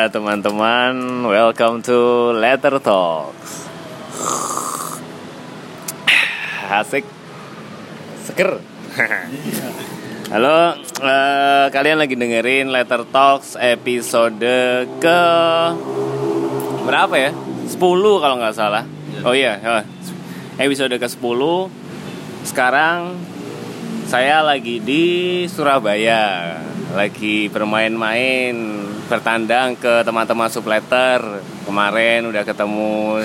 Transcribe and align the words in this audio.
Ya 0.00 0.08
teman-teman, 0.08 1.28
welcome 1.28 1.84
to 1.84 2.32
Letter 2.32 2.80
Talks. 2.80 3.68
Asik, 6.72 7.04
seger. 8.24 8.64
Halo, 10.32 10.72
eh, 10.80 11.66
kalian 11.68 12.00
lagi 12.00 12.16
dengerin 12.16 12.72
Letter 12.72 13.04
Talks 13.12 13.60
episode 13.60 14.40
ke 15.04 15.20
berapa 16.88 17.14
ya? 17.20 17.36
10 17.68 17.76
kalau 18.24 18.40
nggak 18.40 18.56
salah. 18.56 18.88
Oh 19.20 19.36
iya, 19.36 19.60
oh. 19.60 19.84
episode 20.56 20.96
ke 20.96 21.08
10 21.12 22.48
Sekarang 22.48 23.20
saya 24.08 24.40
lagi 24.40 24.80
di 24.80 25.44
Surabaya 25.44 26.56
Lagi 26.94 27.46
bermain-main 27.50 28.54
Bertandang 29.06 29.78
ke 29.78 30.02
teman-teman 30.02 30.50
subletter 30.50 31.42
Kemarin 31.66 32.30
udah 32.30 32.42
ketemu 32.42 33.22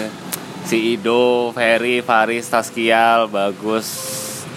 Si 0.65 0.97
Ido, 0.97 1.53
Ferry, 1.53 2.01
Faris, 2.01 2.49
Taskial, 2.49 3.29
Bagus, 3.29 3.85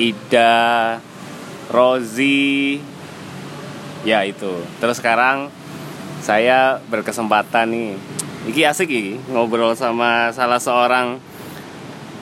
Ida, 0.01 0.97
Rozi. 1.69 2.81
Ya 4.09 4.25
itu. 4.25 4.65
Terus 4.81 5.05
sekarang 5.05 5.53
saya 6.25 6.81
berkesempatan 6.89 7.69
nih. 7.69 7.93
Iki 8.49 8.63
asik 8.65 8.89
iki 8.89 9.21
ngobrol 9.29 9.77
sama 9.77 10.33
salah 10.33 10.57
seorang 10.57 11.21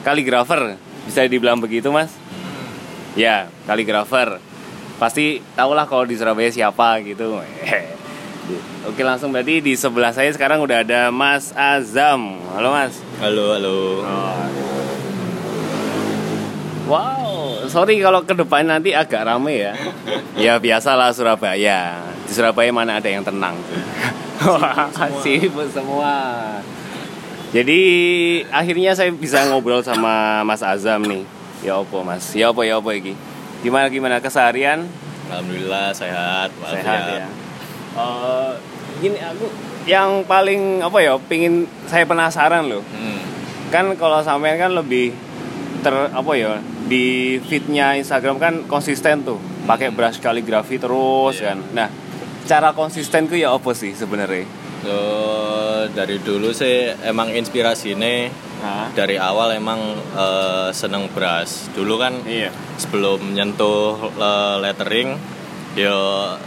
kaligrafer. 0.03 0.75
Bisa 1.07 1.23
dibilang 1.23 1.63
begitu 1.63 1.87
mas? 1.87 2.11
Ya 3.15 3.47
kaligrafer 3.71 4.43
pasti 4.97 5.39
tahulah 5.53 5.85
kalau 5.85 6.05
di 6.09 6.17
Surabaya 6.17 6.49
siapa 6.49 7.01
gitu 7.05 7.37
oke 8.89 9.01
langsung 9.05 9.29
berarti 9.29 9.61
di 9.61 9.73
sebelah 9.77 10.09
saya 10.09 10.33
sekarang 10.33 10.61
udah 10.61 10.81
ada 10.81 11.13
Mas 11.13 11.53
Azam 11.53 12.41
halo 12.57 12.73
Mas 12.73 12.97
Halo, 13.17 13.57
halo. 13.57 13.77
wow 16.89 17.61
sorry 17.69 18.01
kalau 18.01 18.25
ke 18.25 18.33
depan 18.33 18.65
nanti 18.65 18.93
agak 18.93 19.25
rame 19.25 19.69
ya 19.69 19.73
ya 20.49 20.53
biasalah 20.57 21.13
Surabaya 21.13 22.01
di 22.25 22.31
Surabaya 22.33 22.73
mana 22.73 22.97
ada 22.97 23.09
yang 23.09 23.21
tenang 23.21 23.55
sibuk 25.23 25.65
semua. 25.73 26.13
Jadi 27.55 27.79
akhirnya 28.51 28.93
saya 28.93 29.09
bisa 29.09 29.47
ngobrol 29.49 29.81
sama 29.81 30.43
Mas 30.43 30.61
Azam 30.61 31.01
nih. 31.07 31.23
Ya 31.65 31.79
opo 31.79 32.05
Mas? 32.05 32.35
Ya 32.37 32.51
opo 32.51 32.61
ya 32.61 32.77
opo 32.77 32.93
iki? 32.93 33.17
Gimana 33.67 33.91
gimana 33.91 34.23
keseharian? 34.23 34.87
Alhamdulillah 35.27 35.91
sehat, 35.91 36.55
Sehat 36.55 36.87
walafiat. 36.87 37.19
ya. 37.19 37.27
Eh, 37.99 38.51
gini 39.03 39.19
aku 39.19 39.51
yang 39.83 40.23
paling 40.23 40.79
apa 40.79 41.03
ya? 41.03 41.19
Pingin 41.19 41.67
saya 41.83 42.07
penasaran 42.07 42.71
loh. 42.71 42.79
Hmm. 42.87 43.19
Kan 43.67 43.91
kalau 43.99 44.23
sampean 44.23 44.55
kan 44.55 44.71
lebih 44.71 45.11
ter 45.83 45.91
apa 45.91 46.31
ya? 46.31 46.63
Di 46.87 47.35
feednya 47.43 47.99
Instagram 47.99 48.39
kan 48.39 48.53
konsisten 48.71 49.27
tuh, 49.27 49.35
pakai 49.67 49.91
brush 49.91 50.23
kaligrafi 50.23 50.79
terus 50.79 51.35
Iya. 51.35 51.51
kan. 51.51 51.57
Nah, 51.75 51.91
cara 52.47 52.71
konsistenku 52.71 53.35
ya 53.35 53.51
apa 53.51 53.75
sih 53.75 53.91
sebenarnya? 53.91 54.47
So, 54.77 54.97
dari 55.89 56.21
dulu 56.21 56.53
sih 56.53 56.93
emang 57.01 57.33
inspirasinya 57.33 58.29
Hah? 58.57 58.87
dari 58.93 59.17
awal 59.17 59.53
emang 59.53 59.79
eh, 60.13 60.69
seneng 60.71 61.09
beras. 61.09 61.69
Dulu 61.71 61.97
kan 61.97 62.21
Iya. 62.23 62.53
sebelum 62.77 63.33
nyentuh 63.33 63.97
eh, 64.11 64.55
lettering, 64.59 65.17
ya 65.73 65.97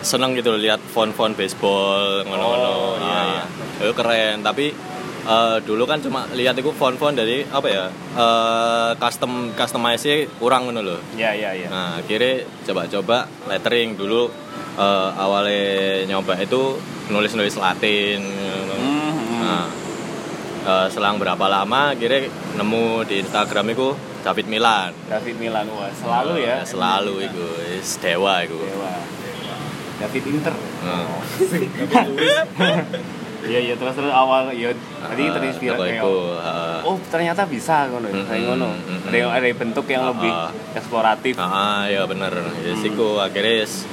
seneng 0.00 0.34
gitu 0.34 0.54
lihat 0.54 0.78
font-font 0.84 1.34
baseball 1.34 2.22
Oh, 2.22 2.26
ngono-ngono. 2.26 2.72
iya, 2.98 3.22
Nah, 3.44 3.82
itu 3.82 3.92
keren. 3.92 4.40
Tapi 4.40 4.74
eh, 5.30 5.56
dulu 5.62 5.86
kan 5.86 6.02
cuma 6.02 6.26
lihat 6.34 6.58
itu 6.58 6.74
font-font 6.74 7.14
dari 7.14 7.46
apa 7.46 7.68
ya? 7.70 7.86
eh, 8.18 8.90
custom 8.98 9.54
customize 9.54 10.26
kurang 10.42 10.66
ngono 10.68 10.82
loh. 10.82 11.00
Iya, 11.14 11.30
iya, 11.38 11.50
iya. 11.54 11.68
Nah, 11.70 12.02
akhirnya 12.02 12.42
coba-coba 12.66 13.30
lettering 13.46 13.94
dulu 13.94 14.26
eh, 14.78 15.08
awalnya 15.14 16.02
nyoba 16.10 16.34
itu 16.42 16.74
nulis-nulis 17.10 17.54
Latin. 17.58 18.18
gitu. 18.22 18.74
Hmm, 18.74 19.12
hmm. 19.14 19.38
Nah, 19.42 19.66
eh, 20.66 20.86
selang 20.90 21.22
berapa 21.22 21.46
lama 21.46 21.94
akhirnya 21.94 22.26
nemu 22.58 23.06
di 23.06 23.22
Instagram 23.22 23.70
itu 23.72 23.94
David 24.20 24.46
Milan. 24.52 24.92
David 25.08 25.40
Milan 25.40 25.64
wah 25.72 25.88
selalu 25.96 26.44
ya. 26.44 26.60
Selalu 26.66 27.14
itu, 27.24 27.46
is 27.80 27.96
dewa 28.02 28.44
itu. 28.44 28.58
Dewa. 28.58 28.92
David 30.00 30.24
Inter. 30.32 30.54
Hmm. 30.80 31.12
Iya 33.40 33.60
iya 33.62 33.74
terus 33.74 33.94
terus 33.94 34.12
awal 34.12 34.52
ya 34.52 34.68
tadi 35.00 35.22
Ah, 35.24 35.32
terinspirasi 35.32 35.80
kayak 35.96 36.04
ah. 36.38 36.84
oh 36.84 37.00
ternyata 37.08 37.42
bisa 37.44 37.88
ngono 37.88 38.06
Mm-mm, 38.06 38.26
kayak 38.26 38.42
ngono. 38.46 38.68
Ada 39.08 39.16
yang 39.16 39.30
ada 39.32 39.46
bentuk 39.54 39.86
yang 39.86 40.02
Ah, 40.02 40.08
lebih 40.12 40.28
ah. 40.30 40.50
eksploratif. 40.72 41.34
Ah, 41.34 41.84
ya 41.84 42.04
bener. 42.04 42.32
Ya 42.60 42.74
siku 42.76 43.16
akhirnya 43.16 43.64
yes, 43.64 43.88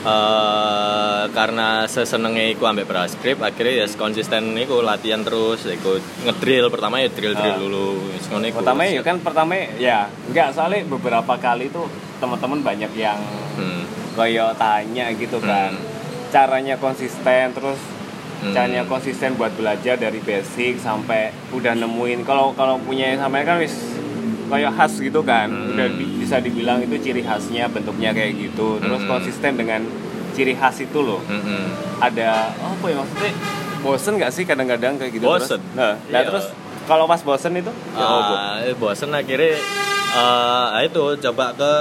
eh, 0.00 1.22
karena 1.30 1.84
sesenengnya 1.86 2.50
iku 2.50 2.64
ambek 2.64 2.84
braskrip 2.84 3.38
akhirnya 3.38 3.84
ya 3.84 3.86
konsisten 3.94 4.56
iku 4.56 4.80
latihan 4.80 5.20
terus 5.20 5.64
iku 5.64 5.96
ngedrill 6.22 6.68
pertama 6.68 6.98
ya 6.98 7.08
drill 7.08 7.34
drill 7.34 7.52
Ah. 7.52 7.60
dulu 7.60 7.86
Wis 8.10 8.26
ngono 8.26 8.44
iku. 8.44 8.56
Pertama 8.60 8.80
ya 8.86 9.02
kan 9.02 9.16
pertama 9.18 9.52
ya 9.76 9.98
enggak 10.24 10.48
soalnya 10.50 10.88
beberapa 10.88 11.36
kali 11.36 11.68
tuh 11.68 11.84
teman-teman 12.16 12.60
banyak 12.60 12.92
yang 12.94 13.20
Hmm. 13.54 13.84
kayak 14.12 14.56
tanya 14.56 15.12
gitu 15.12 15.36
kan. 15.38 15.72
Hmm. 15.72 15.88
Caranya 16.30 16.74
konsisten 16.76 17.52
terus 17.52 17.80
Hmm. 18.40 18.50
caranya 18.50 18.82
konsisten 18.82 19.34
buat 19.34 19.52
belajar 19.52 19.94
dari 19.94 20.16
basic 20.18 20.76
sampai 20.76 21.28
udah 21.50 21.76
nemuin 21.76 22.24
kalau 22.24 22.52
kalau 22.52 22.76
punya 22.78 23.12
sampai 23.14 23.42
kan 23.42 23.56
wis 23.56 23.76
kayak 24.46 24.72
khas 24.72 24.96
gitu 24.96 25.20
kan 25.20 25.46
Hmm. 25.46 25.72
udah 25.72 25.86
bi- 25.90 26.16
bisa 26.18 26.36
dibilang 26.38 26.80
itu 26.80 26.96
ciri 26.98 27.20
khasnya 27.20 27.68
bentuknya 27.68 28.10
kayak 28.10 28.34
gitu 28.34 28.76
terus 28.78 28.98
Hmm. 28.98 29.10
konsisten 29.10 29.54
dengan 29.54 29.84
ciri 30.30 30.52
khas 30.52 30.78
itu 30.78 30.98
loh 30.98 31.20
Mm-mm. 31.22 31.68
ada 31.98 32.48
apa 32.50 32.84
ya 32.86 32.96
maksudnya 32.96 33.32
bosen 33.78 34.12
nggak 34.16 34.30
sih 34.30 34.44
kadang-kadang 34.44 34.94
kayak 34.94 35.12
gitu 35.12 35.24
Bosen? 35.24 35.58
terus 35.58 35.60
nah, 35.72 35.94
nah 36.06 36.20
Iya. 36.20 36.28
terus 36.28 36.46
kalau 36.84 37.04
pas 37.04 37.20
bosen 37.20 37.52
itu 37.54 37.70
ya 37.92 38.02
apa? 38.02 38.34
Ah, 38.34 38.56
eh, 38.62 38.74
bosen 38.74 39.10
akhirnya 39.10 39.58
eh, 40.10 40.66
itu 40.82 41.04
coba 41.20 41.52
ke 41.52 41.72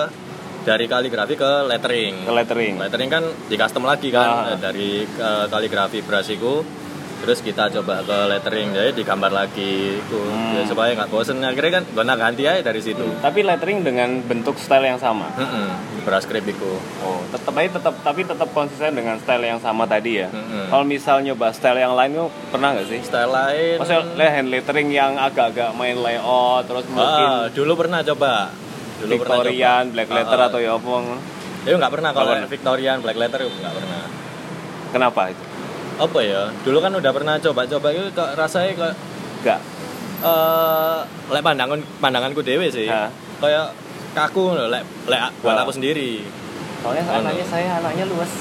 dari 0.62 0.86
kaligrafi 0.86 1.34
ke 1.34 1.52
lettering. 1.66 2.14
ke 2.22 2.31
lettering 2.31 2.74
Lettering 2.78 3.09
kan 3.09 3.24
di 3.47 3.56
custom 3.56 3.84
lagi 3.84 4.09
kan 4.09 4.28
Ah. 4.46 4.56
dari 4.56 5.02
eh, 5.03 5.46
kaligrafi 5.47 6.02
brasiku 6.02 6.62
terus 7.20 7.44
kita 7.44 7.68
coba 7.70 8.00
ke 8.00 8.18
lettering 8.28 8.72
jadi 8.72 8.92
digambar 8.94 9.28
lagi 9.30 10.00
itu 10.00 10.19
Hmm. 10.22 10.56
ya, 10.56 10.64
supaya 10.64 10.96
nggak 10.96 11.09
bosen 11.09 11.44
akhirnya 11.44 11.72
kan 11.74 11.86
guna 11.92 12.16
ganti 12.16 12.44
aja 12.44 12.64
dari 12.64 12.80
situ 12.80 13.03
tapi 13.19 13.44
lettering 13.44 13.84
dengan 13.84 14.24
bentuk 14.24 14.56
style 14.56 14.88
yang 14.88 14.96
sama 14.96 15.28
Mm-mm, 15.36 15.68
braskrip 16.02 16.48
itu 16.48 16.80
Oh, 17.03 17.19
tetap 17.28 17.52
aja 17.53 17.75
tetap 17.75 17.94
tapi 18.00 18.24
tetap 18.24 18.48
konsisten 18.50 18.96
dengan 18.96 19.19
style 19.19 19.44
yang 19.46 19.59
sama 19.59 19.84
tadi 19.84 20.12
ya. 20.18 20.31
Mm-mm. 20.31 20.72
Kalau 20.72 20.86
misal 20.86 21.19
nyoba 21.19 21.52
style 21.52 21.75
yang 21.78 21.92
lain 21.92 22.16
tuh 22.16 22.28
pernah 22.48 22.72
nggak 22.72 22.88
sih? 22.88 23.00
style 23.02 23.28
lain 23.30 23.75
Maksudnya 23.78 24.30
hand 24.31 24.48
lettering 24.48 24.88
yang 24.90 25.19
agak-agak 25.19 25.75
main 25.75 26.00
layout 26.00 26.64
terus 26.66 26.88
mungkin 26.88 27.25
ah, 27.28 27.52
dulu 27.52 27.74
pernah 27.75 28.00
coba 28.02 28.48
dulu 29.00 29.12
Victorian, 29.16 29.84
black 29.90 30.10
letter 30.10 30.38
Ah, 30.38 30.48
atau 30.48 30.60
ya 30.60 30.72
apa? 30.74 30.94
itu 31.62 31.76
nggak 31.76 31.92
pernah 31.92 32.10
kalau 32.12 32.32
pernah. 32.34 32.48
Victorian 32.48 32.98
black 33.00 33.18
letter 33.18 33.40
itu 33.42 33.52
nggak 33.54 33.74
pernah 33.74 34.02
Kenapa 34.90 35.22
itu? 35.28 35.44
apa 36.00 36.20
ya 36.22 36.42
dulu 36.64 36.80
kan 36.80 36.92
udah 36.94 37.12
pernah 37.12 37.36
coba-coba 37.38 37.88
itu 37.92 38.08
kok 38.10 38.30
rasanya 38.34 38.72
kok 38.74 38.94
Enggak. 39.40 39.60
eh 40.20 41.00
lek 41.30 41.42
pandangan 41.42 41.80
pandanganku 42.00 42.40
dewe 42.40 42.68
sih 42.68 42.88
Hah? 42.88 43.12
kayak 43.38 43.76
kaku 44.10 44.52
lho, 44.52 44.68
lek 44.68 44.84
lek 45.06 45.20
buat 45.40 45.54
Wah. 45.54 45.64
aku 45.64 45.72
sendiri 45.74 46.24
Soalnya 46.80 47.04
Anu. 47.06 47.28
anaknya 47.28 47.46
saya 47.46 47.70
anaknya 47.76 48.08
luas. 48.08 48.31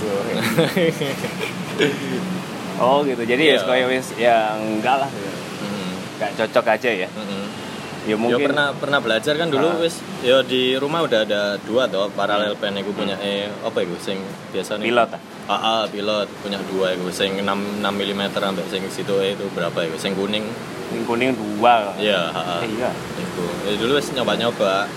oh 2.79 3.03
gitu. 3.03 3.23
Jadi 3.25 3.43
ya 3.45 3.55
Iya. 3.55 3.67
kayak 3.67 3.87
wis 3.89 4.07
ya 4.15 4.37
enggak 4.55 4.97
lah. 4.97 5.11
Mm, 5.11 5.91
Enggak 6.15 6.31
cocok 6.39 6.65
aja 6.71 6.91
ya. 6.97 7.09
mm-mm. 7.11 7.45
Ya 7.45 7.68
Ya 8.09 8.17
mungkin 8.17 8.41
pernah 8.41 8.73
pernah 8.73 9.05
belajar 9.05 9.37
kan 9.37 9.53
dulu 9.53 9.69
Ah. 9.69 9.85
wis 9.85 10.01
ya 10.25 10.41
di 10.41 10.81
rumah 10.81 11.05
udah 11.05 11.29
ada 11.29 11.61
dua 11.61 11.85
toh 11.85 12.09
paralel 12.09 12.57
pen 12.57 12.73
iku 12.81 12.97
punya 12.97 13.21
eh 13.21 13.53
apa 13.61 13.85
iku 13.85 14.01
sing 14.01 14.17
biasa 14.49 14.81
nih 14.81 14.89
pilot 14.89 15.13
ah. 15.45 15.53
ah, 15.53 15.83
pilot 15.85 16.25
punya 16.41 16.57
dua 16.73 16.97
iku 16.97 17.13
sing 17.13 17.37
6 17.37 17.45
6 17.45 17.85
mm 17.85 18.23
sampai 18.33 18.65
sing 18.73 18.81
situ 18.89 19.13
eh, 19.21 19.37
itu 19.37 19.45
berapa 19.53 19.77
iku 19.85 20.01
sing 20.01 20.17
kuning 20.17 20.49
Yang 20.89 21.05
kuning 21.05 21.37
dua. 21.37 21.93
iya 22.01 22.33
ah, 22.33 22.57
ah. 22.57 22.61
Eh, 22.65 22.73
iya. 22.81 22.89
itu 23.21 23.45
ya, 23.69 23.77
dulu 23.77 24.01
wis 24.01 24.09
nyoba-nyoba 24.17 24.89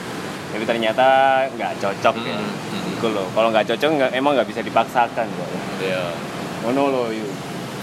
Tapi 0.51 0.63
ternyata 0.67 1.07
nggak 1.55 1.79
cocok 1.79 2.15
ya. 2.27 2.35
Mm, 2.35 2.47
mm. 2.47 2.83
Gitu 2.95 3.07
loh. 3.11 3.27
Kalau 3.31 3.47
nggak 3.51 3.71
cocok 3.71 3.87
nggak 3.87 4.11
emang 4.15 4.35
nggak 4.35 4.47
bisa 4.51 4.59
dipaksakan 4.59 5.27
kok. 5.27 5.49
iya 5.79 6.11
Ngono 6.63 6.83
loh 6.91 7.07
yuk. 7.11 7.31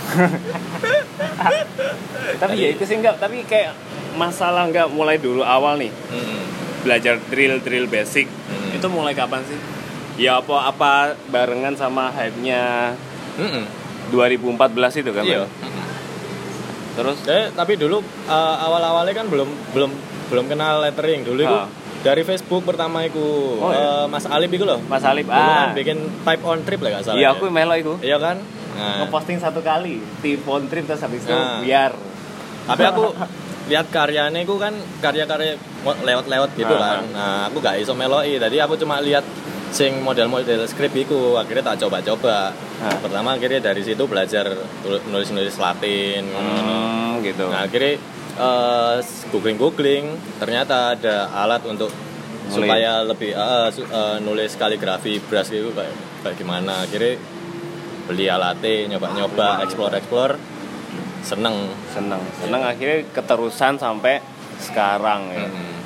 tapi 2.41 2.55
ya 2.57 2.69
itu 2.73 2.85
sih 2.85 2.97
enggak, 2.97 3.21
tapi 3.21 3.45
kayak 3.45 3.77
masalah 4.19 4.67
nggak 4.67 4.91
mulai 4.91 5.17
dulu 5.17 5.41
awal 5.41 5.77
nih 5.77 5.95
Mm, 6.11 6.43
belajar 6.81 7.15
drill 7.25 7.59
drill 7.59 7.87
basic 7.87 8.27
Hmm. 8.27 8.75
itu 8.75 8.87
mulai 8.89 9.13
kapan 9.13 9.43
sih? 9.43 9.59
Ya 10.17 10.37
apa 10.37 10.67
apa 10.67 10.93
barengan 11.27 11.75
sama 11.75 12.11
hype-nya 12.11 12.93
mm-mm. 13.37 13.65
2014 14.11 14.59
itu 14.99 15.11
kan? 15.11 15.23
iya 15.23 15.47
terus 16.93 17.23
Eh, 17.25 17.53
tapi 17.53 17.77
dulu 17.77 18.03
eh, 18.27 18.35
awal-awalnya 18.59 19.15
kan 19.15 19.27
belum 19.27 19.47
belum 19.71 19.91
belum 20.29 20.45
kenal 20.47 20.83
lettering 20.83 21.23
dulu 21.23 21.41
itu 21.41 21.55
Ah. 21.57 21.71
dari 22.01 22.23
Facebook 22.23 22.63
pertama 22.65 23.03
itu 23.03 23.23
Oh, 23.57 23.71
iya. 23.71 24.03
eh, 24.03 24.05
Mas 24.07 24.27
Alip 24.27 24.51
itu 24.51 24.65
loh 24.65 24.83
Mas 24.83 25.03
Alip 25.03 25.25
Dulu 25.25 25.35
kan 25.35 25.47
ah 25.63 25.71
bikin 25.73 25.97
type 26.21 26.43
on 26.43 26.59
trip 26.63 26.81
lah 26.81 26.91
gak 26.93 27.05
salah 27.05 27.17
iya 27.17 27.29
ya. 27.29 27.33
aku 27.33 27.47
melo 27.49 27.75
itu 27.75 27.95
iya 28.01 28.19
kan 28.19 28.43
nah, 28.75 28.99
ngeposting 29.01 29.39
satu 29.39 29.63
kali 29.63 30.03
tip 30.19 30.43
on 30.45 30.67
trip 30.67 30.85
terus 30.85 30.99
habis 31.01 31.23
itu 31.23 31.31
Nah. 31.31 31.59
biar 31.61 31.91
tapi 32.67 32.83
aku 32.85 33.15
lihat 33.69 33.87
karyanya 33.89 34.41
itu 34.41 34.57
kan 34.57 34.73
karya-karya 34.99 35.55
lewat-lewat 35.85 36.51
gitu 36.55 36.73
Ah, 36.73 36.81
kan. 36.97 36.99
nah 37.13 37.37
aku 37.47 37.61
gak 37.61 37.77
iso 37.79 37.93
meloi 37.93 38.37
tadi 38.37 38.57
aku 38.57 38.75
cuma 38.75 38.99
lihat 38.99 39.23
sing 39.69 40.01
model-model 40.01 40.65
skrip 40.65 40.97
itu 40.97 41.37
akhirnya 41.37 41.61
tak 41.67 41.85
coba-coba. 41.85 42.51
Ah. 42.79 42.95
pertama 42.97 43.35
akhirnya 43.35 43.61
dari 43.61 43.83
situ 43.83 44.01
belajar 44.05 44.49
nulis-nulis 45.05 45.55
Latin. 45.55 46.25
Hmm, 46.25 47.21
gitu. 47.21 47.45
Nah 47.45 47.67
akhirnya 47.67 48.01
googling 49.29 49.59
googling 49.59 50.05
ternyata 50.39 50.95
ada 50.95 51.29
alat 51.29 51.61
untuk 51.67 51.91
Nulis. 51.91 52.55
supaya 52.55 53.03
lebih 53.03 53.35
eh, 53.35 53.69
su- 53.69 53.85
eh, 53.85 54.17
nulis 54.21 54.55
kaligrafi 54.55 55.21
brush 55.21 55.51
gitu 55.51 55.69
kayak 55.71 55.93
kayak 56.23 56.37
gimana. 56.39 56.81
Akhirnya 56.81 57.21
beli 58.09 58.25
alatnya 58.25 58.97
nyoba 58.97 59.13
nyoba 59.13 59.49
seneng. 61.29 61.57
Seneng. 61.93 62.23
Seneng 62.41 62.63
akhirnya 62.65 63.05
keterusan 63.13 63.77
sampai 63.77 64.25
sekarang 64.59 65.29
ya. 65.31 65.47
Mm. 65.47 65.77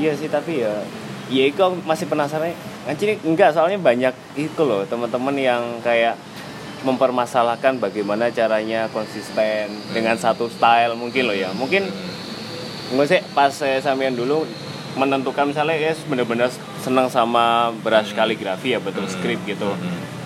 iya 0.00 0.12
sih 0.16 0.32
tapi 0.32 0.64
ya 0.64 0.80
ya 1.28 1.44
itu 1.44 1.60
masih 1.84 2.08
penasaran. 2.08 2.56
Anjir 2.88 3.20
enggak 3.24 3.52
soalnya 3.52 3.80
banyak 3.80 4.14
itu 4.36 4.62
loh 4.64 4.84
teman-teman 4.88 5.36
yang 5.36 5.62
kayak 5.84 6.16
mempermasalahkan 6.84 7.80
bagaimana 7.80 8.28
caranya 8.28 8.92
konsisten 8.92 9.72
dengan 9.92 10.20
satu 10.20 10.48
style 10.48 10.96
mungkin 10.96 11.28
loh 11.28 11.36
ya. 11.36 11.52
Mungkin 11.52 11.88
nggak 12.92 13.06
sih 13.08 13.20
pas 13.32 13.52
saya 13.52 13.80
sampean 13.80 14.16
dulu 14.16 14.44
menentukan 14.94 15.50
misalnya 15.50 15.74
ya 15.80 15.92
bener-bener 16.06 16.52
seneng 16.84 17.10
sama 17.10 17.72
brush 17.82 18.12
kaligrafi 18.12 18.76
ya 18.76 18.80
betul 18.80 19.08
skrip 19.08 19.40
gitu. 19.48 19.68
Mm. 19.68 20.23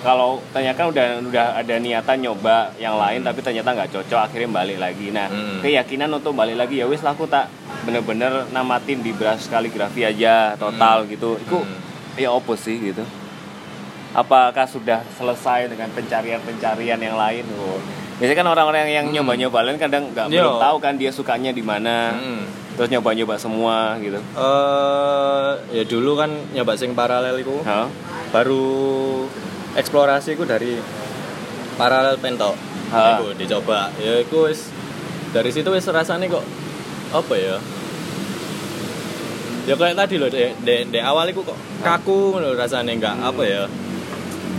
Kalau 0.00 0.38
tanyakan 0.48 0.88
udah 0.88 1.06
udah 1.24 1.46
ada 1.56 1.74
niatan 1.76 2.18
nyoba 2.20 2.56
yang 2.76 2.94
lain 2.94 3.20
tapi 3.20 3.40
ternyata 3.40 3.72
nggak 3.72 3.90
cocok 3.90 4.20
akhirnya 4.22 4.48
balik 4.48 4.78
lagi 4.78 5.08
nah 5.08 5.26
Hmm. 5.26 5.58
keyakinan 5.58 6.10
untuk 6.10 6.32
balik 6.32 6.56
lagi 6.56 6.76
ya 6.76 6.86
wis 6.86 7.00
lah 7.00 7.12
aku 7.12 7.26
tak 7.26 7.50
bener-bener 7.82 8.46
namatin 8.48 8.98
di 8.98 9.10
brush 9.10 9.46
kaligrafi 9.46 10.02
aja 10.02 10.54
total 10.54 11.02
gitu 11.04 11.36
itu 11.36 11.58
Hmm. 11.58 11.78
ya 12.16 12.30
opo 12.30 12.54
sih 12.54 12.78
gitu 12.84 13.02
apakah 14.10 14.64
sudah 14.64 15.04
selesai 15.12 15.68
dengan 15.68 15.90
pencarian-pencarian 15.90 16.98
yang 16.98 17.14
lain 17.14 17.44
oh. 17.54 17.78
biasanya 18.16 18.36
kan 18.36 18.48
orang-orang 18.48 18.88
yang 18.88 19.06
Hmm. 19.06 19.14
nyoba-nyoba 19.14 19.58
lain 19.62 19.78
kadang 19.78 20.10
nggak 20.10 20.26
belum 20.28 20.58
tahu 20.58 20.76
kan 20.78 20.94
dia 20.94 21.10
sukanya 21.10 21.50
di 21.50 21.62
mana 21.62 22.14
Mm. 22.14 22.42
terus 22.74 22.88
nyoba-nyoba 22.88 23.34
semua 23.36 23.94
gitu 23.98 24.18
Eh, 24.18 25.50
ya 25.72 25.84
dulu 25.84 26.14
kan 26.14 26.30
nyoba 26.50 26.74
sing 26.74 26.94
paralel 26.94 27.36
itu 27.36 27.62
Hah? 27.62 27.86
baru 28.30 29.26
eksplorasi 29.78 30.34
ku 30.34 30.42
dari 30.42 30.74
paralel 31.78 32.18
pentok. 32.18 32.58
Ha. 32.90 33.20
Iku 33.20 33.38
dicoba. 33.38 33.94
Ya 33.96 34.18
itu 34.18 34.36
wis 34.44 34.68
dari 35.30 35.54
situ 35.54 35.70
wis 35.70 35.86
rasanya 35.86 36.26
kok 36.26 36.42
apa 37.14 37.34
ya? 37.38 37.56
Ya 39.68 39.76
kayak 39.76 40.00
tadi 40.00 40.16
loh 40.16 40.32
de, 40.32 40.56
de, 40.64 40.88
de 40.88 41.00
awal 41.04 41.28
itu 41.28 41.44
kok 41.44 41.56
kaku 41.84 42.40
loh 42.40 42.56
rasanya 42.56 42.96
nggak 42.96 43.14
apa 43.20 43.42
ya? 43.44 43.62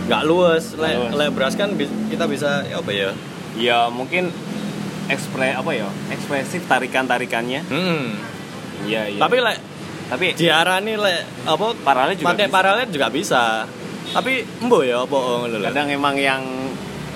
Nggak 0.06 0.22
luas 0.24 0.74
le, 0.78 0.90
luwes. 0.96 1.12
le 1.18 1.26
brush 1.30 1.56
kan 1.58 1.74
bis- 1.74 1.90
kita 2.08 2.24
bisa 2.30 2.62
ya 2.64 2.78
apa 2.78 2.90
ya? 2.94 3.10
Ya 3.58 3.78
mungkin 3.90 4.30
ekspre 5.10 5.50
apa 5.50 5.70
ya? 5.74 5.90
Ekspresif 6.14 6.64
tarikan-tarikannya. 6.64 7.66
Hmm. 7.66 8.14
iya 8.86 9.10
iya. 9.10 9.18
Tapi 9.20 9.36
le 9.42 9.54
tapi 10.10 10.26
diarani 10.34 10.94
le 10.94 11.14
apa 11.42 11.66
paralel 11.82 12.14
juga 12.14 12.30
pakai 12.30 12.46
paralel 12.46 12.86
juga 12.90 13.10
bisa 13.10 13.66
tapi 14.10 14.32
embo 14.58 14.82
ya 14.82 15.00
apa 15.00 15.14
ngono 15.14 15.46
lho. 15.52 15.64
kadang 15.64 15.88
emang 15.88 16.14
yang 16.14 16.42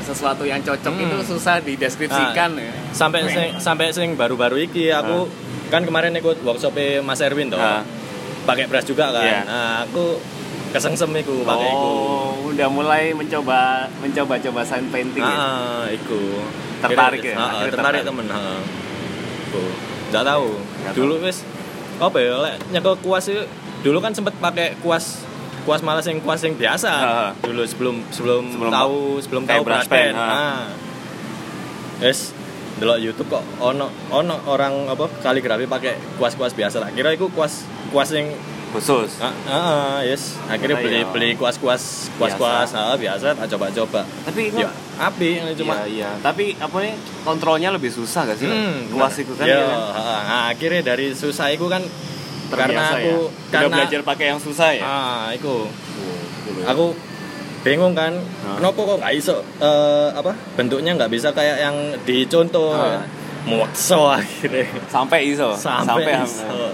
sesuatu 0.00 0.44
yang 0.44 0.60
cocok 0.60 0.92
Hmm. 0.92 1.04
itu 1.04 1.16
susah 1.26 1.58
dideskripsikan 1.58 2.50
ya. 2.54 2.70
sampai 2.92 3.24
sing 3.26 3.48
sampai 3.56 3.88
sing 3.90 4.14
baru-baru 4.14 4.62
iki 4.62 4.88
aku 4.88 5.26
kan 5.66 5.82
kemarin 5.82 6.12
ikut 6.12 6.40
workshop 6.40 6.76
Mas 7.00 7.18
Erwin 7.18 7.48
toh 7.48 7.56
Ah. 7.56 7.80
pakai 8.44 8.68
brush 8.68 8.84
juga 8.86 9.08
kan 9.10 9.24
Iya. 9.24 9.40
nah 9.42 9.74
aku 9.82 10.20
kesengsem 10.70 11.08
iku 11.16 11.42
pakai 11.42 11.66
iku 11.66 11.88
Oh, 11.88 12.30
udah 12.46 12.68
mulai 12.68 13.10
mencoba 13.10 13.88
mencoba-coba 13.98 14.60
sign 14.62 14.86
painting 14.88 15.22
ya. 15.22 15.34
ah 15.34 15.84
iku 15.88 16.44
Tertarik 16.78 17.24
ya? 17.24 17.32
Ah, 17.32 17.40
Akhirnya 17.56 17.72
tertarik 17.72 17.72
tertarik. 17.72 18.02
temen 18.04 18.26
heeh 18.28 18.60
Iku. 19.48 19.62
nggak 20.10 20.24
tahu 20.26 20.48
dulu 20.92 21.14
wis 21.22 21.38
apa 21.96 22.16
ya 22.18 22.34
lek 22.38 22.54
nyekel 22.70 22.94
kuas 23.00 23.24
itu 23.24 23.40
dulu 23.80 23.98
kan 23.98 24.12
sempet 24.12 24.36
pakai 24.36 24.76
kuas 24.78 25.24
kuas 25.64 25.80
malas 25.80 26.04
yang 26.04 26.20
kuas 26.20 26.40
yang 26.40 26.54
biasa 26.54 26.90
Ah. 26.90 27.30
dulu 27.38 27.64
sebelum 27.64 27.96
sebelum, 28.08 28.44
Sebelum 28.50 28.70
tahu 28.70 28.98
sebelum 29.18 29.42
tahu 29.44 29.62
pen, 29.86 30.12
ah. 30.12 30.28
nah 30.28 30.64
Yes, 31.96 32.34
delok 32.76 32.98
YouTube 32.98 33.30
kok 33.30 33.40
ono 33.58 33.86
ono 34.10 34.34
orang 34.44 34.86
apa 34.86 35.06
kaligrafi 35.20 35.64
pakai 35.64 35.94
kuas-kuas 36.14 36.52
biasa 36.52 36.78
lah. 36.78 36.90
Kira 36.90 37.10
itu 37.10 37.30
kuas 37.30 37.64
kuas 37.88 38.10
yang 38.10 38.28
Khusus. 38.74 39.22
ah, 39.22 39.30
ah, 39.46 39.98
yes. 40.02 40.34
Akhirnya 40.44 40.74
Karena 40.74 40.82
beli 40.82 40.98
ya 40.98 41.06
beli 41.06 41.28
kuas-kuas 41.32 42.10
kuas-kuas 42.18 42.74
ah, 42.74 42.98
biasa 42.98 43.32
tak 43.32 43.46
coba-coba. 43.48 44.02
Tapi 44.26 44.50
itu 44.50 44.58
Ya, 44.58 44.68
api 44.98 45.38
ini 45.38 45.54
cuma 45.54 45.86
Iya, 45.86 45.86
iya. 45.86 46.10
Tapi 46.18 46.58
apa 46.58 46.76
nih 46.82 46.92
kontrolnya 47.22 47.70
lebih 47.70 47.88
susah 47.88 48.26
gak 48.26 48.34
sih? 48.34 48.50
Hmm, 48.50 48.90
Kuas 48.90 49.14
itu 49.16 49.30
kan. 49.32 49.46
Ya 49.46 49.62
kan? 49.62 49.78
ah, 49.78 49.94
nah, 49.94 50.42
akhirnya 50.50 50.82
dari 50.84 51.14
susah 51.14 51.54
itu 51.54 51.70
kan 51.70 51.86
karena 52.54 52.80
Terbiasa 52.80 52.96
aku 52.96 53.04
ya. 53.04 53.14
Udah 53.18 53.52
karena 53.52 53.74
belajar 53.76 54.00
pakai 54.04 54.26
yang 54.28 54.38
susah 54.38 54.68
ya. 54.70 54.82
ah 54.82 55.26
itu 55.30 55.54
Dulu 56.44 56.58
ya. 56.58 56.66
aku 56.68 56.86
bingung 57.60 57.92
kan 57.92 58.12
Ah. 58.40 58.56
kenapa 58.56 58.76
kok 58.78 58.96
nggak 58.98 59.14
iso 59.14 59.34
eh, 59.56 60.08
apa 60.10 60.32
bentuknya 60.54 60.92
nggak 60.94 61.08
bisa 61.08 61.30
kayak 61.30 61.56
yang 61.58 61.76
dicontoh 62.02 62.72
Ah. 62.72 63.00
muakso 63.42 64.04
akhirnya 64.06 64.64
sampai 64.86 65.28
iso. 65.28 65.52
sampai, 65.54 66.12
ham- 66.12 66.24
iso. 66.24 66.72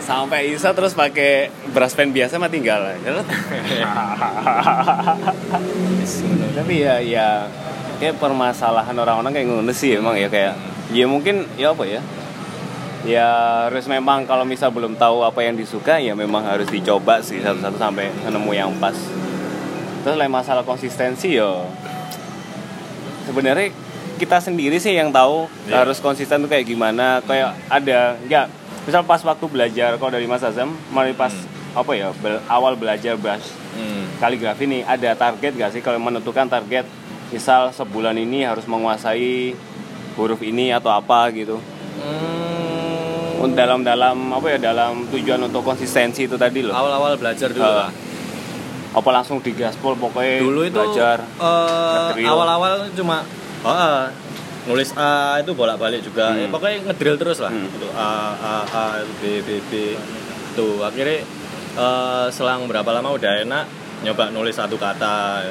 sampai 0.00 0.40
iso 0.50 0.68
terus 0.70 0.92
pakai 0.92 1.46
brush 1.68 1.92
pen 1.92 2.10
biasa 2.10 2.36
mah 2.36 2.48
tinggal. 2.48 2.82
Tapi 6.52 6.74
ya 6.78 6.98
ya 6.98 7.46
kayak 7.96 8.16
permasalahan 8.16 8.92
orang-orang 8.94 9.30
kayak 9.30 9.46
ngono 9.46 9.70
sih 9.70 9.96
emang 9.96 10.16
ya 10.16 10.26
kayak 10.26 10.56
ya 10.90 11.04
mungkin 11.06 11.46
ya 11.54 11.70
apa 11.70 11.84
ya 11.86 12.00
ya 13.02 13.28
harus 13.64 13.86
memang 13.86 14.22
kalau 14.22 14.44
misal 14.44 14.68
belum 14.68 14.94
tahu 14.94 15.22
apa 15.22 15.40
yang 15.40 15.54
disuka 15.54 15.96
ya 15.96 16.12
memang 16.12 16.44
harus 16.44 16.66
dicoba 16.66 17.18
sih 17.20 17.40
satu-satu 17.40 17.76
sampai 17.76 18.12
nemu 18.22 18.52
yang 18.52 18.70
pas 18.76 18.92
terus 20.00 20.16
lain 20.16 20.28
masalah 20.28 20.60
konsistensi 20.62 21.34
ya 21.34 21.64
sebenarnya 23.24 23.72
kita 24.16 24.36
sendiri 24.38 24.76
sih 24.76 24.92
yang 24.92 25.08
tahu 25.10 25.48
Iya. 25.64 25.80
harus 25.80 25.96
konsisten 25.98 26.44
tuh 26.44 26.50
kayak 26.50 26.66
gimana 26.66 27.24
kayak 27.24 27.56
ada 27.66 28.20
ya 28.22 28.44
misal 28.82 29.00
pas 29.02 29.20
waktu 29.20 29.44
belajar 29.46 29.96
kalau 29.96 30.10
dari 30.10 30.24
Mas 30.24 30.42
Azam 30.42 30.76
mulai 30.90 31.12
pas 31.12 31.32
apa 31.70 31.92
ya 31.94 32.12
bel- 32.14 32.42
awal 32.46 32.74
belajar 32.74 33.16
brush 33.16 33.56
Hmm. 33.70 34.02
kaligrafi 34.18 34.66
nih 34.66 34.82
ada 34.82 35.14
target 35.14 35.54
gak 35.54 35.70
sih 35.70 35.78
kalau 35.78 35.96
menentukan 35.96 36.44
target 36.44 36.82
misal 37.30 37.70
sebulan 37.70 38.12
ini 38.14 38.42
harus 38.42 38.66
menguasai 38.66 39.54
huruf 40.12 40.42
ini 40.42 40.68
atau 40.68 40.90
apa 40.90 41.30
gitu 41.30 41.56
Hmm. 41.56 41.79
Dalam 43.50 43.80
dalam 43.80 44.16
apa 44.30 44.46
ya 44.50 44.58
dalam 44.60 45.08
tujuan 45.08 45.40
untuk 45.42 45.62
konsistensi 45.62 46.24
itu 46.24 46.36
tadi 46.36 46.60
loh 46.60 46.72
awal-awal 46.72 47.16
belajar 47.16 47.48
dulu 47.48 47.64
Ah. 47.64 47.86
lah. 47.86 47.90
apa 48.90 49.08
langsung 49.10 49.38
digaspol 49.38 49.94
pokoknya 49.94 50.42
dulu 50.42 50.60
itu 50.62 50.74
belajar 50.74 51.22
ngedrill. 51.22 52.26
awal-awal 52.26 52.72
cuma 52.90 53.22
oh, 53.62 53.70
ah, 53.70 54.10
nulis 54.62 54.90
A 54.94 55.38
itu 55.38 55.52
bolak-balik 55.52 56.02
juga 56.02 56.30
Hmm. 56.30 56.40
Ya, 56.40 56.46
pokoknya 56.48 56.76
ngedrill 56.84 57.16
terus 57.16 57.38
lah 57.38 57.48
Hmm. 57.48 57.70
Itu 57.70 57.88
A 57.90 58.10
A 58.34 58.54
A 58.66 58.84
B 59.16 59.40
B 59.40 59.48
B 59.64 59.94
tuh 60.52 60.82
akhirnya 60.82 61.22
eh, 61.72 62.26
selang 62.28 62.66
berapa 62.66 62.90
lama 62.90 63.14
udah 63.14 63.40
enak 63.40 63.64
nyoba 64.00 64.28
nulis 64.28 64.52
satu 64.52 64.74
kata 64.74 65.48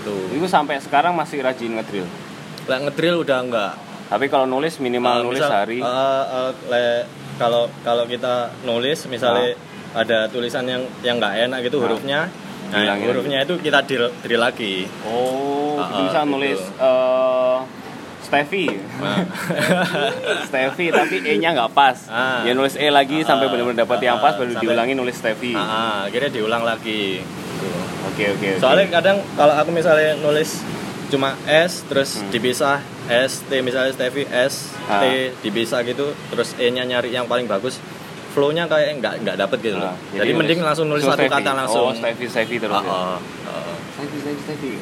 tuh 0.00 0.30
itu 0.30 0.46
sampai 0.46 0.78
sekarang 0.78 1.12
masih 1.12 1.40
rajin 1.40 1.74
ngedrill 1.74 2.06
lah 2.64 2.78
ngedrill 2.78 3.20
udah 3.20 3.38
enggak 3.40 3.72
tapi 4.06 4.26
kalau 4.26 4.44
nulis 4.44 4.76
minimal 4.78 5.16
Eh, 5.16 5.24
nulis 5.24 5.38
misal, 5.38 5.50
sehari 5.50 5.78
eh, 5.78 5.86
eh, 6.30 6.50
le- 6.66 7.06
kalau 7.34 7.66
kalau 7.80 8.04
kita 8.04 8.34
nulis 8.62 9.04
misalnya 9.06 9.56
ada 9.92 10.26
tulisan 10.26 10.62
yang 10.62 10.82
yang 11.00 11.16
nggak 11.16 11.34
enak 11.44 11.58
gitu 11.62 11.78
Ah. 11.78 11.82
hurufnya 11.84 12.20
nah 12.66 12.80
Hilangin 12.80 13.06
hurufnya 13.08 13.38
itu 13.40 13.54
kita 13.58 13.78
drill, 13.82 14.10
drill 14.20 14.40
lagi 14.40 14.88
oh 15.04 15.76
Ah, 15.76 15.86
jadi 15.88 16.02
bisa 16.04 16.20
gitu. 16.20 16.30
nulis 16.30 16.60
eh 16.80 17.58
Steffi 18.24 18.66
Nah. 18.98 19.20
Steffi 20.48 20.86
tapi 20.88 21.20
E 21.20 21.36
nya 21.36 21.52
nggak 21.52 21.70
pas 21.70 21.96
Ah. 22.08 22.40
ya 22.42 22.52
nulis 22.52 22.74
E 22.74 22.88
lagi 22.88 23.20
sampai 23.20 23.46
Ah, 23.46 23.50
benar-benar 23.50 23.84
dapat 23.84 23.98
yang 24.00 24.16
ah, 24.16 24.22
pas 24.22 24.34
baru 24.34 24.50
sampai- 24.50 24.64
diulangi 24.64 24.94
nulis 24.94 25.14
Steffi 25.14 25.52
Ah, 25.52 25.60
ah, 25.60 25.98
akhirnya 26.04 26.30
diulang 26.30 26.62
lagi. 26.62 27.20
oke 28.04 28.24
oke 28.30 28.48
oke 28.48 28.48
Soalnya 28.58 28.86
kadang 28.90 29.18
kalau 29.34 29.54
aku 29.54 29.70
misalnya 29.70 30.16
nulis 30.16 30.60
cuma 31.06 31.36
S 31.44 31.84
terus 31.84 32.18
Hmm. 32.18 32.30
dipisah 32.30 32.80
S 33.06 33.44
T 33.44 33.60
misalnya 33.60 33.90
Stevie 33.90 34.24
S 34.26 34.72
Ah. 34.84 35.00
T 35.00 35.04
dipisah 35.40 35.80
gitu 35.82 36.10
terus 36.28 36.56
E 36.56 36.68
nya 36.68 36.82
nyari 36.82 37.08
yang 37.08 37.24
paling 37.24 37.44
bagus 37.44 37.76
flow-nya 38.30 38.66
kayak 38.66 38.98
nggak 38.98 39.14
nggak 39.22 39.36
dapet 39.38 39.58
gitu 39.62 39.76
loh. 39.76 39.94
Nah, 39.94 40.18
Jadi, 40.18 40.30
mending 40.32 40.58
langsung 40.60 40.86
nulis 40.86 41.00
so 41.00 41.08
satu 41.08 41.22
Stevie. 41.22 41.34
kata 41.38 41.50
langsung. 41.54 41.86
Oh, 41.86 41.94
Stevie, 41.94 42.26
Stevie 42.26 42.58
terus. 42.58 42.74
Ah, 42.74 42.82
ya? 42.82 42.90
ah. 42.90 43.18
Stevie, 43.94 44.18
Stevie, 44.18 44.42
Stevie. 44.42 44.76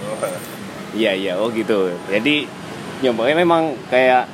Iya, 0.93 1.13
iya, 1.15 1.33
oh 1.37 1.49
gitu. 1.49 1.93
Jadi 2.07 2.49
ya 3.01 3.11
pokoknya 3.11 3.37
memang 3.39 3.77
kayak 3.87 4.25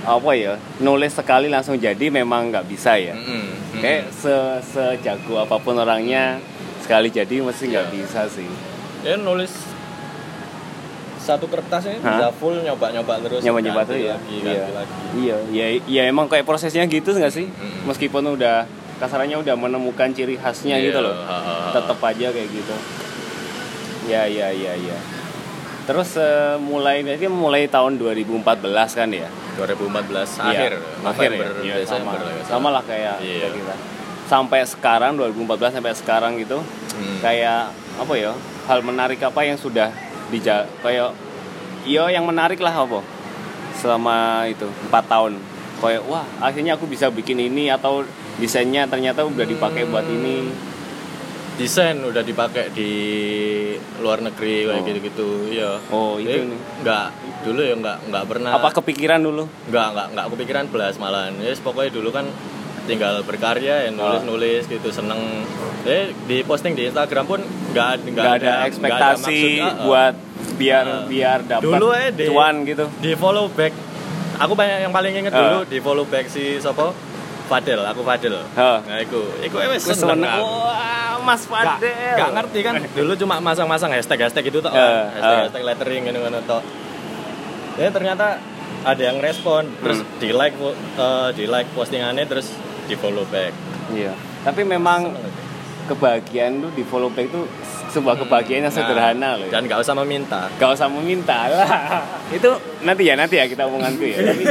apa 0.00 0.30
ya 0.32 0.52
nulis 0.78 1.12
sekali 1.12 1.46
langsung 1.46 1.76
jadi 1.76 2.08
memang 2.08 2.48
nggak 2.48 2.64
bisa 2.64 2.96
ya. 2.96 3.12
Mm-mm, 3.12 3.28
mm-mm. 3.28 3.80
Kayak 3.80 4.08
se 4.10 4.32
sejago 4.64 5.36
apa 5.36 5.56
pun 5.56 5.76
orangnya 5.76 6.40
sekali 6.80 7.12
jadi 7.12 7.44
mesti 7.44 7.68
nggak 7.68 7.86
Iya. 7.86 7.94
bisa 7.94 8.20
sih. 8.26 8.48
ya 9.00 9.16
nulis 9.16 9.52
satu 11.20 11.44
kertasnya 11.46 12.00
Hah? 12.00 12.16
bisa 12.16 12.26
full 12.32 12.56
nyoba-nyoba 12.58 13.20
terus 13.20 13.40
Nyoba-nyoba 13.40 13.84
tuh 13.84 13.94
ya. 13.94 14.16
lagi, 14.16 14.36
Iya. 14.40 14.64
lagi. 14.72 14.94
Iya, 15.14 15.36
iya, 15.48 15.66
iya 15.84 16.02
emang 16.06 16.26
kayak 16.26 16.42
prosesnya 16.42 16.82
gitu 16.84 17.12
nggak 17.12 17.28
sih? 17.30 17.44
Mm-mm. 17.46 17.84
Meskipun 17.86 18.24
udah 18.30 18.64
kasarannya 18.96 19.36
udah 19.36 19.54
menemukan 19.54 20.08
ciri 20.10 20.34
khasnya 20.34 20.74
Iya, 20.74 20.90
gitu 20.90 20.98
loh. 21.00 21.14
Tetap 21.70 22.00
aja 22.00 22.26
kayak 22.26 22.48
gitu. 22.50 22.74
Ya, 24.06 24.24
ya, 24.24 24.48
ya, 24.50 24.72
ya. 24.74 24.98
Terus 25.82 26.16
eh, 26.16 26.56
mulai 26.56 27.02
berarti 27.02 27.26
mulai 27.26 27.66
tahun 27.66 27.96
2014 27.96 28.40
kan 28.94 29.08
ya? 29.10 29.28
2014 29.56 30.38
Iya, 30.38 30.44
akhir 30.46 30.72
akhir 31.04 31.30
ya. 31.60 31.74
Desember 31.76 32.16
sama, 32.16 32.30
ya, 32.30 32.42
sama 32.44 32.68
lah 32.70 32.82
kayak, 32.82 33.16
kayak 33.18 33.52
kita. 33.52 33.74
Sampai 34.24 34.60
sekarang 34.64 35.14
2014 35.14 35.74
sampai 35.74 35.92
sekarang 35.92 36.32
gitu 36.38 36.62
Hmm. 36.90 37.18
kayak 37.20 37.70
apa 37.96 38.12
ya? 38.14 38.32
Hal 38.64 38.80
menarik 38.80 39.18
apa 39.20 39.40
yang 39.42 39.56
sudah 39.56 39.90
dija 40.30 40.64
kayak 40.80 41.10
iya 41.82 42.08
yang 42.08 42.24
menarik 42.24 42.58
lah 42.58 42.72
apa? 42.72 43.02
Selama 43.74 44.16
itu 44.46 44.64
empat 44.86 45.04
tahun. 45.06 45.36
Kayak 45.76 46.04
wah, 46.04 46.24
akhirnya 46.38 46.74
aku 46.74 46.84
bisa 46.84 47.08
bikin 47.08 47.40
ini 47.40 47.68
atau 47.68 48.04
desainnya 48.36 48.84
ternyata 48.84 49.22
udah 49.22 49.44
dipakai 49.44 49.84
buat 49.84 50.04
ini. 50.04 50.68
desain 51.52 52.00
udah 52.00 52.24
dipakai 52.24 52.72
di 52.72 52.88
luar 54.00 54.24
negeri 54.24 54.64
kayak 54.64 54.80
Oh. 54.80 54.86
gitu-gitu 54.86 55.28
iya 55.52 55.70
Oh, 55.92 56.16
itu 56.16 56.24
Jadi, 56.24 56.48
nih. 56.48 56.60
nggak 56.80 57.06
dulu 57.42 57.60
ya 57.60 57.74
nggak 57.76 57.96
nggak 58.08 58.24
pernah 58.24 58.50
Apa 58.50 58.68
kepikiran 58.72 59.20
dulu? 59.20 59.44
nggak 59.68 59.86
nggak 59.92 60.06
nggak 60.10 60.26
kepikiran 60.30 60.64
belas 60.72 60.96
malahan 60.96 61.36
ya 61.36 61.52
pokoknya 61.54 61.92
dulu 61.92 62.08
kan 62.10 62.24
tinggal 62.82 63.20
berkarya 63.22 63.86
ya 63.86 63.90
nulis 63.90 64.22
nulis 64.22 64.62
gitu 64.64 64.88
seneng 64.88 65.20
eh 65.82 66.12
di 66.24 66.40
posting 66.40 66.72
di 66.72 66.86
Instagram 66.86 67.24
pun 67.24 67.40
nggak 67.40 67.90
nggak 68.06 68.14
Gak 68.16 68.36
ada 68.36 68.48
nggak 68.50 68.68
ekspektasi 68.68 69.36
maksud, 69.36 69.60
ah, 69.60 69.68
ah. 69.70 69.84
buat 69.84 70.14
biar 70.52 70.84
Ah. 70.84 71.04
biar 71.04 71.38
dapat 71.42 71.64
Dulu 71.66 71.86
eh, 71.92 72.08
di- 72.10 72.26
cuan 72.26 72.54
gitu. 72.62 72.84
di 72.96 73.12
follow 73.14 73.46
back 73.48 73.72
aku 74.36 74.52
banyak 74.54 74.78
yang 74.82 74.92
paling 74.92 75.12
inget 75.14 75.30
Ah. 75.30 75.40
dulu 75.40 75.58
di 75.64 75.78
follow 75.78 76.04
back 76.04 76.26
si 76.26 76.58
Sopo 76.58 76.92
Fadel 77.46 77.80
aku 77.82 78.00
Fadel 78.00 78.40
Hah. 78.52 78.78
nah 78.80 78.98
itu 78.98 79.20
itu 79.40 79.52
wes 79.52 79.80
Gue 79.80 79.92
seneng 79.92 80.18
seneng. 80.18 80.30
aku. 80.32 80.46
Wah, 80.46 80.88
Mas 81.20 81.42
Gak, 81.42 81.52
Fadel. 81.76 82.14
gak 82.16 82.30
ngerti 82.32 82.58
kan 82.62 82.74
dulu 82.96 83.12
cuma 83.16 83.34
masang-masang 83.38 83.90
hashtag 83.90 84.20
hashtag 84.20 84.44
gitu 84.46 84.60
toh 84.60 84.70
Eh, 84.70 85.04
hashtag 85.12 85.34
eh. 85.34 85.42
hashtag 85.44 85.62
lettering 85.64 86.02
gitu 86.04 86.18
gitu 86.18 86.40
toh 86.44 86.62
ya 87.76 87.88
ternyata 87.88 88.40
ada 88.80 89.02
yang 89.02 89.18
respon 89.18 89.68
terus 89.76 90.00
Hmm. 90.00 90.16
di 90.16 90.30
like 90.30 90.56
di 91.30 91.44
like 91.44 91.68
postingannya 91.70 92.24
terus 92.24 92.48
di 92.90 92.96
follow 92.96 93.22
back 93.24 93.54
Iya. 93.90 94.12
Tapi 94.40 94.62
memang 94.64 95.10
kebahagiaan 95.86 96.60
tuh 96.60 96.70
di 96.72 96.82
follow 96.82 97.08
back 97.08 97.26
tuh 97.28 97.44
sebuah 97.90 98.14
kebahagiaan 98.16 98.62
yang 98.62 98.68
Nah, 98.68 98.76
sederhana 98.76 99.28
loh. 99.34 99.44
ya. 99.44 99.52
dan 99.52 99.66
gak 99.66 99.80
usah 99.80 99.94
meminta 99.96 100.46
Gak 100.54 100.70
usah 100.72 100.86
meminta 100.86 101.46
lah. 101.48 101.66
itu 102.36 102.46
nanti 102.80 103.02
ya 103.04 103.14
nanti 103.14 103.34
ya 103.34 103.46
kita 103.46 103.66
omongan 103.66 103.94
tuh 103.94 104.06
ya. 104.06 104.18
Tapi, 104.24 104.44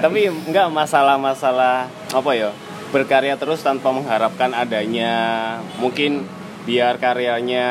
tapi 0.00 0.20
enggak 0.26 0.66
masalah-masalah 0.68 1.86
apa 2.10 2.30
ya 2.32 2.50
berkarya 2.90 3.34
terus 3.34 3.58
tanpa 3.60 3.90
mengharapkan 3.90 4.50
adanya 4.52 5.12
mungkin 5.76 6.26
biar 6.64 6.96
karyanya 6.96 7.66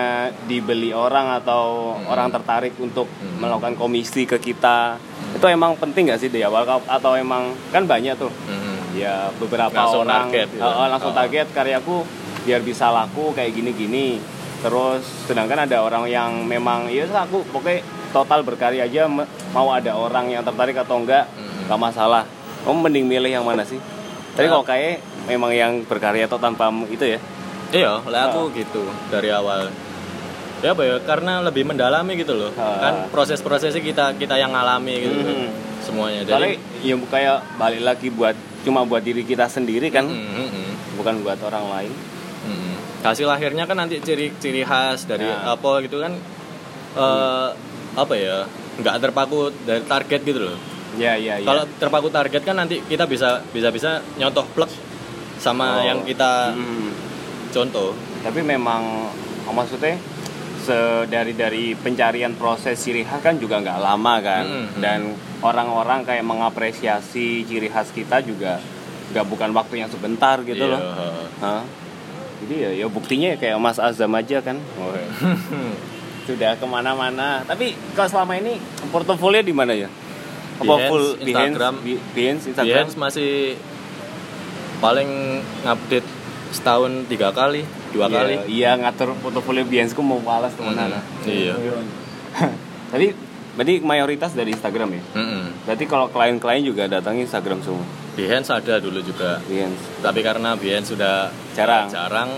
dibeli 0.46 0.94
orang 0.94 1.34
atau 1.34 1.96
Hmm. 1.96 2.08
orang 2.08 2.30
tertarik 2.30 2.78
untuk 2.78 3.10
Hmm. 3.12 3.42
melakukan 3.42 3.74
komisi 3.74 4.24
ke 4.24 4.38
kita 4.38 4.96
itu 5.34 5.46
emang 5.46 5.74
penting 5.76 6.08
gak 6.08 6.20
sih 6.20 6.30
di 6.30 6.40
awal 6.40 6.62
atau 6.64 7.12
emang 7.14 7.52
kan 7.68 7.84
banyak 7.84 8.14
tuh 8.16 8.30
Mhm. 8.30 8.73
Ya 8.94 9.30
beberapa 9.36 9.74
Langsung 9.74 10.04
orang 10.04 10.30
target 10.30 10.48
gitu. 10.50 10.62
Oh, 10.62 10.70
oh, 10.70 10.88
langsung 10.88 11.12
Oh. 11.12 11.18
target 11.18 11.48
karyaku 11.50 11.98
biar 12.44 12.62
bisa 12.62 12.90
laku 12.90 13.32
kayak 13.32 13.52
gini-gini 13.52 14.20
terus 14.60 15.04
sedangkan 15.26 15.64
ada 15.64 15.80
orang 15.80 16.08
yang 16.08 16.32
memang 16.42 16.88
ya 16.88 17.04
aku 17.08 17.44
pokoknya 17.50 17.84
total 18.12 18.44
berkarya 18.44 18.84
aja 18.84 19.08
mau 19.52 19.68
ada 19.70 19.92
orang 19.92 20.30
yang 20.30 20.40
tertarik 20.42 20.78
atau 20.78 20.98
enggak 20.98 21.28
Mhm. 21.30 21.68
nggak 21.68 21.80
masalah 21.82 22.24
kamu 22.62 22.78
mending 22.82 23.06
milih 23.06 23.32
yang 23.34 23.44
mana 23.44 23.64
sih 23.64 23.80
tapi 24.34 24.48
Ya. 24.48 24.54
kok 24.54 24.66
kayak 24.66 25.00
memang 25.26 25.52
yang 25.52 25.72
berkarya 25.84 26.26
atau 26.26 26.38
tanpa 26.38 26.68
itu 26.88 27.04
ya 27.04 27.20
iya 27.72 27.92
lah 28.02 28.32
Oh. 28.32 28.48
aku 28.48 28.56
gitu 28.56 28.84
dari 29.10 29.30
awal 29.30 29.68
ya 30.64 30.72
apa 30.72 30.82
ya 30.82 30.96
karena 31.00 31.44
lebih 31.44 31.64
mendalami 31.64 32.16
gitu 32.16 32.34
loh 32.34 32.52
Ah. 32.56 32.80
kan 32.80 32.94
proses-prosesnya 33.12 33.80
kita 33.80 34.16
kita 34.16 34.36
yang 34.36 34.50
ngalami 34.50 34.96
gitu 34.98 35.14
Mhm. 35.14 35.48
semuanya 35.80 36.24
Soalnya 36.24 36.56
jadi 36.56 36.88
ya 36.88 36.96
kayak 36.98 37.38
balik 37.54 37.82
lagi 37.84 38.08
buat 38.10 38.32
cuma 38.64 38.82
buat 38.82 39.04
diri 39.04 39.22
kita 39.22 39.46
sendiri 39.46 39.92
kan 39.92 40.08
mhm. 40.08 40.96
bukan 40.96 41.20
buat 41.20 41.36
orang 41.42 41.68
lain 41.70 41.94
Mm-mm. 42.44 42.76
hasil 43.04 43.28
akhirnya 43.28 43.64
kan 43.64 43.76
nanti 43.76 44.00
ciri-ciri 44.00 44.64
khas 44.64 45.04
dari 45.04 45.28
Nah. 45.28 45.52
apa 45.54 45.84
gitu 45.84 46.00
kan 46.00 46.16
eh 46.94 47.48
apa 47.94 48.14
ya 48.14 48.48
nggak 48.74 48.96
terpaku 49.00 49.52
dari 49.62 49.84
target 49.84 50.22
gitu 50.24 50.40
loh 50.42 50.58
ya 50.96 51.14
ya 51.14 51.38
ya 51.38 51.44
kalau 51.44 51.68
terpaku 51.76 52.08
target 52.08 52.42
kan 52.42 52.56
nanti 52.56 52.80
kita 52.82 53.04
bisa 53.04 53.44
bisa 53.50 53.68
bisa 53.68 53.92
nyontoh 54.16 54.48
plek 54.50 54.72
sama 55.38 55.82
Oh. 55.82 55.84
yang 55.84 56.00
kita 56.04 56.56
Mhm. 56.56 56.90
contoh 57.52 57.92
tapi 58.22 58.40
memang 58.40 59.12
maksudnya 59.46 60.00
se 60.64 60.78
dari 61.08 61.34
dari 61.34 61.76
pencarian 61.76 62.34
proses 62.34 62.80
ciri 62.80 63.04
khas 63.04 63.20
kan 63.20 63.36
juga 63.36 63.60
nggak 63.60 63.80
lama 63.80 64.16
kan. 64.20 64.44
Mm-mm. 64.44 64.80
dan 64.80 65.00
orang-orang 65.40 66.02
kayak 66.02 66.24
mengapresiasi 66.24 67.44
ciri 67.44 67.68
khas 67.68 67.92
kita 67.92 68.20
juga 68.20 68.64
nggak 69.12 69.26
bukan 69.26 69.52
waktu 69.52 69.84
yang 69.84 69.90
sebentar 69.90 70.40
gitu 70.42 70.64
Iya, 70.64 70.72
loh. 70.74 70.82
Hah? 71.40 71.62
jadi 72.40 72.56
ya, 72.58 72.70
ya 72.76 72.88
buktinya 72.88 73.28
ya 73.30 73.38
kayak 73.38 73.56
Mas 73.58 73.78
Azam 73.78 74.12
aja 74.12 74.40
kan. 74.40 74.58
Sudah 76.28 76.56
ke 76.56 76.66
mana-mana. 76.66 77.44
Tapi 77.44 77.76
kalau 77.94 78.08
selama 78.10 78.36
ini 78.36 78.56
portofolio 78.90 79.40
di 79.40 79.52
mana 79.52 79.72
ya? 79.72 79.92
Apa 80.56 80.88
full 80.88 81.20
Instagram. 81.20 81.74
Behance, 81.78 81.84
Be- 81.84 82.04
Behance 82.12 82.44
Instagram? 82.48 82.76
Behance 82.88 82.96
masih 82.96 83.32
paling 84.80 85.10
ngupdate 85.64 86.08
setahun 86.52 87.08
tiga 87.08 87.32
kali 87.32 87.64
dua 87.94 88.06
Iya, 88.06 88.18
kali 88.18 88.34
iya 88.50 88.72
ngatur 88.76 89.14
portofolio 89.22 89.64
Behance 89.64 89.94
ku 89.94 90.02
mau 90.02 90.18
balas 90.20 90.52
teman 90.54 90.74
Mm, 90.74 90.98
iya 91.26 91.54
Tapi 92.92 93.14
berarti 93.54 93.74
mayoritas 93.80 94.34
dari 94.34 94.50
Instagram 94.52 94.90
ya? 94.92 95.02
Mm-mm. 95.14 95.44
Berarti 95.64 95.86
kalau 95.86 96.10
klien-klien 96.10 96.64
juga 96.64 96.90
datang 96.90 97.16
Instagram 97.16 97.62
semua. 97.62 97.86
Behance 98.14 98.50
ada 98.52 98.78
dulu 98.78 98.98
juga 99.00 99.38
Behance, 99.44 99.82
tapi 100.00 100.22
karena 100.22 100.54
Behance 100.54 100.94
sudah 100.94 101.30
Jarang. 101.54 101.86
jarang 101.88 102.30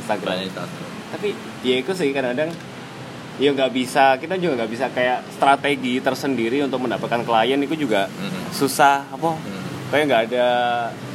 Instagram. 0.00 0.40
Instagram 0.42 0.84
Tapi 1.10 1.28
ya 1.62 1.74
itu 1.78 1.92
sih 1.92 2.08
kadang-kadang 2.10 2.52
ya 3.34 3.50
nggak 3.50 3.70
bisa 3.70 4.14
kita 4.16 4.36
juga 4.36 4.62
nggak 4.62 4.70
bisa 4.70 4.86
kayak 4.88 5.26
strategi 5.28 5.98
tersendiri 5.98 6.62
untuk 6.62 6.78
mendapatkan 6.78 7.22
klien 7.22 7.58
itu 7.58 7.74
juga 7.78 8.06
Mm-mm. 8.08 8.50
susah 8.50 9.04
apa 9.06 9.30
Mm. 9.34 9.62
kayak 9.90 10.04
nggak 10.06 10.22
ada 10.28 10.46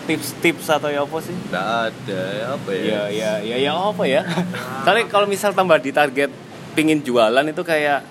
tips-tips 0.09 0.65
atau 0.67 0.89
ya 0.89 1.01
apa 1.01 1.17
sih 1.19 1.35
Nggak 1.45 1.67
ada 1.85 2.21
ya 2.33 2.45
apa 2.51 2.69
ya? 2.71 2.81
ya 2.81 3.01
ya 3.07 3.31
ya 3.39 3.55
ya 3.61 3.71
apa 3.71 4.03
ya 4.03 4.21
kali 4.85 5.05
kalau 5.05 5.25
misal 5.25 5.53
tambah 5.53 5.77
di 5.77 5.91
target 5.91 6.33
pingin 6.71 6.99
jualan 6.99 7.45
itu 7.45 7.61
kayak 7.61 8.01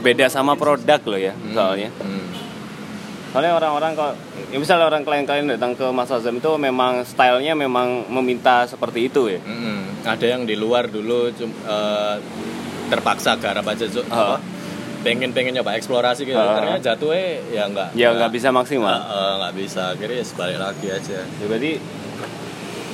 beda 0.00 0.28
sama 0.28 0.52
produk 0.54 1.00
loh 1.02 1.16
ya 1.18 1.32
Hmm. 1.32 1.52
soalnya 1.52 1.88
Hmm. 1.96 2.28
Soalnya 3.30 3.54
orang-orang 3.54 3.94
kalau 3.94 4.12
ya 4.50 4.58
misalnya 4.58 4.84
orang 4.84 5.06
klien-klien 5.06 5.46
datang 5.48 5.70
ke 5.72 5.86
Mas 5.88 6.10
Azam 6.10 6.34
itu 6.34 6.50
memang 6.58 7.06
stylenya 7.06 7.54
memang 7.54 8.02
meminta 8.10 8.66
seperti 8.66 9.06
itu 9.06 9.30
ya. 9.30 9.38
Mm-mm. 9.38 10.02
Ada 10.02 10.34
yang 10.34 10.42
di 10.42 10.58
luar 10.58 10.90
dulu 10.90 11.30
cum- 11.30 11.54
eh, 11.62 12.16
terpaksa 12.90 13.38
garap 13.38 13.62
aja. 13.64 13.86
Ah. 14.04 14.34
apa? 14.34 14.36
Pengen 15.00 15.32
pengen 15.32 15.56
nyoba 15.56 15.76
eksplorasi 15.80 16.28
gitu. 16.28 16.36
Ah. 16.36 16.60
Ternyata 16.60 16.92
jatuhnya 16.92 17.24
ya 17.48 17.62
enggak. 17.64 17.88
Ya 17.96 18.08
nggak 18.12 18.32
bisa 18.36 18.52
maksimal. 18.52 18.92
Eh, 18.92 19.32
nggak 19.40 19.54
bisa. 19.56 19.82
Akhirnya 19.96 20.16
ya 20.20 20.26
sebalik 20.28 20.58
lagi 20.60 20.86
aja. 20.92 21.18
Ya, 21.24 21.44
berarti 21.48 21.72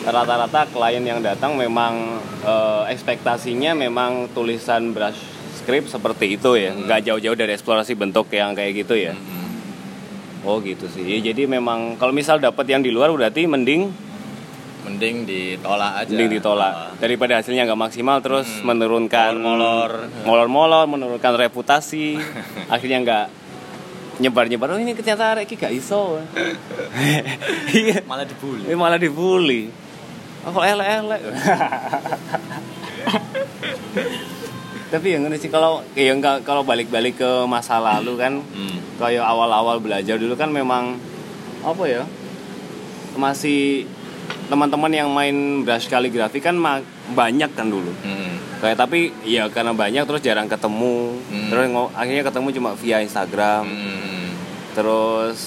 rata-rata 0.06 0.60
klien 0.70 1.02
yang 1.02 1.18
datang 1.18 1.58
memang 1.58 2.22
eh, 2.46 2.82
ekspektasinya 2.94 3.74
memang 3.74 4.30
tulisan 4.30 4.94
brush 4.94 5.18
script 5.58 5.90
seperti 5.90 6.38
itu 6.38 6.54
ya. 6.54 6.70
Hmm. 6.70 6.86
Nggak 6.86 7.00
jauh-jauh 7.10 7.34
dari 7.34 7.58
eksplorasi 7.58 7.98
bentuk 7.98 8.30
yang 8.30 8.54
kayak 8.54 8.86
gitu 8.86 8.94
ya. 8.94 9.18
Mm-mm. 9.18 10.46
Oh 10.46 10.62
gitu 10.62 10.86
sih. 10.86 11.02
Ya, 11.02 11.34
jadi 11.34 11.50
memang 11.50 11.98
kalau 11.98 12.14
misal 12.14 12.38
dapat 12.38 12.70
yang 12.70 12.86
di 12.86 12.94
luar 12.94 13.10
berarti 13.10 13.50
mending 13.50 14.05
mending 14.86 15.26
ditolak 15.26 15.92
aja. 15.98 16.08
Mending 16.08 16.38
ditolak. 16.38 16.72
Ah. 16.72 16.90
daripada 16.96 17.36
hasilnya 17.36 17.66
nggak 17.66 17.80
maksimal 17.80 18.18
terus 18.20 18.46
menurunkan 18.62 19.34
Molor-molor. 19.34 19.90
molor-molor 20.22 20.84
menurunkan 20.86 21.34
reputasi. 21.36 22.14
Akhirnya 22.72 23.02
nggak 23.02 23.26
nyebar-nyebar. 24.16 24.70
Oh 24.70 24.78
ini 24.78 24.94
ternyata 24.94 25.36
Reki 25.36 25.54
gak 25.54 25.74
iso. 25.74 26.22
Malah 28.06 28.24
dibully. 28.24 28.62
Malah 28.72 28.96
dibully. 28.96 29.62
Oh 30.40 30.50
kok 30.50 30.64
elek-elek. 30.64 31.20
Tapi 34.86 35.06
yang 35.10 35.26
ini 35.26 35.36
sih 35.36 35.50
kalau 35.50 35.82
ya 35.92 36.14
enggak 36.14 36.46
kalau 36.46 36.62
balik-balik 36.62 37.18
ke 37.18 37.30
masa 37.44 37.76
lalu 37.76 38.14
kan 38.14 38.38
Hmm. 38.38 38.78
kayak 38.96 39.20
awal-awal 39.20 39.82
belajar 39.82 40.14
dulu 40.14 40.32
kan 40.32 40.48
memang 40.48 40.94
apa 41.60 41.84
ya 41.84 42.02
masih 43.12 43.84
teman-teman 44.46 44.88
yang 44.88 45.08
main 45.10 45.66
brush 45.66 45.86
kaligrafi 45.86 46.38
kan 46.38 46.54
banyak 47.12 47.50
kan 47.52 47.66
dulu 47.66 47.90
Hmm. 48.02 48.38
kayak 48.62 48.78
tapi 48.78 49.10
ya 49.22 49.50
karena 49.50 49.74
banyak 49.74 50.06
terus 50.06 50.22
jarang 50.22 50.46
ketemu 50.46 51.18
Hmm. 51.26 51.48
terus 51.50 51.66
akhirnya 51.92 52.22
ketemu 52.22 52.48
cuma 52.54 52.70
via 52.74 52.98
Instagram 53.00 53.64
Hmm. 53.66 54.28
terus 54.76 55.38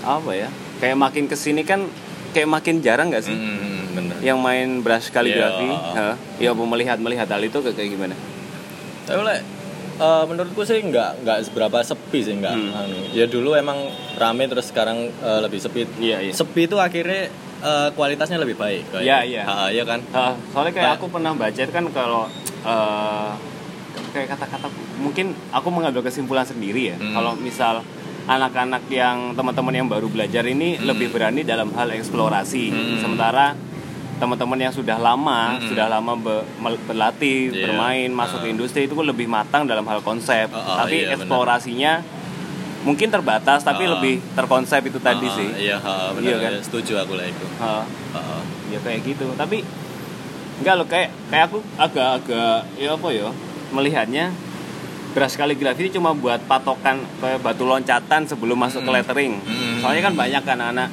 apa 0.00 0.30
ya 0.32 0.48
kayak 0.80 0.96
makin 0.96 1.24
ke 1.26 1.36
sini 1.36 1.62
kan 1.62 1.84
kayak 2.32 2.48
makin 2.48 2.80
jarang 2.80 3.10
nggak 3.10 3.24
sih 3.24 3.34
Hmm, 3.36 3.92
bener 3.92 4.16
yang 4.22 4.38
main 4.38 4.80
brush 4.80 5.10
kaligrafi 5.10 5.68
Iya. 5.68 6.16
ya 6.40 6.50
melihat 6.54 6.96
melihat 6.98 7.28
hal 7.28 7.42
itu 7.42 7.58
kayak 7.60 7.76
gimana 7.76 8.16
Tapi 9.08 9.24
eh, 9.98 10.24
menurutku 10.28 10.62
sih 10.62 10.78
nggak 10.78 11.26
nggak 11.26 11.38
seberapa 11.48 11.80
sepi 11.82 12.20
sih 12.22 12.34
nggak. 12.38 12.54
Hmm. 12.54 12.70
anu. 12.76 12.98
Ya 13.10 13.26
dulu 13.26 13.56
emang 13.56 13.88
rame 14.14 14.46
terus 14.46 14.70
sekarang 14.70 15.10
eh, 15.10 15.40
lebih 15.42 15.58
sepi. 15.58 15.88
Iya, 15.98 16.22
iya. 16.22 16.32
Sepi 16.32 16.70
itu 16.70 16.78
akhirnya 16.78 17.32
eh, 17.60 17.88
kualitasnya 17.92 18.38
lebih 18.38 18.54
baik. 18.54 18.94
Iya, 18.96 19.22
iya. 19.22 19.42
Iya 19.68 19.82
kan. 19.82 20.00
Ah, 20.10 20.34
soalnya 20.48 20.72
kayak 20.72 20.90
aku 20.96 21.06
pernah 21.08 21.32
baca 21.32 21.56
itu 21.56 21.70
kan 21.70 21.86
kalau 21.90 22.26
eh, 22.60 23.30
kayak 24.08 24.28
kata-kata 24.30 24.66
mungkin 24.96 25.26
aku 25.50 25.68
mengambil 25.68 26.00
kesimpulan 26.00 26.42
sendiri 26.42 26.82
ya 26.86 26.96
Hmm. 26.96 27.12
kalau 27.12 27.32
misal 27.36 27.84
anak-anak 28.26 28.84
yang 28.88 29.32
teman-teman 29.32 29.74
yang 29.74 29.86
baru 29.86 30.06
belajar 30.06 30.44
ini 30.44 30.74
Hmm. 30.74 30.86
lebih 30.86 31.08
berani 31.08 31.42
dalam 31.42 31.72
hal 31.72 31.88
eksplorasi 31.90 32.64
Hmm. 32.68 32.98
sementara 32.98 33.52
teman-teman 34.18 34.58
yang 34.60 34.72
sudah 34.72 34.98
lama 34.98 35.54
Hmm. 35.54 35.68
sudah 35.68 35.86
lama 35.88 36.12
be- 36.14 36.44
berlatih 36.82 37.48
Iya. 37.48 37.62
bermain 37.64 38.10
masuk 38.10 38.42
Ah. 38.42 38.48
industri 38.48 38.84
itu 38.84 38.96
lebih 38.96 39.26
matang 39.26 39.64
dalam 39.64 39.86
hal 39.86 40.00
konsep 40.00 40.48
Oh, 40.48 40.58
oh, 40.58 40.76
tapi 40.76 40.96
iya, 40.98 41.04
benar. 41.06 41.16
eksplorasinya 41.22 41.92
mungkin 42.80 43.08
terbatas 43.08 43.60
tapi 43.60 43.84
Ah. 43.84 43.94
lebih 43.94 44.22
terkonsep 44.32 44.80
itu 44.82 44.98
tadi 44.98 45.24
Ha, 45.24 45.34
sih 45.34 45.48
Iya, 45.60 45.76
ha, 45.76 46.12
benar. 46.12 46.24
Iya 46.24 46.36
kan? 46.38 46.50
ya, 46.52 46.60
setuju 46.60 46.92
aku 46.96 47.12
lah 47.14 47.26
itu. 47.26 47.46
Ha, 47.58 47.82
ha. 48.14 48.20
ya 48.68 48.78
kayak 48.78 49.00
gitu 49.02 49.26
tapi 49.32 49.64
enggak 50.58 50.74
loh 50.74 50.84
kayak 50.84 51.08
kayak 51.26 51.44
aku 51.46 51.58
agak-agak 51.74 52.68
ya 52.76 52.90
apa 52.92 53.08
ya 53.08 53.28
melihatnya 53.70 54.24
beras 55.08 55.34
kaligrafi 55.34 55.80
ini 55.82 55.90
cuma 55.90 56.12
buat 56.12 56.38
patokan 56.44 57.00
kayak 57.16 57.40
batu 57.40 57.64
loncatan 57.64 58.22
sebelum 58.24 58.54
masuk 58.54 58.82
ke 58.82 58.86
Hmm. 58.86 58.96
lettering 58.96 59.32
Hmm. 59.40 59.80
soalnya 59.80 60.02
kan 60.02 60.14
banyak 60.14 60.42
kan 60.42 60.58
anak 60.60 60.88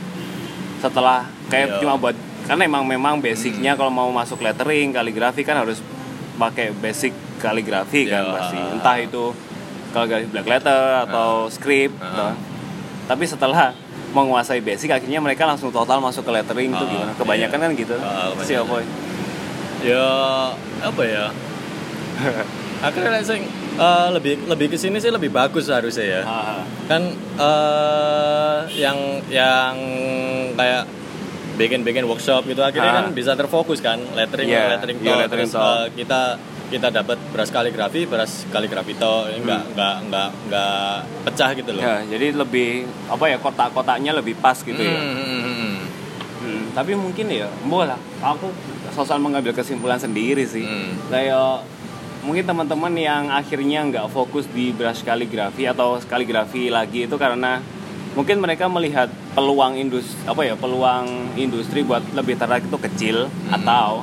setelah 0.77 1.20
kayak 1.48 1.68
Iya. 1.70 1.80
cuma 1.80 1.94
buat 1.96 2.15
karena 2.46 2.63
emang 2.63 2.86
memang 2.86 3.20
basicnya 3.20 3.74
kalau 3.74 3.89
mau 3.89 4.08
masuk 4.10 4.39
lettering 4.39 4.89
kaligrafi 4.92 5.42
kan 5.42 5.58
harus 5.58 5.82
pakai 6.36 6.72
basic 6.72 7.12
kaligrafi 7.38 8.06
kan 8.06 8.24
Iya. 8.24 8.32
pasti 8.32 8.58
entah 8.58 8.98
itu 8.98 9.24
kaligrafi 9.98 10.28
black 10.28 10.48
letter 10.50 10.82
atau 11.02 11.48
script 11.48 11.96
Ah. 11.98 12.12
atau- 12.12 12.36
tapi 13.06 13.24
setelah 13.24 13.72
menguasai 14.12 14.60
basic 14.60 14.90
akhirnya 14.90 15.20
mereka 15.20 15.44
langsung 15.44 15.70
total 15.70 16.00
masuk 16.00 16.24
ke 16.24 16.32
lettering 16.34 16.70
itu 16.70 16.80
Ah, 16.80 16.90
gimana 16.90 17.12
kebanyakan 17.14 17.58
iya. 17.58 17.64
kan 17.64 17.72
gitu 17.74 17.96
kebanyakan. 17.96 18.44
siapa 18.44 18.75
Ya 19.82 20.08
apa 20.82 21.02
ya? 21.06 21.25
Akhirnya 22.82 23.22
sing 23.22 23.44
eh, 23.75 24.08
lebih 24.10 24.46
lebih 24.46 24.68
ke 24.68 24.78
sini 24.78 24.98
sih 24.98 25.10
lebih 25.10 25.30
bagus 25.30 25.68
harusnya 25.68 26.06
ya. 26.06 26.22
Ah, 26.24 26.60
kan 26.86 27.02
eh 27.38 28.58
yang 28.74 28.98
yang 29.27 29.75
kayak 30.53 30.84
bikin-bikin 31.55 32.03
workshop 32.03 32.44
gitu 32.44 32.60
akhirnya 32.60 32.90
Ah. 32.90 32.98
kan 32.98 33.05
bisa 33.12 33.31
terfokus 33.31 33.79
kan 33.79 34.00
lettering 34.12 34.48
Iya, 34.48 34.75
lettering 34.75 34.98
iya, 34.98 35.08
toh, 35.08 35.20
lettering 35.22 35.48
terus 35.48 35.55
eh, 35.55 35.86
kita 35.94 36.22
kita 36.66 36.90
dapat 36.90 37.18
beras 37.30 37.48
kaligrafi 37.48 38.04
beras 38.04 38.44
kaligrafi 38.48 38.94
toh 38.94 39.25
ini 39.28 39.40
nggak 39.40 39.64
nggak 39.72 39.96
nggak 40.04 40.30
nggak 40.46 40.94
pecah 41.24 41.50
gitu 41.54 41.72
loh 41.72 41.82
ya 41.82 42.01
jadi 42.04 42.34
lebih 42.34 42.70
apa 43.06 43.25
ya 43.28 43.38
kotak-kotaknya 43.38 44.12
lebih 44.12 44.34
pas 44.36 44.58
gitu 44.58 44.75
ya 44.75 44.96
Hmm, 44.96 45.14
hmm, 45.14 45.40
hmm, 45.40 45.56
hmm. 45.56 45.75
Hmm, 46.38 46.64
tapi 46.72 46.92
mungkin 46.94 47.25
ya 47.28 47.48
boleh 47.64 47.94
aku 48.20 48.50
sosal 48.92 49.18
mengambil 49.18 49.51
kesimpulan 49.51 49.98
sendiri 49.98 50.44
sih 50.44 50.62
Hmm. 50.62 50.98
kayak 51.08 51.66
mungkin 52.22 52.42
teman-teman 52.44 52.94
yang 52.94 53.30
akhirnya 53.30 53.86
nggak 53.86 54.06
fokus 54.10 54.50
di 54.50 54.72
brush 54.72 55.01
kaligrafi 55.01 55.64
atau 55.64 56.01
kaligrafi 56.01 56.70
lagi 56.70 57.06
itu 57.06 57.16
karena 57.16 57.62
mungkin 58.12 58.40
mereka 58.40 58.66
melihat 58.66 59.06
peluang 59.32 59.75
industri 59.75 60.18
apa 60.25 60.42
ya 60.42 60.56
peluang 60.56 61.06
industri 61.36 61.84
buat 61.84 62.01
lebih 62.12 62.34
tertarik 62.36 62.66
itu 62.66 62.78
kecil 62.80 63.18
Hmm. 63.28 63.54
atau 63.54 64.01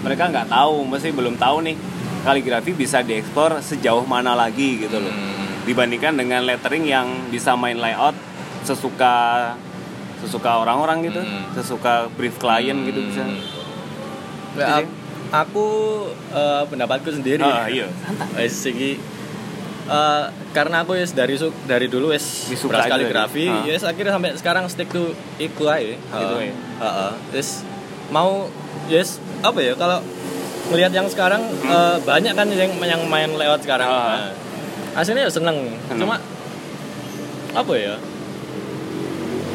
mereka 0.00 0.28
nggak 0.28 0.48
tahu 0.50 0.84
mesti 0.84 1.08
belum 1.10 1.36
tahu 1.36 1.64
nih 1.64 1.76
kaligrafi 2.24 2.72
bisa 2.72 3.00
diekspor 3.00 3.60
sejauh 3.60 4.02
mana 4.02 4.32
lagi 4.34 4.80
gitu 4.80 4.96
loh 4.96 5.12
Hmm. 5.12 5.62
dibandingkan 5.62 6.12
dengan 6.14 6.40
lettering 6.42 6.84
yang 6.84 7.04
bisa 7.28 7.52
main 7.54 7.76
layout 7.76 8.16
sesuka 8.62 9.52
sesuka 10.18 10.56
orang-orang 10.58 11.04
gitu 11.04 11.20
Hmm. 11.20 11.52
sesuka 11.52 12.08
brief 12.10 12.36
klien 12.36 12.80
gitu 12.82 13.00
bisa 13.02 13.24
Ya, 14.54 14.66
Jadi- 14.72 14.86
ak- 14.86 14.96
aku 15.36 15.66
eh, 16.30 16.62
pendapatku 16.64 17.10
sendiri 17.10 17.42
ah 17.42 17.66
iya 17.66 17.90
Wes 18.36 18.54
iki 18.62 18.96
eh, 19.84 20.24
karena 20.50 20.80
aku 20.80 20.94
yes 20.94 21.10
dari 21.10 21.34
su- 21.34 21.52
dari 21.64 21.86
dulu 21.86 22.14
beras 22.64 22.86
aja 22.86 22.94
kaligrafi, 22.94 23.44
gitu. 23.44 23.66
yes 23.66 23.82
akhirnya 23.82 24.12
sampai 24.12 24.30
sekarang 24.32 24.64
stick 24.64 24.86
to 24.88 25.10
iku 25.36 25.66
aja. 25.66 25.92
Gitu 25.92 26.34
Heeh. 26.38 26.48
ya. 26.48 26.54
Heeh. 26.80 27.10
Yes 27.32 27.66
mau 28.08 28.46
yes 28.86 29.18
apa 29.40 29.58
ya 29.58 29.74
kalau 29.74 29.98
melihat 30.66 30.92
yang 30.92 31.06
sekarang 31.06 31.42
eh, 31.60 31.96
banyak 32.00 32.32
kan 32.32 32.46
yang 32.48 32.72
yang 32.78 33.02
main 33.04 33.30
lewat 33.30 33.60
sekarang. 33.60 33.86
Ah. 33.86 33.96
Nah, 33.96 34.30
aslinya 34.94 35.26
ya 35.26 35.30
seneng. 35.30 35.58
Seneng. 35.84 36.00
Cuma 36.00 36.16
apa 37.52 37.72
ya? 37.74 37.94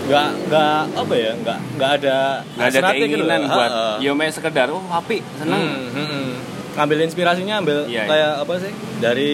Nggak 0.06 0.30
nggak 0.48 0.78
apa 0.95 1.13
ya? 1.15 1.32
Nggak 1.36 1.60
nggak 1.76 1.91
ada 1.98 2.17
nggak 2.50 2.67
ada 2.67 2.80
gitu 2.80 2.98
keinginan 3.00 3.41
loh. 3.41 3.52
buat 3.52 3.72
Heeh. 3.72 3.95
yo 4.02 4.12
main 4.13 4.32
sekedar 4.32 4.67
oh 4.67 4.82
api 4.89 5.22
seneng 5.36 5.62
Hmm, 5.62 5.86
hmm, 5.91 6.08
hmm. 6.08 6.30
Ngambil 6.69 6.98
inspirasinya 7.04 7.56
ambil 7.60 7.78
Iya, 7.86 7.91
iya. 7.91 8.04
kayak 8.06 8.32
apa 8.39 8.54
sih? 8.58 8.72
Dari 9.00 9.34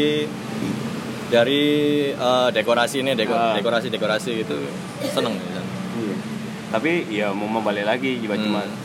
dari 1.26 1.64
eh, 2.12 2.48
dekorasi 2.52 3.02
ini, 3.02 3.12
deko, 3.14 3.34
Ah. 3.34 3.54
dekorasi 3.54 3.88
dekorasi 3.88 4.32
gitu. 4.42 4.56
Seneng 5.06 5.36
ya. 5.36 5.62
Iya. 5.96 6.16
tapi 6.68 6.92
ya 7.08 7.32
mau 7.32 7.48
membalik 7.48 7.88
lagi 7.88 8.20
cuma 8.20 8.36
cuma 8.36 8.62
Hmm. 8.62 8.76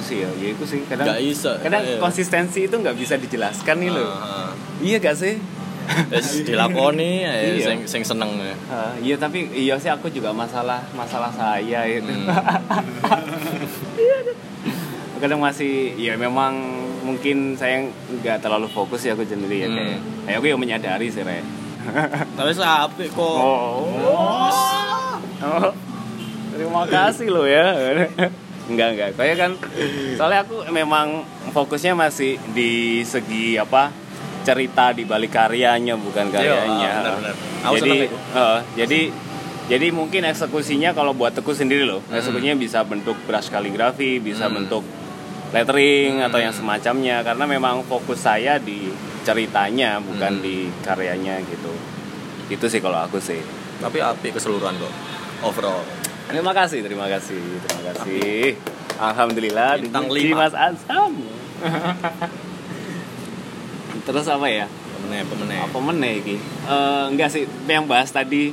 Itu 0.00 0.02
sih 0.02 0.16
ya 0.18 0.28
ya 0.34 0.46
itu 0.50 0.62
sih 0.64 0.78
kadang 0.82 1.04
Nggak 1.06 1.18
bisa, 1.22 1.50
kadang 1.60 1.82
iya. 1.84 1.94
konsistensi 1.98 2.58
itu 2.64 2.74
nggak 2.74 2.94
bisa 2.94 3.14
dijelaskan 3.14 3.74
nih 3.78 3.86
loh 3.90 4.08
Ah, 4.08 4.50
iya 4.80 4.96
gak 4.96 5.14
sih 5.14 5.36
Wes 6.08 6.40
dilakoni 6.40 7.20
ya 7.26 7.30
Iya. 7.34 7.62
sing 7.66 7.78
sing 7.84 8.02
seneng 8.02 8.38
ya. 8.38 8.54
Ah, 8.66 8.90
iya 8.96 9.14
tapi 9.14 9.44
iya 9.50 9.74
sih 9.76 9.86
aku 9.86 10.08
juga 10.08 10.30
masalah 10.30 10.78
masalah 10.92 11.28
saya 11.28 11.84
itu 11.84 12.06
Hmm. 12.06 12.30
kadang 15.20 15.38
masih 15.38 15.92
ya 15.94 16.16
memang 16.16 16.56
mungkin 17.02 17.52
saya 17.52 17.84
nggak 18.10 18.40
terlalu 18.40 18.66
fokus 18.66 19.02
ya 19.02 19.12
aku 19.12 19.22
sendiri 19.22 19.60
ya 19.60 19.66
Hmm. 19.68 20.24
kayak 20.24 20.36
aku 20.38 20.44
yang 20.48 20.58
menyadari 20.58 21.06
sih 21.08 21.20
re 21.20 21.38
Tapi 22.36 22.50
sampai 22.52 23.08
kok. 23.08 23.20
oh. 23.20 23.84
Oh. 25.40 25.72
terima 26.50 26.82
kasih 26.86 27.26
lo 27.28 27.44
ya 27.44 27.68
enggak 28.70 28.88
enggak 28.92 29.10
kayak 29.14 29.36
kan 29.36 29.52
soalnya 30.14 30.40
aku 30.42 30.64
memang 30.70 31.22
fokusnya 31.50 31.92
masih 31.92 32.38
di 32.50 32.70
segi 33.02 33.54
apa 33.54 33.90
cerita 34.40 34.90
di 34.90 35.04
balik 35.04 35.30
karyanya 35.30 35.94
bukan 35.94 36.28
karyanya 36.28 36.64
Iya, 36.80 36.92
benar-benar. 36.96 37.34
Aku 37.60 37.74
jadi 37.74 37.82
seneng 37.82 37.98
itu. 38.02 38.16
eh, 38.16 38.58
jadi 38.76 39.00
jadi 39.66 39.86
mungkin 39.90 40.22
eksekusinya 40.24 40.90
kalau 40.90 41.12
buat 41.12 41.30
teku 41.30 41.52
sendiri 41.52 41.84
loh 41.84 42.00
Hmm. 42.02 42.16
eksekusinya 42.16 42.56
bisa 42.56 42.80
bentuk 42.82 43.20
brush 43.22 43.46
kaligrafi 43.48 44.16
bisa 44.18 44.48
bentuk 44.48 44.82
lettering 45.50 46.18
atau 46.20 46.36
Hmm. 46.36 46.46
yang 46.46 46.54
semacamnya 46.54 47.16
karena 47.20 47.44
memang 47.44 47.82
fokus 47.84 48.20
saya 48.20 48.56
di 48.56 48.88
ceritanya 49.20 49.98
bukan 49.98 50.32
Hmm. 50.32 50.42
di 50.42 50.56
karyanya 50.80 51.42
gitu 51.42 51.72
itu 52.48 52.64
sih 52.66 52.80
kalau 52.80 52.98
aku 52.98 53.18
sih 53.18 53.38
Tapi 53.78 53.96
api 53.96 54.28
keseluruhan 54.30 54.76
kok. 54.76 54.92
Overall. 55.42 55.80
Terima 56.30 56.52
kasih 56.52 56.78
terima 56.80 57.06
kasih 57.06 57.40
terima 57.60 57.82
kasih 57.88 58.42
alhamdulillah 58.96 59.70
Bintang 59.78 60.04
dipuji 60.06 60.30
lima. 60.30 60.36
Mas 60.40 60.54
Ansam 60.54 61.12
terus 64.02 64.26
apa 64.26 64.46
ya 64.48 64.66
Pemenang, 64.92 65.26
pemenang. 65.26 65.60
apa 65.64 65.78
meneh 65.80 66.14
iki 66.18 66.36
Eh, 66.70 67.04
enggak 67.08 67.28
sih 67.28 67.42
yang 67.66 67.84
bahas 67.84 68.08
tadi 68.08 68.52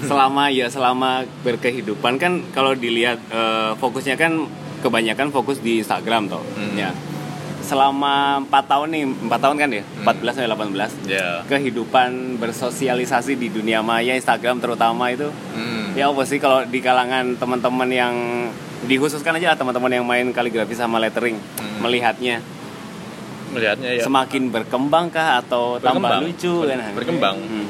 selama 0.00 0.48
ya 0.48 0.64
selama 0.66 1.10
berkehidupan 1.42 2.16
kan 2.16 2.40
kalau 2.50 2.72
dilihat 2.72 3.20
eh, 3.28 3.72
fokusnya 3.76 4.16
kan 4.16 4.48
kebanyakan 4.80 5.28
fokus 5.28 5.60
di 5.60 5.76
Instagram 5.76 6.24
toh. 6.26 6.40
Hmm. 6.56 6.72
Ya. 6.72 6.88
Selama 7.60 8.40
4 8.40 8.64
tahun 8.64 8.88
nih, 8.88 9.04
4 9.28 9.36
tahun 9.36 9.56
kan 9.60 9.68
ya? 9.70 9.84
Hmm. 9.84 10.08
14 10.08 10.32
sampai 10.32 10.48
18. 10.48 10.90
Ya. 11.04 11.28
Kehidupan 11.44 12.40
bersosialisasi 12.40 13.36
di 13.36 13.52
dunia 13.52 13.84
maya 13.84 14.16
Instagram 14.16 14.56
terutama 14.58 15.12
itu 15.12 15.28
Hmm. 15.52 15.79
Ya 16.00 16.08
apa 16.08 16.24
sih 16.24 16.36
kalau 16.36 16.64
di 16.64 16.80
kalangan 16.80 17.36
teman-teman 17.36 17.88
yang 17.88 18.14
dikhususkan 18.82 19.36
aja 19.36 19.52
teman-teman 19.52 19.92
yang 19.92 20.02
main 20.02 20.32
kaligrafi 20.32 20.72
sama 20.72 20.96
lettering 20.96 21.36
Hmm. 21.36 21.84
melihatnya 21.84 22.40
Melihatnya 23.50 23.90
ya. 23.92 24.02
semakin 24.02 24.48
berkembang 24.48 25.10
kah 25.10 25.42
atau 25.42 25.76
tambah 25.76 26.00
Berkembang. 26.00 26.22
lucu 26.24 26.54
Ber- 26.56 26.70
kan? 26.70 26.92
berkembang. 26.94 27.36
Hmm. 27.36 27.66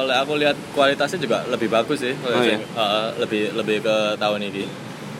Le- 0.00 0.16
aku 0.16 0.32
lihat 0.36 0.56
kualitasnya 0.72 1.18
juga 1.18 1.44
lebih 1.44 1.68
bagus 1.68 2.00
sih. 2.00 2.14
Oh, 2.16 2.40
iya? 2.40 2.56
Eh, 2.56 3.08
lebih 3.18 3.52
lebih 3.52 3.82
ke 3.82 3.96
tahun 4.16 4.40
ini. 4.46 4.64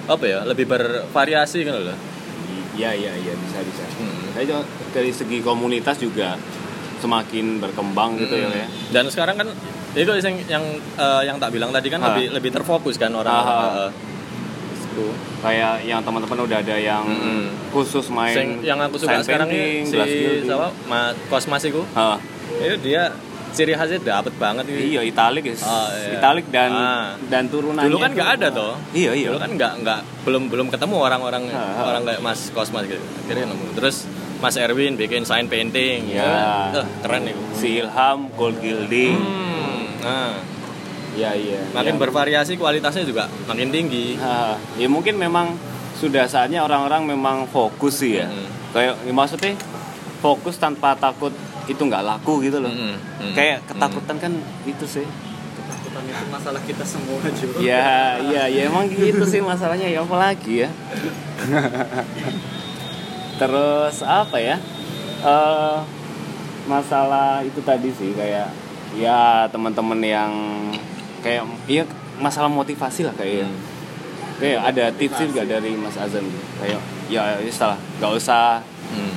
Apa 0.06 0.24
ya? 0.24 0.40
Lebih 0.46 0.64
bervariasi 0.64 1.66
kan 1.66 1.82
loh. 1.82 1.98
Iya 2.72 2.94
iya 2.94 3.12
iya 3.12 3.34
bisa 3.34 3.58
bisa. 3.60 3.84
Hmm. 3.98 4.32
Dari 4.88 5.10
segi 5.10 5.42
komunitas 5.42 5.98
juga 5.98 6.38
semakin 6.98 7.58
berkembang 7.58 8.16
gitu 8.16 8.38
ya 8.38 8.48
Hmm. 8.48 8.56
ya. 8.56 8.66
Dan 8.88 9.04
sekarang 9.10 9.36
kan 9.36 9.48
itu 9.94 10.10
yang 10.18 10.36
yang 10.46 10.64
eh, 10.96 11.22
yang 11.24 11.36
tak 11.36 11.50
bilang 11.50 11.70
tadi 11.70 11.88
kan 11.88 12.00
Ah. 12.00 12.12
lebih 12.12 12.32
lebih 12.32 12.50
terfokus 12.50 12.96
kan 12.96 13.12
orang. 13.12 13.32
Eh, 13.86 13.90
itu. 14.88 15.06
Kayak 15.38 15.74
yang 15.82 16.00
teman-teman 16.02 16.38
udah 16.42 16.58
ada 16.58 16.76
yang 16.76 17.04
Hmm. 17.04 17.46
khusus 17.70 18.10
main 18.10 18.34
Sing 18.34 18.48
yang 18.60 18.78
aku 18.78 18.98
suka 18.98 19.22
sekarang 19.22 19.46
ini 19.48 19.86
si 19.86 19.96
siapa? 20.42 20.74
Ma, 20.84 21.14
Kosmas 21.28 21.62
itu. 21.62 21.86
Itu 22.58 22.76
dia 22.82 23.14
ciri 23.48 23.72
khasnya 23.72 23.98
dapet 23.98 24.34
banget 24.36 24.68
ini. 24.68 24.92
iya 24.92 25.00
italik 25.02 25.40
guys. 25.42 25.62
Ah, 25.62 25.88
iya. 25.90 26.18
Italik 26.18 26.46
dan 26.50 26.70
Ah. 26.70 27.06
dan 27.30 27.46
turunannya. 27.46 27.86
Dulu 27.86 27.96
kan 27.96 28.10
nggak 28.12 28.30
ada 28.36 28.48
toh. 28.50 28.74
Iya 28.92 29.14
iya. 29.14 29.28
Dulu 29.30 29.38
kan 29.38 29.50
nggak 29.54 29.72
nggak 29.82 30.00
belum 30.22 30.42
belum 30.50 30.66
ketemu 30.68 30.96
orang-orang 30.98 31.42
orang 31.78 32.02
kayak 32.04 32.20
Mas 32.20 32.50
Kosmas 32.50 32.84
gitu. 32.84 33.00
Akhirnya 33.24 33.48
nemu. 33.48 33.72
Terus 33.74 34.04
Mas 34.38 34.54
Erwin 34.54 34.94
bikin 34.94 35.22
sign 35.22 35.46
painting. 35.46 36.10
Ya. 36.10 36.70
Eh, 36.72 36.86
keren 37.02 37.22
nih. 37.24 37.34
Si 37.52 37.78
Ilham 37.78 38.30
Gold 38.34 38.58
Gilding. 38.58 39.16
Hmm. 39.16 39.47
Nah, 40.08 40.32
Iya 41.12 41.34
iya. 41.34 41.60
makin 41.74 41.98
Yang- 41.98 42.02
bervariasi 42.06 42.52
kualitasnya 42.54 43.02
juga 43.02 43.26
makin 43.44 43.68
tinggi. 43.68 44.14
Ah, 44.16 44.54
ya 44.74 44.86
mungkin 44.86 45.18
memang 45.18 45.50
sudah 45.92 46.24
saatnya 46.24 46.62
orang-orang 46.62 47.02
memang 47.04 47.42
fokus 47.44 48.00
sih 48.00 48.22
ya. 48.22 48.30
Mm. 48.30 48.46
Kayak 48.70 48.94
ya 49.02 49.12
maksudnya 49.12 49.52
fokus 50.18 50.56
tanpa 50.56 50.94
takut 50.94 51.34
itu 51.66 51.80
nggak 51.80 52.06
laku 52.06 52.38
gitu 52.40 52.62
loh. 52.62 52.70
Mm, 52.70 52.94
mm, 52.94 53.32
Kayak 53.34 53.66
ketakutan 53.66 54.16
kan 54.16 54.32
itu 54.62 54.86
sih. 54.86 55.02
ketakutan 55.58 56.02
itu 56.06 56.24
masalah 56.30 56.62
kita 56.62 56.84
semua 56.86 57.18
juga 57.34 57.56
Ya, 57.58 58.22
iya, 58.22 58.42
ya 58.46 58.60
emang 58.70 58.86
gitu 58.86 59.26
sih 59.26 59.42
masalahnya 59.42 59.90
ya 59.90 60.06
apa 60.06 60.16
lagi 60.16 60.62
ya. 60.62 60.70
Terus 63.38 63.96
apa 64.02 64.36
ya? 64.38 64.56
Eh 65.18 65.78
masalah 66.68 67.42
itu 67.42 67.58
tadi 67.58 67.90
sih 67.90 68.12
kayak 68.12 68.52
ya 68.94 69.18
teman-teman 69.46 70.00
yang 70.00 70.32
kayak 71.20 71.44
iya 71.66 71.82
masalah 72.16 72.48
motivasi 72.48 73.02
lah 73.02 73.12
kayak 73.12 73.44
Hmm. 73.44 73.58
kayak 74.38 74.60
ada 74.64 74.84
tips 74.92 75.18
juga 75.20 75.42
dari 75.42 75.74
Mas 75.74 75.94
Azam 75.94 76.24
kayak 76.56 76.78
ya 77.06 77.36
ya 77.36 77.50
salah 77.50 77.74
nggak 77.98 78.12
usah 78.14 78.62
Hmm. 78.88 79.16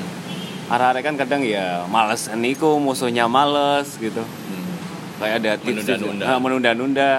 arah-arah 0.68 1.00
kan 1.00 1.16
kadang 1.16 1.40
ya 1.40 1.86
males 1.86 2.26
niku 2.34 2.76
musuhnya 2.78 3.26
males 3.26 3.96
gitu 3.96 4.22
Hmm. 4.22 4.74
kayak 5.18 5.36
ada 5.40 5.52
tips. 5.56 5.86
Menunda-nunda. 5.86 6.24
Ah, 6.26 6.38
menunda-nunda 6.38 7.10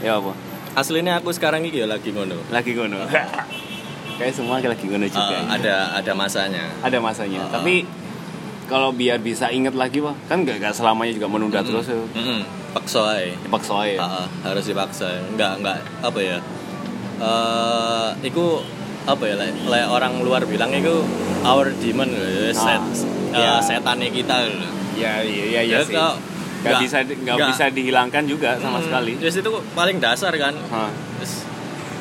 ya 0.00 0.16
apa 0.16 0.32
Aslinya 0.72 1.16
aku 1.16 1.28
sekarang 1.30 1.60
ini 1.62 1.76
ya 1.76 1.86
lagi 1.86 2.10
ngono. 2.10 2.34
lagi 2.48 2.72
ngono 2.72 2.96
kayak 4.18 4.32
semua 4.32 4.56
lagi 4.56 4.82
ngono 4.82 5.04
juga 5.04 5.36
ya. 5.36 5.46
ada 5.50 5.74
ada 5.94 6.12
masanya. 6.12 6.64
ada 6.80 6.98
masanya 6.98 7.40
Ah. 7.42 7.50
tapi 7.54 7.84
kalau 8.64 8.90
biar 8.90 9.18
bisa 9.18 9.48
inget 9.48 9.72
lagi 9.72 9.98
wah 9.98 10.14
kan 10.26 10.42
gak, 10.42 10.58
gak 10.58 10.72
selamanya 10.72 11.12
juga 11.12 11.28
menunda 11.28 11.58
Mm-mm. 11.58 11.68
terus 11.68 11.86
ya 11.86 11.98
Mm-mm. 12.12 12.40
Paksa 12.72 13.00
aja. 13.12 13.36
dipaksa 13.38 13.74
aja 13.78 13.96
Ah, 13.96 14.08
ah, 14.18 14.26
harus 14.44 14.64
dipaksa 14.64 15.08
nggak 15.30 15.52
nggak 15.60 15.76
apa 16.00 16.20
ya 16.20 16.38
eh 17.20 18.08
itu 18.22 18.44
apa 19.02 19.22
ya 19.24 19.34
like, 19.36 19.56
like 19.66 19.86
orang 19.86 20.12
luar 20.20 20.42
bilang 20.44 20.70
itu 20.70 21.02
our 21.42 21.68
demon 21.76 22.08
Ah, 22.08 22.54
set 22.54 22.82
iya. 23.32 23.52
eh, 23.52 23.60
setannya 23.60 24.08
kita 24.08 24.36
ya 24.94 25.20
iya 25.20 25.42
iya 25.44 25.60
iya 25.62 25.76
Ya, 25.76 25.80
sih 25.82 25.92
kalau 25.92 26.14
gak, 26.14 26.22
nggak- 26.64 26.80
bisa 26.80 26.96
nggak 27.02 27.38
bisa 27.48 27.64
dihilangkan 27.68 28.22
juga 28.24 28.50
sama 28.56 28.78
Hmm, 28.78 28.86
sekali 28.86 29.12
yes, 29.18 29.34
itu 29.36 29.50
paling 29.72 29.98
dasar 29.98 30.30
kan. 30.36 30.54
Yes. 31.18 31.42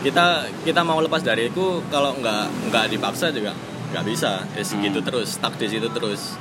kita 0.01 0.25
kita 0.61 0.81
mau 0.81 0.97
lepas 0.97 1.21
dari 1.21 1.45
itu 1.47 1.65
kalau 1.87 2.13
nggak 2.15 2.69
nggak 2.69 2.85
dipaksa 2.89 3.29
juga 3.29 3.53
nggak 3.91 4.03
bisa 4.03 4.43
yes, 4.53 4.71
Hmm. 4.71 4.81
gitu 4.81 4.99
terus 4.99 5.35
stuck 5.35 5.55
di 5.55 5.67
situ 5.67 5.87
terus 5.89 6.35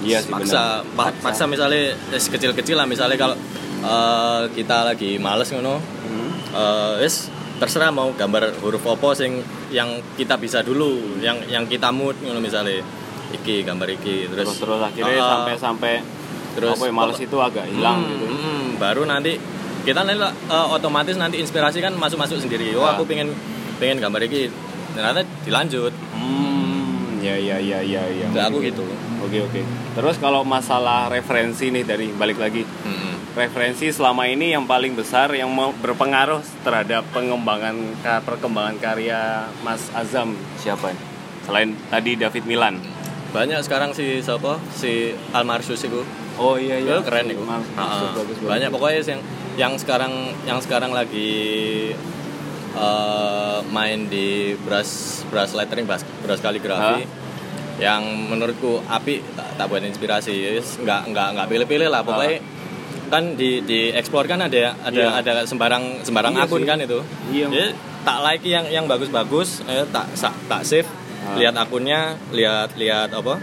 iya 0.00 0.18
sih 0.18 0.30
paksa, 0.30 0.82
benar. 0.82 0.96
pa- 0.96 1.16
paksa 1.20 1.44
misalnya 1.44 1.92
yes, 2.08 2.26
kecil-kecil 2.26 2.74
lah 2.74 2.86
misalnya 2.86 3.16
kalau 3.16 3.36
eh, 3.78 4.42
kita 4.52 4.82
lagi 4.84 5.18
males 5.18 5.48
ngono 5.48 5.76
Hmm. 5.78 6.30
eh 6.50 6.94
wis 7.00 7.28
terserah 7.56 7.90
mau 7.90 8.08
gambar 8.12 8.54
huruf 8.58 8.86
apa 8.86 9.08
sing 9.12 9.42
yang 9.68 9.88
kita 10.14 10.34
bisa 10.36 10.62
dulu 10.62 11.18
yang 11.18 11.36
yang 11.46 11.64
kita 11.64 11.90
mood 11.90 12.14
ngono 12.18 12.38
misalnya 12.38 12.80
iki 13.28 13.60
gambar 13.60 13.88
iki 13.92 14.24
terus 14.26 14.46
terus 14.46 14.58
terus 14.58 14.80
akhirnya 14.80 15.14
Ah, 15.14 15.20
ah. 15.20 15.30
sampai 15.36 15.54
sampai 15.58 15.94
terus 16.54 16.72
apa 16.72 16.84
ya 16.84 16.92
males 16.92 17.18
itu 17.18 17.36
agak 17.36 17.66
hilang 17.66 17.98
Hmm, 17.98 18.10
gitu 18.10 18.24
hmm, 18.26 18.64
baru 18.78 19.02
nanti 19.04 19.36
kita 19.84 20.00
nanti 20.00 20.16
eh, 20.22 20.66
otomatis 20.70 21.14
nanti 21.14 21.36
inspirasi 21.36 21.78
kan 21.78 21.92
masuk 21.92 22.16
masuk 22.16 22.38
sendiri 22.38 22.72
oh 22.72 22.82
Ah. 22.82 22.94
aku 22.94 23.04
pengen 23.04 23.34
pengen 23.76 23.98
gambar 23.98 24.22
iki 24.24 24.48
ternyata 24.98 25.22
dilanjut. 25.46 25.94
Hmm 26.10 26.68
ya 27.22 27.36
ya 27.36 27.56
ya 27.58 27.78
ya 27.82 28.02
ya. 28.08 28.26
Kayak 28.30 28.46
aku 28.50 28.58
gitu. 28.64 28.84
Oke 29.22 29.38
oke. 29.44 29.60
Terus 29.94 30.16
kalau 30.22 30.42
masalah 30.46 31.10
referensi 31.10 31.70
nih 31.70 31.84
dari 31.84 32.06
balik 32.14 32.38
lagi. 32.38 32.62
Hmm. 32.64 33.06
referensi 33.38 33.94
selama 33.94 34.26
ini 34.26 34.50
yang 34.50 34.66
paling 34.66 34.98
besar 34.98 35.30
yang 35.30 35.54
berpengaruh 35.54 36.42
terhadap 36.66 37.06
pengembangan 37.14 37.76
perkembangan 38.26 38.82
karya 38.82 39.46
Mas 39.62 39.94
Azam. 39.94 40.34
Siapa? 40.58 40.90
Selain 41.46 41.70
tadi 41.86 42.18
David 42.18 42.50
Milan. 42.50 42.82
banyak 43.30 43.60
sekarang 43.62 43.94
si 43.94 44.18
siapa? 44.24 44.58
Si 44.74 45.14
Almarsus 45.30 45.86
itu. 45.86 46.02
Oh 46.34 46.58
iya 46.58 46.82
itu 46.82 46.90
keren 47.06 47.30
itu 47.30 47.44
bagus, 47.46 47.70
bagus. 48.16 48.36
banyak 48.42 48.70
pokoknya 48.74 49.00
yang 49.06 49.22
yang 49.54 49.72
sekarang 49.78 50.34
yang 50.42 50.58
sekarang 50.58 50.90
lagi 50.90 51.30
eh, 52.78 53.58
main 53.68 54.06
di 54.06 54.28
brush 54.56 54.94
brush 55.26 55.52
lettering 55.52 55.84
brush, 55.84 56.06
brush 56.18 56.38
kaligrafi 56.38 57.04
yang 57.78 58.00
menurutku 58.24 58.82
api 58.82 59.22
tak, 59.32 59.54
tak 59.54 59.66
buat 59.66 59.82
inspirasi 59.82 60.34
nggak 60.78 61.02
nggak 61.08 61.28
nggak 61.32 61.46
pilih-pilih 61.46 61.88
lah 61.88 62.02
pokoknya 62.02 62.42
kan 63.08 63.34
di 63.34 63.62
di 63.62 63.88
explore 63.90 64.26
kan 64.26 64.42
ada 64.42 64.74
ada 64.78 64.92
Iya. 64.92 65.08
ada 65.16 65.32
sembarang 65.42 66.02
sembarang 66.02 66.34
Iya 66.34 66.44
akun 66.44 66.60
sih. 66.60 66.66
kan 66.66 66.78
itu 66.78 66.98
Iya. 67.30 67.46
Jadi, 67.48 67.68
tak 68.00 68.18
like 68.20 68.44
yang 68.44 68.66
yang 68.68 68.84
bagus-bagus 68.84 69.62
eh, 69.64 69.86
tak 69.88 70.06
sa- 70.12 70.36
tak 70.44 70.62
save 70.62 70.86
Ah. 71.18 71.34
lihat 71.34 71.54
akunnya 71.54 72.14
lihat 72.30 72.74
lihat 72.74 73.10
apa 73.10 73.42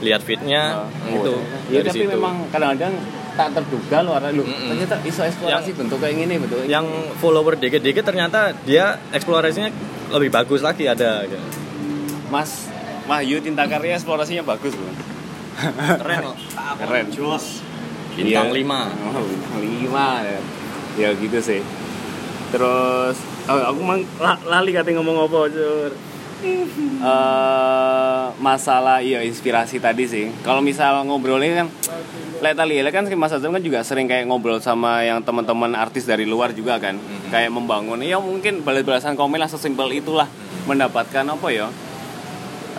lihat 0.00 0.20
feednya 0.22 0.88
gitu 1.06 1.36
Ya 1.68 1.78
Dari 1.78 1.86
tapi 1.86 2.00
situ. 2.00 2.10
memang 2.10 2.48
kadang-kadang 2.48 2.94
tak 3.32 3.48
terduga 3.52 3.98
loh 4.00 4.14
lu. 4.30 4.42
Mm-mm. 4.42 4.68
Ternyata 4.70 4.96
iso 5.02 5.22
eksplorasi 5.22 5.70
bentuk 5.72 5.98
kayak 5.98 6.16
gini 6.16 6.34
betul. 6.36 6.64
yang 6.64 6.86
follower 7.16 7.54
dikit-dikit 7.54 8.02
ternyata 8.02 8.52
dia 8.62 8.98
eksplorasinya 9.10 9.70
lebih 10.10 10.30
bagus 10.30 10.60
lagi 10.60 10.84
ada 10.84 11.22
gitu. 11.24 11.38
Mas 12.28 12.70
Wahyu 13.04 13.38
Tinta 13.38 13.66
Karya 13.66 13.94
eksplorasinya 13.94 14.42
bagus 14.44 14.72
loh. 14.72 14.94
keren 16.00 16.18
kok 16.24 16.36
Keren. 16.78 17.06
jos 17.10 17.60
bintang 18.14 18.48
Iya. 18.48 18.64
5 18.64 19.10
Oh, 19.10 19.22
bintang 19.22 19.58
lima 19.60 20.06
ya. 20.22 20.40
Ya 20.96 21.08
gitu 21.14 21.38
sih. 21.38 21.60
Terus 22.50 23.16
oh, 23.46 23.62
aku 23.66 23.80
mang 23.80 24.00
la- 24.16 24.40
lali 24.42 24.70
katanya 24.70 24.98
ngomong 24.98 25.26
apa, 25.26 25.38
Cur. 25.48 25.90
Eh, 26.40 28.24
masalah 28.40 29.04
iya 29.04 29.20
inspirasi 29.20 29.76
tadi 29.80 30.04
sih. 30.08 30.26
Kalau 30.40 30.64
misal 30.64 31.04
ngobrolnya 31.04 31.64
kan 31.64 31.68
Lihat 32.40 32.56
tali 32.56 32.80
kan 32.88 33.04
Mas 33.20 33.36
Azam 33.36 33.52
kan 33.52 33.60
juga 33.60 33.84
sering 33.84 34.08
kayak 34.08 34.24
ngobrol 34.24 34.64
sama 34.64 35.04
yang 35.04 35.20
teman-teman 35.20 35.76
artis 35.76 36.08
dari 36.08 36.24
luar 36.24 36.56
juga 36.56 36.80
kan. 36.80 36.96
Kayak 37.28 37.52
membangun 37.52 38.00
ya 38.00 38.16
mungkin 38.16 38.64
balas-balasan 38.64 39.12
komen 39.12 39.36
lah 39.36 39.44
sesimpel 39.44 39.92
itulah 39.92 40.24
mendapatkan 40.64 41.20
apa 41.20 41.46
ya? 41.52 41.68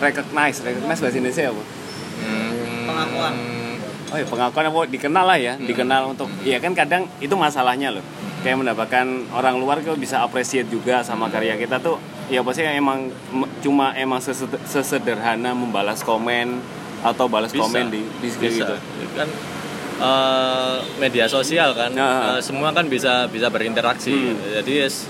Recognize, 0.02 0.66
recognize 0.66 0.98
bahasa 0.98 1.14
Indonesia 1.14 1.54
apa? 1.54 1.62
Pengakuan. 2.90 3.34
Oh 4.12 4.18
ya 4.18 4.26
pengakuan 4.26 4.64
apa 4.66 4.80
dikenal 4.90 5.24
lah 5.30 5.38
ya, 5.38 5.54
dikenal 5.54 6.10
untuk 6.10 6.26
ya 6.42 6.58
kan 6.58 6.74
kadang 6.74 7.06
itu 7.22 7.32
masalahnya 7.38 7.94
loh. 7.94 8.04
Kayak 8.42 8.66
mendapatkan 8.66 9.06
orang 9.30 9.62
luar 9.62 9.78
kok 9.86 9.94
bisa 9.94 10.26
appreciate 10.26 10.66
juga 10.66 11.06
sama 11.06 11.30
karya 11.30 11.54
kita 11.54 11.78
tuh 11.78 12.02
ya 12.32 12.40
pasti 12.40 12.64
emang 12.64 13.12
cuma 13.60 13.92
emang 13.94 14.16
sesed- 14.18 14.56
sesederhana 14.64 15.52
membalas 15.52 16.00
komen 16.00 16.64
atau 17.02 17.26
balas 17.26 17.50
Bisa. 17.50 17.62
komen 17.62 17.84
di 17.88 18.00
di 18.16 18.28
bisa 18.30 18.72
gitu. 18.72 18.74
kan 19.12 19.28
eh, 20.00 20.76
media 20.98 21.26
sosial 21.26 21.72
kan 21.72 21.92
Nah. 21.92 22.34
Eh, 22.34 22.40
semua 22.40 22.70
kan 22.70 22.86
bisa 22.86 23.26
bisa 23.26 23.46
berinteraksi 23.46 24.14
Hmm. 24.32 24.36
jadi 24.54 24.72
yes, 24.82 25.06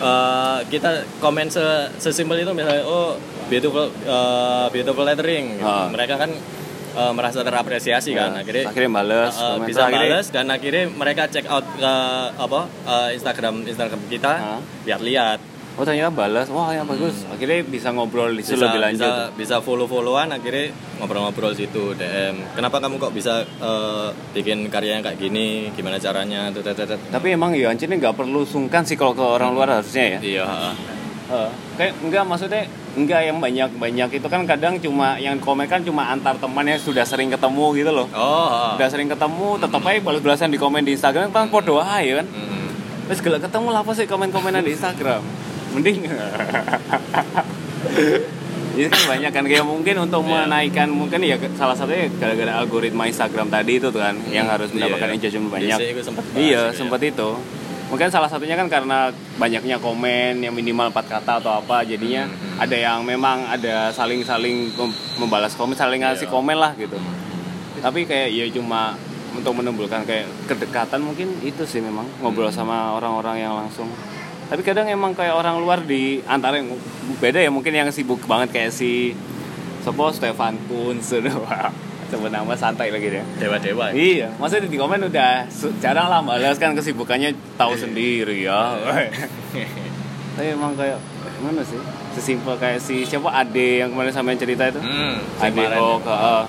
eh, 0.00 0.58
kita 0.68 0.90
komen 1.20 1.46
se 1.48 1.62
sesimpel 1.98 2.40
itu 2.40 2.50
misalnya 2.50 2.82
oh 2.82 3.18
beautiful 3.46 3.86
eh, 3.90 4.66
beautiful 4.70 5.04
lettering 5.04 5.58
gitu. 5.58 5.68
Ah. 5.68 5.86
mereka 5.86 6.16
kan 6.16 6.30
eh, 6.94 7.12
merasa 7.12 7.42
terapresiasi 7.42 8.14
kan 8.14 8.32
akhirnya 8.32 8.70
akhirnya 8.70 8.90
bales 8.94 9.32
eh, 9.32 9.42
komentar, 9.52 9.68
bisa 9.68 9.80
akhirnya- 9.82 10.00
bales 10.08 10.26
dan 10.30 10.46
akhirnya 10.48 10.84
mereka 10.88 11.22
check 11.26 11.44
out 11.46 11.66
ke 11.74 11.94
apa 12.36 12.60
eh, 12.84 13.08
Instagram 13.12 13.54
Instagram 13.64 14.00
kita 14.08 14.32
Ah. 14.32 14.60
lihat-lihat 14.84 15.40
oh 15.74 15.84
ternyata 15.84 16.10
balas. 16.14 16.46
Wah 16.50 16.70
yang 16.70 16.86
bagus. 16.86 17.26
Akhirnya 17.30 17.66
bisa 17.66 17.90
ngobrol 17.90 18.30
di 18.34 18.42
situ 18.46 18.58
bisa, 18.58 18.70
lebih 18.70 18.80
lanjut. 18.82 19.02
bisa, 19.02 19.22
bisa 19.34 19.56
follow-followan 19.58 20.30
akhirnya 20.30 20.70
ngobrol-ngobrol 21.02 21.52
situ 21.52 21.94
DM 21.98 22.54
kenapa 22.54 22.78
kamu 22.78 22.96
kok 23.02 23.12
bisa 23.12 23.42
eh, 23.42 24.08
bikin 24.34 24.70
karyanya 24.70 25.10
kayak 25.10 25.18
gini? 25.18 25.74
Gimana 25.74 25.98
caranya? 25.98 26.50
Tuh. 26.54 26.62
tapi 27.10 27.34
emang 27.34 27.52
ya 27.54 27.70
ini 27.74 27.94
nggak 27.98 28.14
perlu 28.14 28.46
sungkan 28.46 28.86
sih 28.86 28.94
kalau 28.94 29.12
ke 29.12 29.24
orang 29.24 29.50
luar 29.52 29.80
harusnya 29.80 30.18
ya. 30.18 30.20
Iya 30.22 30.44
Heeh. 31.24 31.50
kayak 31.80 31.92
enggak 32.04 32.24
maksudnya 32.28 32.68
enggak 32.94 33.20
yang 33.24 33.40
banyak 33.40 33.70
banyak 33.80 34.08
itu 34.20 34.26
kan 34.28 34.44
kadang 34.44 34.76
cuma 34.76 35.16
yang 35.16 35.40
komen 35.40 35.64
kan 35.66 35.80
cuma 35.80 36.12
antar 36.12 36.36
teman 36.36 36.68
yang 36.68 36.76
sudah 36.76 37.02
sering 37.02 37.32
ketemu 37.32 37.64
gitu 37.80 37.90
loh. 37.90 38.06
Oh 38.12 38.76
udah 38.76 38.88
sering 38.92 39.08
ketemu 39.08 39.56
tetap 39.56 39.82
aja 39.86 39.98
balas-balasan 40.04 40.50
di 40.52 40.58
komen 40.60 40.84
di 40.84 40.92
Instagram 40.94 41.32
kan 41.32 41.48
podo 41.48 41.80
aja 41.80 42.20
kan? 42.22 42.26
Mm. 42.28 42.68
terus 43.04 43.20
gak 43.20 43.44
ketemu 43.48 43.68
lah 43.68 43.80
apa 43.84 43.92
sih 43.92 44.08
komen-komenan 44.08 44.64
di 44.64 44.72
Instagram 44.72 45.20
mending 45.74 46.06
Ini 48.74 48.90
kan 48.90 49.02
banyak 49.08 49.30
kan 49.30 49.44
kayak 49.44 49.62
mungkin 49.62 49.94
untuk 50.00 50.22
Iya. 50.24 50.50
menaikkan 50.50 50.88
mungkin 50.90 51.22
ya 51.22 51.38
salah 51.54 51.78
satunya 51.78 52.10
gara-gara 52.12 52.58
algoritma 52.58 53.06
Instagram 53.06 53.46
tadi 53.46 53.78
itu 53.78 53.86
tuh 53.86 54.02
kan 54.02 54.18
yang 54.28 54.50
harus 54.50 54.66
Iya, 54.68 54.74
mendapatkan 54.74 55.08
iya. 55.08 55.14
engagement 55.14 55.50
banyak. 55.52 55.78
Bahas 55.78 56.34
Iya, 56.34 56.62
sempat 56.72 56.98
itu. 57.00 57.28
Mungkin 57.84 58.10
salah 58.10 58.26
satunya 58.26 58.56
kan 58.56 58.66
karena 58.66 59.10
banyaknya 59.36 59.78
komen 59.78 60.42
yang 60.42 60.50
minimal 60.50 60.90
4 60.90 61.06
kata 61.06 61.38
atau 61.38 61.54
apa 61.54 61.84
jadinya 61.84 62.26
Hmm, 62.26 62.58
ada 62.58 62.74
yang 62.74 62.98
memang 63.04 63.46
ada 63.46 63.94
saling-saling 63.94 64.74
mem- 64.74 64.98
membalas 65.20 65.54
komen, 65.54 65.78
saling 65.78 66.02
ngasih 66.02 66.26
Iya. 66.26 66.34
komen 66.34 66.56
lah 66.56 66.74
gitu. 66.74 66.98
Tapi 67.78 68.02
kayak 68.02 68.28
ya 68.28 68.44
cuma 68.50 68.98
untuk 69.30 69.54
menimbulkan 69.54 70.02
kayak 70.02 70.26
kedekatan 70.44 70.98
mungkin 71.00 71.30
itu 71.40 71.62
sih 71.62 71.78
memang 71.78 72.10
ngobrol 72.18 72.50
Hmm. 72.50 72.58
sama 72.58 72.90
orang-orang 72.92 73.38
yang 73.38 73.54
langsung. 73.54 73.86
Tapi 74.44 74.60
kadang 74.60 74.86
emang 74.86 75.12
kayak 75.12 75.32
orang 75.32 75.56
luar 75.56 75.80
di 75.80 76.20
antara 76.24 76.60
yang 76.60 76.68
beda 77.16 77.40
ya 77.40 77.48
mungkin 77.48 77.72
yang 77.72 77.88
sibuk 77.88 78.22
banget 78.24 78.52
kayak 78.52 78.70
si 78.70 79.16
Sopo 79.80 80.08
Stefan 80.08 80.56
Kun 80.66 81.00
sebut 81.04 82.30
nama 82.30 82.54
santai 82.54 82.92
lagi 82.92 83.10
deh. 83.10 83.24
dewa-dewa 83.36 83.90
Iya, 83.90 84.30
maksudnya 84.36 84.68
di 84.68 84.76
komen 84.76 85.08
udah 85.08 85.48
jarang 85.80 86.06
lah 86.06 86.20
balas 86.22 86.56
kan 86.56 86.76
kesibukannya 86.76 87.34
tahu 87.56 87.74
sendiri 87.74 88.44
ya. 88.44 88.76
Tapi 90.34 90.48
emang 90.50 90.74
kayak 90.74 91.00
gimana 91.34 91.64
sih? 91.64 91.80
Sesimpel 92.14 92.54
kayak 92.54 92.78
si 92.78 93.02
siapa 93.02 93.30
Ade 93.30 93.82
yang 93.82 93.90
kemarin 93.90 94.14
sampean 94.14 94.38
cerita 94.38 94.68
itu. 94.68 94.78
hmm, 94.78 95.42
Ade 95.42 95.64
oh 95.74 95.98
ke 95.98 96.10
uh, 96.10 96.44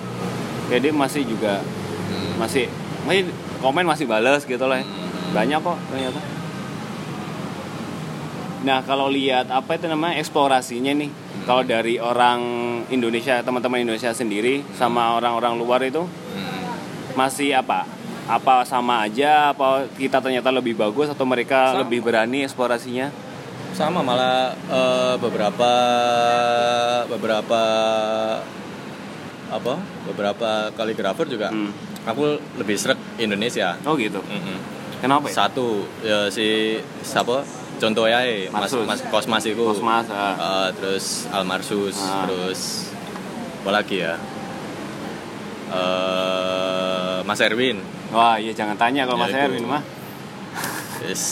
jadi 0.68 0.90
masih 0.90 1.26
juga 1.26 1.58
Hmm. 2.06 2.38
masih 2.38 2.70
masih 3.02 3.26
komen 3.58 3.82
masih 3.82 4.06
balas 4.06 4.46
gitu 4.46 4.62
lah. 4.62 4.78
Hmm. 4.78 5.34
Banyak 5.34 5.58
kok 5.58 5.74
ternyata. 5.90 6.20
Nah, 8.58 8.80
kalau 8.80 9.06
lihat 9.06 9.48
apa 9.48 9.74
itu 9.74 9.84
namanya 9.84 10.16
eksplorasinya 10.16 10.92
nih. 10.92 11.10
Kalau 11.44 11.62
dari 11.62 11.96
orang 11.96 12.40
Indonesia, 12.88 13.38
teman-teman 13.38 13.80
Indonesia 13.80 14.10
sendiri 14.10 14.64
sama 14.72 15.14
orang-orang 15.14 15.54
luar 15.56 15.80
itu 15.82 16.02
Hmm. 16.02 16.62
masih 17.14 17.54
apa? 17.54 17.84
Apa 18.26 18.64
sama 18.64 19.00
aja? 19.00 19.50
Apa 19.50 19.86
kita 19.92 20.18
ternyata 20.18 20.50
lebih 20.50 20.74
bagus 20.74 21.06
atau 21.06 21.22
mereka 21.22 21.72
Sama. 21.72 21.80
lebih 21.82 22.00
berani 22.02 22.42
eksplorasinya? 22.42 23.10
sama 23.72 24.00
malah 24.00 24.56
eh, 24.56 25.14
beberapa 25.18 25.68
beberapa 27.06 27.60
apa 29.46 29.74
beberapa 30.02 30.48
kaligrafer 30.72 31.28
juga 31.28 31.52
Hmm. 31.52 31.70
aku 32.02 32.24
lebih 32.56 32.72
seret 32.74 32.96
Indonesia 33.16 33.76
Oh 33.84 33.94
gitu. 33.94 34.18
Mm-mm. 34.18 34.58
Kenapa 34.96 35.28
ya? 35.28 35.44
satu 35.44 35.84
ya 36.00 36.26
si 36.26 36.80
siapa 37.04 37.44
contohnya 37.76 38.20
ya 38.20 38.48
mas 38.48 38.68
Marsus. 38.68 38.84
mas 38.84 39.00
kosmas 39.04 39.44
itu 39.44 39.60
Kosmas. 39.60 40.06
Eh, 40.06 40.68
terus 40.74 41.04
almarsus 41.28 41.96
Ah. 41.98 42.24
terus 42.24 42.60
apa 43.60 43.70
lagi 43.72 44.00
ya 44.00 44.14
Eh, 45.68 47.18
Mas 47.22 47.40
Erwin 47.40 47.82
Wah, 48.08 48.38
iya 48.38 48.52
jangan 48.52 48.76
tanya 48.76 49.02
kalau 49.02 49.18
Ya, 49.18 49.22
Mas 49.24 49.32
itu. 49.32 49.42
Erwin 49.42 49.64
mah. 49.66 49.82
yes 51.02 51.22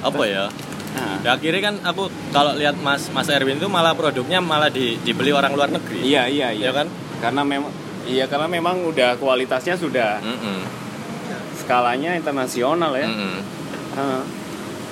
apa 0.00 0.24
ya 0.24 0.46
Nah, 0.92 1.16
Ya 1.22 1.30
akhirnya 1.32 1.62
kan 1.62 1.74
aku 1.82 2.04
kalau 2.28 2.52
lihat 2.52 2.76
Mas 2.76 3.08
Mas 3.08 3.24
Erwin 3.26 3.56
itu 3.56 3.64
malah 3.66 3.94
produknya 3.94 4.42
malah 4.42 4.68
di, 4.68 4.98
dibeli 4.98 5.30
orang 5.30 5.54
luar 5.54 5.70
negeri. 5.70 6.02
iya 6.02 6.26
iya 6.26 6.50
iya. 6.50 6.68
Ya 6.68 6.72
kan? 6.74 6.90
Karena 7.16 7.40
memang 7.42 7.72
iya 8.04 8.26
karena 8.26 8.44
memang 8.46 8.84
udah 8.84 9.16
kualitasnya 9.16 9.72
sudah 9.74 10.20
Mm-mm. 10.20 10.58
skalanya 11.56 12.12
internasional 12.12 12.92
ya. 12.92 13.06
Mm-mm. 13.06 13.34
Heeh. 13.94 14.22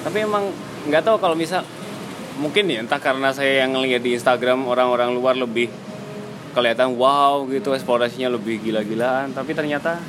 Tapi 0.00 0.18
emang 0.24 0.48
nggak 0.88 1.02
tahu 1.04 1.16
kalau 1.20 1.36
misal 1.36 1.64
mungkin 2.40 2.72
ya 2.72 2.80
entah 2.80 2.96
karena 2.96 3.36
saya 3.36 3.64
yang 3.66 3.76
ngeliat 3.76 4.00
di 4.00 4.16
Instagram 4.16 4.64
orang-orang 4.64 5.12
luar 5.12 5.36
lebih 5.36 5.68
kelihatan 6.56 6.96
wow 6.96 7.44
gitu 7.46 7.76
eksplorasinya 7.76 8.32
lebih 8.32 8.64
gila-gilaan 8.64 9.30
tapi 9.36 9.52
ternyata 9.52 10.00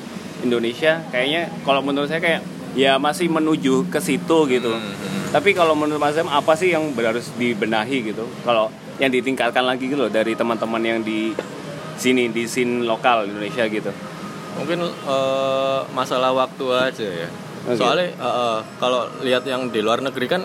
Indonesia 0.42 1.04
kayaknya 1.12 1.52
kalau 1.68 1.84
menurut 1.84 2.08
saya 2.08 2.24
kayak 2.24 2.42
ya 2.74 2.96
masih 2.98 3.28
menuju 3.28 3.92
ke 3.92 4.00
situ 4.00 4.38
gitu. 4.48 4.72
Mm-mm. 4.72 5.32
Tapi 5.32 5.56
kalau 5.56 5.76
menurut 5.76 6.00
Mas 6.00 6.16
Em 6.20 6.28
apa 6.28 6.56
sih 6.56 6.76
yang 6.76 6.92
harus 6.96 7.32
dibenahi 7.36 8.12
gitu? 8.12 8.28
Kalau 8.44 8.72
yang 9.00 9.12
ditingkatkan 9.12 9.64
lagi 9.64 9.88
gitu 9.88 10.08
loh 10.08 10.12
dari 10.12 10.36
teman-teman 10.36 10.82
yang 10.84 11.00
di 11.04 11.32
sini 11.96 12.28
di 12.32 12.48
scene 12.48 12.84
lokal 12.84 13.28
Indonesia 13.28 13.64
gitu. 13.68 13.92
Mungkin 14.60 14.80
eh, 14.84 15.80
masalah 15.96 16.36
waktu 16.36 16.66
aja 16.76 17.08
ya. 17.08 17.30
Oke. 17.64 17.78
Soalnya 17.78 18.08
eh, 18.10 18.34
eh, 18.40 18.60
kalau 18.78 19.06
lihat 19.22 19.44
yang 19.44 19.68
di 19.68 19.80
luar 19.80 20.00
negeri 20.00 20.26
kan 20.26 20.44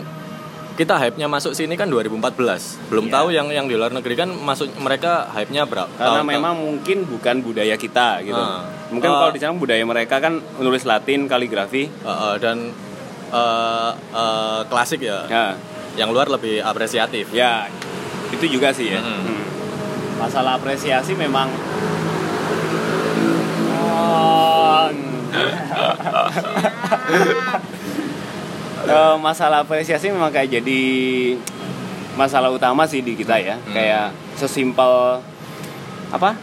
kita 0.76 0.92
hype-nya 0.94 1.24
masuk 1.24 1.56
sini 1.56 1.72
kan 1.72 1.88
2014. 1.88 2.76
Belum 2.86 3.08
Iya. 3.08 3.12
tahu 3.14 3.26
yang 3.30 3.48
yang 3.48 3.64
di 3.64 3.72
luar 3.74 3.88
negeri 3.90 4.12
kan 4.14 4.28
masuk 4.28 4.68
mereka 4.76 5.24
hype-nya 5.30 5.64
berapa? 5.64 5.88
Karena 5.90 6.20
tahun- 6.20 6.28
memang 6.28 6.54
mungkin 6.54 6.98
bukan 7.06 7.40
budaya 7.40 7.72
kita 7.74 8.20
gitu. 8.20 8.36
Ah. 8.36 8.60
Mungkin 8.86 9.08
Ah. 9.08 9.16
kalau 9.18 9.32
di 9.32 9.40
sana 9.40 9.56
budaya 9.56 9.80
mereka 9.82 10.20
kan 10.20 10.36
menulis 10.54 10.84
Latin, 10.84 11.24
kaligrafi. 11.26 11.88
Eh, 11.88 12.08
eh, 12.08 12.36
dan 12.36 12.76
eh, 13.26 13.90
eh, 14.12 14.60
klasik 14.66 15.00
ya. 15.00 15.24
Ya, 15.26 15.46
Yang 15.96 16.10
luar 16.12 16.28
lebih 16.28 16.60
apresiatif. 16.60 17.32
ya 17.32 17.64
itu 18.28 18.44
juga 18.46 18.68
sih 18.70 18.92
ya. 18.92 19.00
Mm-mm. 19.00 19.22
Hmm. 19.24 19.42
Masalah 20.18 20.54
apresiasi 20.54 21.16
memang 21.16 21.48
Oh. 23.88 24.86
Eh, 28.86 29.16
masalah 29.18 29.66
apresiasi 29.66 30.14
memang 30.14 30.30
kayak 30.30 30.62
jadi 30.62 30.82
masalah 32.14 32.54
utama 32.54 32.86
sih 32.86 33.02
di 33.02 33.18
kita 33.18 33.34
ya. 33.34 33.58
Hmm. 33.58 33.74
Kayak 33.74 34.06
sesimpel 34.38 35.18
apa? 36.06 36.38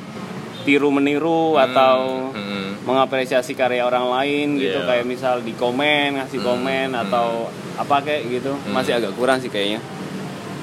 Tiru 0.64 0.92
meniru 0.92 1.56
atau 1.56 2.32
Mm-mm. 2.32 2.84
mengapresiasi 2.84 3.52
karya 3.52 3.84
orang 3.84 4.12
lain 4.12 4.60
gitu 4.60 4.76
Iya. 4.76 4.88
kayak 4.88 5.06
misal 5.06 5.40
di 5.40 5.52
komen 5.54 6.20
ngasih 6.20 6.40
Hmm, 6.40 6.48
komen 6.50 6.88
hmm. 6.92 7.04
atau 7.08 7.48
apa 7.76 7.96
kayak 8.02 8.22
gitu 8.30 8.52
Hmm. 8.54 8.72
masih 8.72 8.96
agak 8.96 9.12
kurang 9.14 9.40
sih 9.40 9.48
kayaknya 9.48 9.80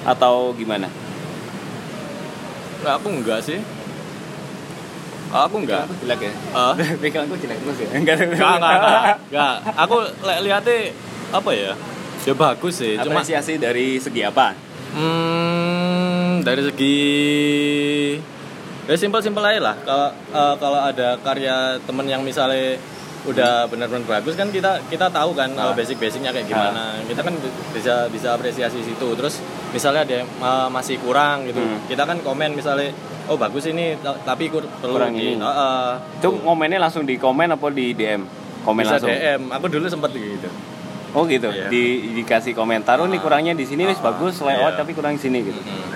atau 0.04 0.52
gimana 0.52 0.88
Nah, 2.80 2.96
aku 2.96 3.08
enggak 3.08 3.40
sih. 3.40 3.60
Aku 5.30 5.56
enggak. 5.58 5.86
Aku 5.86 5.94
jelek 6.00 6.20
ya 6.20 6.32
Ah? 6.50 6.74
pikiranku 7.02 7.34
jelek 7.36 7.58
terus 7.58 7.78
ya 7.78 7.88
enggak 7.98 8.16
Enggak, 8.20 8.50
enggak, 8.56 8.74
enggak. 8.76 9.16
Enggak. 9.26 9.54
Aku 9.78 9.94
li- 10.02 10.40
lihatnya 10.44 10.78
apa 11.30 11.50
ya? 11.52 11.72
Ya 12.20 12.34
bagus 12.34 12.74
sih. 12.76 12.94
Cuma 12.98 13.14
apresiasi 13.16 13.56
dari 13.56 13.96
segi 13.96 14.20
apa 14.20 14.52
hmm, 14.90 16.42
dari 16.42 16.62
segi 16.62 16.98
ya 18.84 18.94
simpel-simpel 18.94 19.44
aja 19.44 19.60
lah. 19.62 19.76
Kalau 19.80 20.08
eh, 20.10 20.54
kalau 20.56 20.80
ada 20.80 21.08
karya 21.20 21.56
temen 21.80 22.06
yang 22.06 22.20
misalnya 22.20 22.74
udah 23.20 23.68
benar-benar 23.68 24.08
bagus 24.08 24.32
kan 24.32 24.48
kita 24.48 24.80
kita 24.88 25.06
tahu 25.06 25.30
kan 25.32 25.52
Ah. 25.54 25.70
oh, 25.70 25.74
basic-basicnya 25.74 26.32
kayak 26.32 26.48
gimana. 26.48 26.98
Kita 27.04 27.22
kan 27.22 27.34
bisa 27.70 28.08
bisa 28.08 28.34
apresiasi 28.34 28.82
situ. 28.82 29.08
Terus 29.14 29.38
misalnya 29.70 30.02
ada 30.02 30.14
yang 30.18 30.28
eh, 30.28 30.68
masih 30.68 30.98
kurang 30.98 31.46
gitu. 31.46 31.60
Hmm. 31.60 31.78
Kita 31.86 32.02
kan 32.02 32.18
komen 32.18 32.52
misalnya 32.52 32.90
oh 33.30 33.36
bagus 33.36 33.64
ini 33.64 33.94
ta- 33.96 34.18
tapi 34.20 34.50
perlu 34.50 34.66
Kurang 34.92 35.14
di 35.14 35.32
ini. 35.32 35.38
eh, 35.38 35.90
itu 36.18 36.28
ngomennya 36.36 36.78
langsung 36.78 37.02
di 37.02 37.14
komen 37.14 37.46
apa 37.48 37.66
di 37.70 37.94
DM 37.94 38.26
komen 38.60 38.82
bisa 38.82 38.98
langsung 38.98 39.08
DM. 39.08 39.40
Aku 39.50 39.66
dulu 39.66 39.86
sempat 39.86 40.10
gitu. 40.10 40.50
oh 41.10 41.22
gitu 41.24 41.48
Iya. 41.48 41.66
di 41.66 41.82
dikasih 42.12 42.52
komentar 42.52 42.94
oh 42.96 43.06
ini 43.06 43.16
Ah. 43.16 43.22
kurangnya 43.22 43.52
di 43.52 43.64
sini 43.64 43.82
Ah. 43.84 43.94
bagus 43.96 44.38
layout 44.40 44.74
Iya. 44.74 44.78
tapi 44.78 44.90
kurang 44.92 45.14
di 45.14 45.20
sini 45.20 45.42
gitu 45.42 45.58
Hmm. 45.58 45.90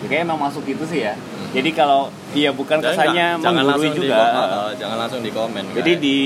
Ya, 0.00 0.06
kayaknya 0.06 0.24
emang 0.26 0.40
masuk 0.42 0.64
gitu 0.64 0.84
sih 0.84 1.00
ya 1.00 1.12
jadi 1.50 1.70
kalau 1.70 2.08
iya 2.32 2.48
bukan 2.50 2.78
kesannya 2.78 3.36
menggurui 3.36 3.90
di 3.90 4.00
juga 4.00 4.16
komen, 4.16 4.48
eh, 4.48 4.72
jangan 4.78 4.96
langsung 4.96 5.20
di 5.20 5.30
komen. 5.30 5.64
Jadi 5.74 5.92
guys. 5.92 6.00
di 6.00 6.16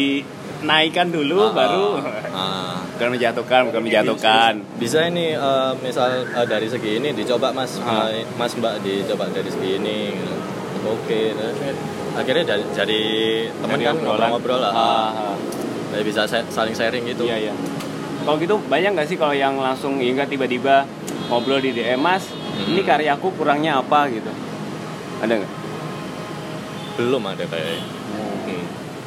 naikkan 0.64 1.08
dulu 1.08 1.38
Ah, 1.42 1.52
baru 1.52 1.86
ah. 2.30 2.76
bukan 2.90 3.08
menjatuhkan 3.12 3.60
bukan 3.68 3.80
menjatuhkan 3.82 4.52
bisa 4.76 5.04
ini 5.04 5.32
eh, 5.32 5.70
misal 5.78 6.08
eh, 6.24 6.46
dari 6.46 6.66
segi 6.66 6.98
ini 6.98 7.12
dicoba 7.12 7.50
mas 7.50 7.76
Ah. 7.78 8.08
Mas 8.34 8.52
mbak 8.52 8.80
dicoba 8.80 9.28
dari 9.28 9.46
segi 9.46 9.76
ini 9.76 9.96
gitu. 10.12 10.34
oke 10.86 11.20
terus 11.30 11.76
akhirnya 12.14 12.44
dari 12.46 12.64
jadi 12.70 13.00
teman 13.56 13.78
kan 13.78 13.94
ngobrol-ngobrol 13.96 14.58
lah 14.58 14.72
Ah, 14.72 15.10
ah. 15.30 15.36
Jadi 15.90 16.02
bisa 16.04 16.24
sa- 16.24 16.48
saling 16.48 16.72
sharing 16.72 17.06
gitu 17.06 17.22
Iya 17.24 17.38
iya. 17.40 17.54
Kalau 18.20 18.34
gitu 18.36 18.58
banyak 18.64 18.90
nggak 18.92 19.06
sih 19.06 19.14
kalau 19.14 19.30
yang 19.30 19.54
langsung 19.56 19.96
hingga 19.96 20.24
tiba-tiba 20.24 20.88
ngobrol 21.26 21.56
di 21.56 21.70
DM 21.70 21.98
Mas, 21.98 22.24
ini 22.62 22.78
Hmm. 22.78 22.88
karyaku 22.88 23.28
kurangnya 23.32 23.78
apa 23.78 24.08
gitu? 24.08 24.32
Ada 25.20 25.34
nggak? 25.36 25.52
belum 26.94 27.22
ada 27.24 27.44
kayak. 27.44 27.78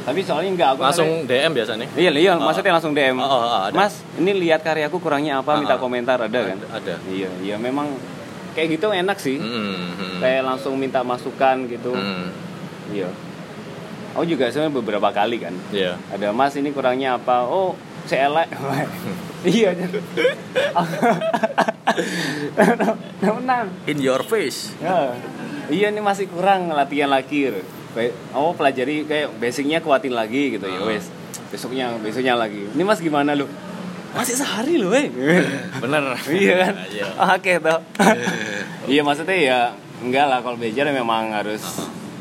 Tapi 0.07 0.23
soalnya 0.23 0.55
nggak 0.55 0.69
aku 0.71 0.81
langsung 0.87 1.27
DM 1.27 1.51
biasanya 1.51 1.83
Iya 1.91 2.15
iya, 2.15 2.31
Ah. 2.31 2.39
maksudnya 2.39 2.71
langsung 2.71 2.95
DM. 2.95 3.19
Oh, 3.19 3.27
oh, 3.27 3.43
oh, 3.43 3.61
ada. 3.67 3.75
Mas, 3.75 3.99
ini 4.15 4.31
lihat 4.39 4.63
karyaku 4.63 5.03
kurangnya 5.03 5.43
apa? 5.43 5.51
Ah, 5.53 5.59
Minta 5.59 5.75
ah. 5.75 5.79
komentar 5.83 6.15
ada 6.15 6.39
kan? 6.47 6.55
ada 6.63 6.95
Iya 7.05 7.27
iya, 7.43 7.59
memang 7.59 7.91
kayak 8.55 8.79
gitu 8.79 8.87
enak 8.89 9.19
sih. 9.19 9.35
Hmm, 9.35 9.91
hmm. 9.99 10.17
Kayak 10.23 10.47
langsung 10.47 10.79
minta 10.79 11.03
masukan 11.03 11.67
gitu. 11.67 11.91
Hmm, 11.91 12.31
Iya. 12.87 13.11
Aku 14.15 14.23
juga 14.23 14.47
sebenarnya 14.47 14.79
beberapa 14.79 15.09
kali 15.11 15.37
kan. 15.37 15.51
iya 15.69 15.99
Ada 16.07 16.31
Mas 16.31 16.55
ini 16.55 16.71
kurangnya 16.71 17.19
apa? 17.19 17.43
Oh, 17.43 17.75
saya 18.07 18.31
elek. 18.31 18.47
iya. 19.59 19.75
Tenang. 23.19 23.67
in 23.85 23.97
your 23.99 24.21
face 24.23 24.71
Ya. 24.79 25.13
Iya 25.67 25.91
ini 25.91 25.99
masih 25.99 26.31
kurang 26.31 26.71
latihan 26.71 27.11
lagi. 27.11 27.51
Kayak 27.97 28.13
oh 28.31 28.53
pelajari 28.53 28.95
kayak 29.03 29.33
basicnya 29.35 29.81
kuatin 29.81 30.13
lagi 30.13 30.53
gitu 30.53 30.63
ya 30.63 30.77
Ah. 30.77 30.85
wes. 30.85 31.09
Besoknya 31.49 31.97
besoknya 31.97 32.37
lagi. 32.37 32.69
Ini 32.69 32.83
Mas 32.83 33.01
gimana 33.01 33.33
lu? 33.33 33.49
Masih 34.13 34.33
sehari 34.33 34.77
loh, 34.77 34.93
eh. 34.93 35.09
bener 35.83 36.13
iya 36.27 36.53
kan? 36.63 36.73
Iya. 36.95 37.05
Oke 37.33 37.53
toh. 37.57 37.79
iya 38.87 39.01
maksudnya 39.01 39.33
ya 39.35 39.59
enggak 39.97 40.25
lah 40.25 40.39
kalau 40.39 40.55
belajar 40.55 40.85
memang 40.87 41.33
harus 41.33 41.59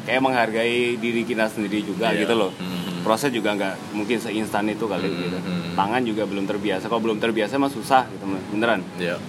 kayak 0.02 0.18
menghargai 0.18 0.96
diri 0.96 1.22
kita 1.22 1.46
sendiri 1.46 1.82
juga 1.82 2.10
Iya. 2.10 2.24
gitu 2.24 2.34
loh. 2.34 2.50
Mhm. 2.52 3.04
Proses 3.04 3.30
juga 3.30 3.52
nggak 3.52 3.92
mungkin 3.92 4.16
seinstan 4.16 4.66
itu 4.66 4.82
kali 4.82 5.04
Mhm. 5.04 5.18
gitu. 5.20 5.38
Tangan 5.74 6.02
juga 6.02 6.24
belum 6.24 6.44
terbiasa. 6.44 6.86
Kalau 6.86 6.98
belum 7.00 7.18
terbiasa 7.18 7.54
mah 7.54 7.68
susah 7.68 8.08
gitu 8.08 8.24
beneran. 8.50 8.80
iya 8.96 9.20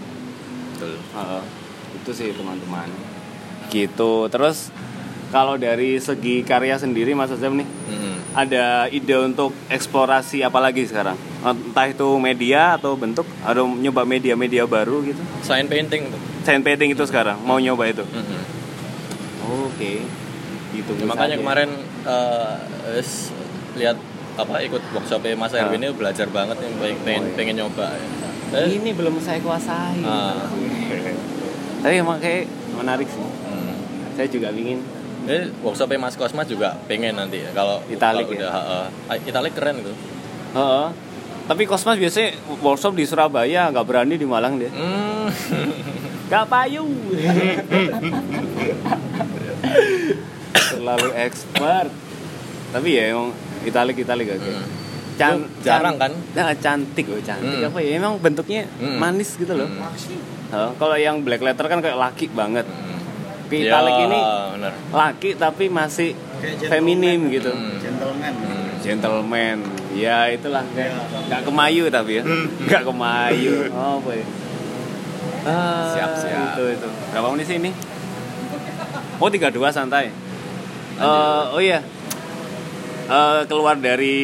betul 0.71 0.95
itu 1.97 2.11
sih 2.13 2.29
teman-teman. 2.31 2.87
Gitu. 3.67 4.11
Terus 4.27 4.71
kalau 5.27 5.55
dari 5.55 5.97
segi 5.97 6.39
karya 6.41 6.75
sendiri 6.75 7.11
Mas 7.11 7.29
Azam 7.29 7.55
nih 7.55 7.67
Hmm. 7.87 8.15
ada 8.33 8.65
ide 8.87 9.15
untuk 9.17 9.51
eksplorasi 9.67 10.39
apa 10.39 10.59
lagi 10.59 10.83
sekarang? 10.83 11.15
Entah 11.39 11.85
itu 11.85 12.05
media 12.17 12.75
atau 12.75 12.93
bentuk, 12.93 13.25
ada 13.41 13.61
nyoba 13.61 14.03
media-media 14.03 14.63
baru 14.65 15.03
gitu. 15.03 15.19
selain 15.41 15.65
painting 15.65 16.07
tuh 16.07 16.21
Sign 16.41 16.61
painting 16.61 16.91
itu 16.91 17.03
sekarang 17.03 17.35
mau 17.41 17.57
nyoba 17.57 17.87
itu. 17.87 18.03
Hmm. 18.03 18.43
Oke. 19.65 19.99
Gitu. 20.69 20.91
Ya, 20.93 21.05
makanya 21.05 21.35
kemarin 21.35 21.69
eh, 22.03 22.55
wis 22.93 23.31
lihat 23.73 23.95
apa 24.35 24.61
ikut 24.61 24.79
workshopnya 24.91 25.33
Mas 25.33 25.51
Ah. 25.51 25.65
Erwin 25.65 25.81
ini 25.81 25.91
belajar 25.91 26.27
banget 26.29 26.55
nih 26.57 26.69
pengen, 26.73 26.97
pengen, 27.01 27.19
Oh, 27.19 27.25
iya. 27.25 27.35
pengen 27.35 27.55
nyoba 27.57 27.87
Eh, 28.47 28.79
ini 28.79 28.89
belum 28.91 29.19
saya 29.19 29.39
kuasai. 29.39 29.99
Ah. 30.03 30.47
Tapi 31.77 31.95
emang 31.95 32.15
kayak 32.17 32.47
menarik 32.73 33.07
sih. 33.07 33.19
hmm. 33.19 33.75
Saya 34.15 34.27
juga 34.29 34.49
ingin 34.49 34.79
Eh, 35.27 35.51
workshopnya 35.59 35.99
Mas 35.99 36.15
Kosmas 36.15 36.47
juga 36.47 36.79
pengen 36.87 37.11
nanti 37.13 37.37
ya, 37.37 37.51
kalau 37.51 37.83
Italik 37.85 38.25
kalau 38.25 38.33
ya? 38.33 38.39
udah 38.39 38.51
heeh. 38.53 38.85
Ah, 39.05 39.17
Italik 39.21 39.53
keren 39.53 39.75
gitu. 39.77 39.91
Heeh. 40.53 40.85
Tapi 41.45 41.63
Kosmas 41.63 41.95
biasanya 41.95 42.29
workshop 42.57 42.93
di 42.93 43.03
Surabaya 43.03 43.67
nggak 43.67 43.85
berani 43.85 44.15
di 44.15 44.23
Malang 44.23 44.55
dia. 44.55 44.67
Hmm. 44.69 45.27
Gak 46.27 46.43
payu. 46.45 46.83
Terlalu 50.53 51.09
expert. 51.17 51.87
Tapi 52.67 52.89
ya 52.91 53.03
emang 53.11 53.31
italik 53.63 53.95
italik 53.97 54.27
oke. 54.29 54.43
Hmm. 54.43 54.65
Can, 55.15 55.33
Itu 55.39 55.63
jarang 55.63 55.95
kan? 55.97 56.11
Nah, 56.35 56.53
cantik 56.53 57.07
loh, 57.07 57.17
cantik 57.19 57.57
Hmm. 57.57 57.69
apa 57.71 57.79
ya? 57.79 57.95
Emang 57.95 58.19
bentuknya 58.19 58.67
Hmm. 58.75 58.99
manis 58.99 59.33
gitu 59.33 59.49
loh. 59.49 59.65
Hmm. 59.65 59.87
Heeh, 60.47 60.69
kalau 60.75 60.95
yang 60.95 61.23
black 61.23 61.39
letter 61.39 61.65
kan 61.65 61.79
kayak 61.79 61.95
laki 61.95 62.27
banget. 62.29 62.67
Hmm. 62.67 62.96
Tapi 63.47 63.63
Ya, 63.63 63.79
ini 64.03 64.19
bener. 64.51 64.73
laki 64.91 65.29
tapi 65.33 65.71
masih 65.71 66.11
feminim 66.67 67.31
gentleman. 67.31 67.31
gitu. 67.31 67.51
Hmm. 67.51 67.79
Gentleman. 67.79 68.33
Hmm. 68.35 68.67
Gentleman. 68.77 69.57
Ya 69.95 70.27
itulah 70.27 70.67
kayak 70.71 70.93
nggak 71.25 71.41
kemayu 71.41 71.87
tapi 71.87 72.19
ya. 72.19 72.23
Nggak 72.67 72.83
kemayu. 72.83 73.55
Oh, 73.71 73.97
boy. 73.97 74.19
Ah, 75.41 75.89
Siap, 75.89 76.11
siap. 76.19 76.53
Itu 76.53 76.63
itu. 76.75 76.87
Berapa 77.09 77.27
menit 77.31 77.47
sih 77.47 77.55
ini? 77.55 77.71
Oh, 79.17 79.31
32 79.31 79.47
santai. 79.71 80.11
Eh, 80.97 81.43
oh 81.49 81.57
iya. 81.57 81.79
Eh, 83.07 83.41
keluar 83.47 83.79
dari 83.79 84.17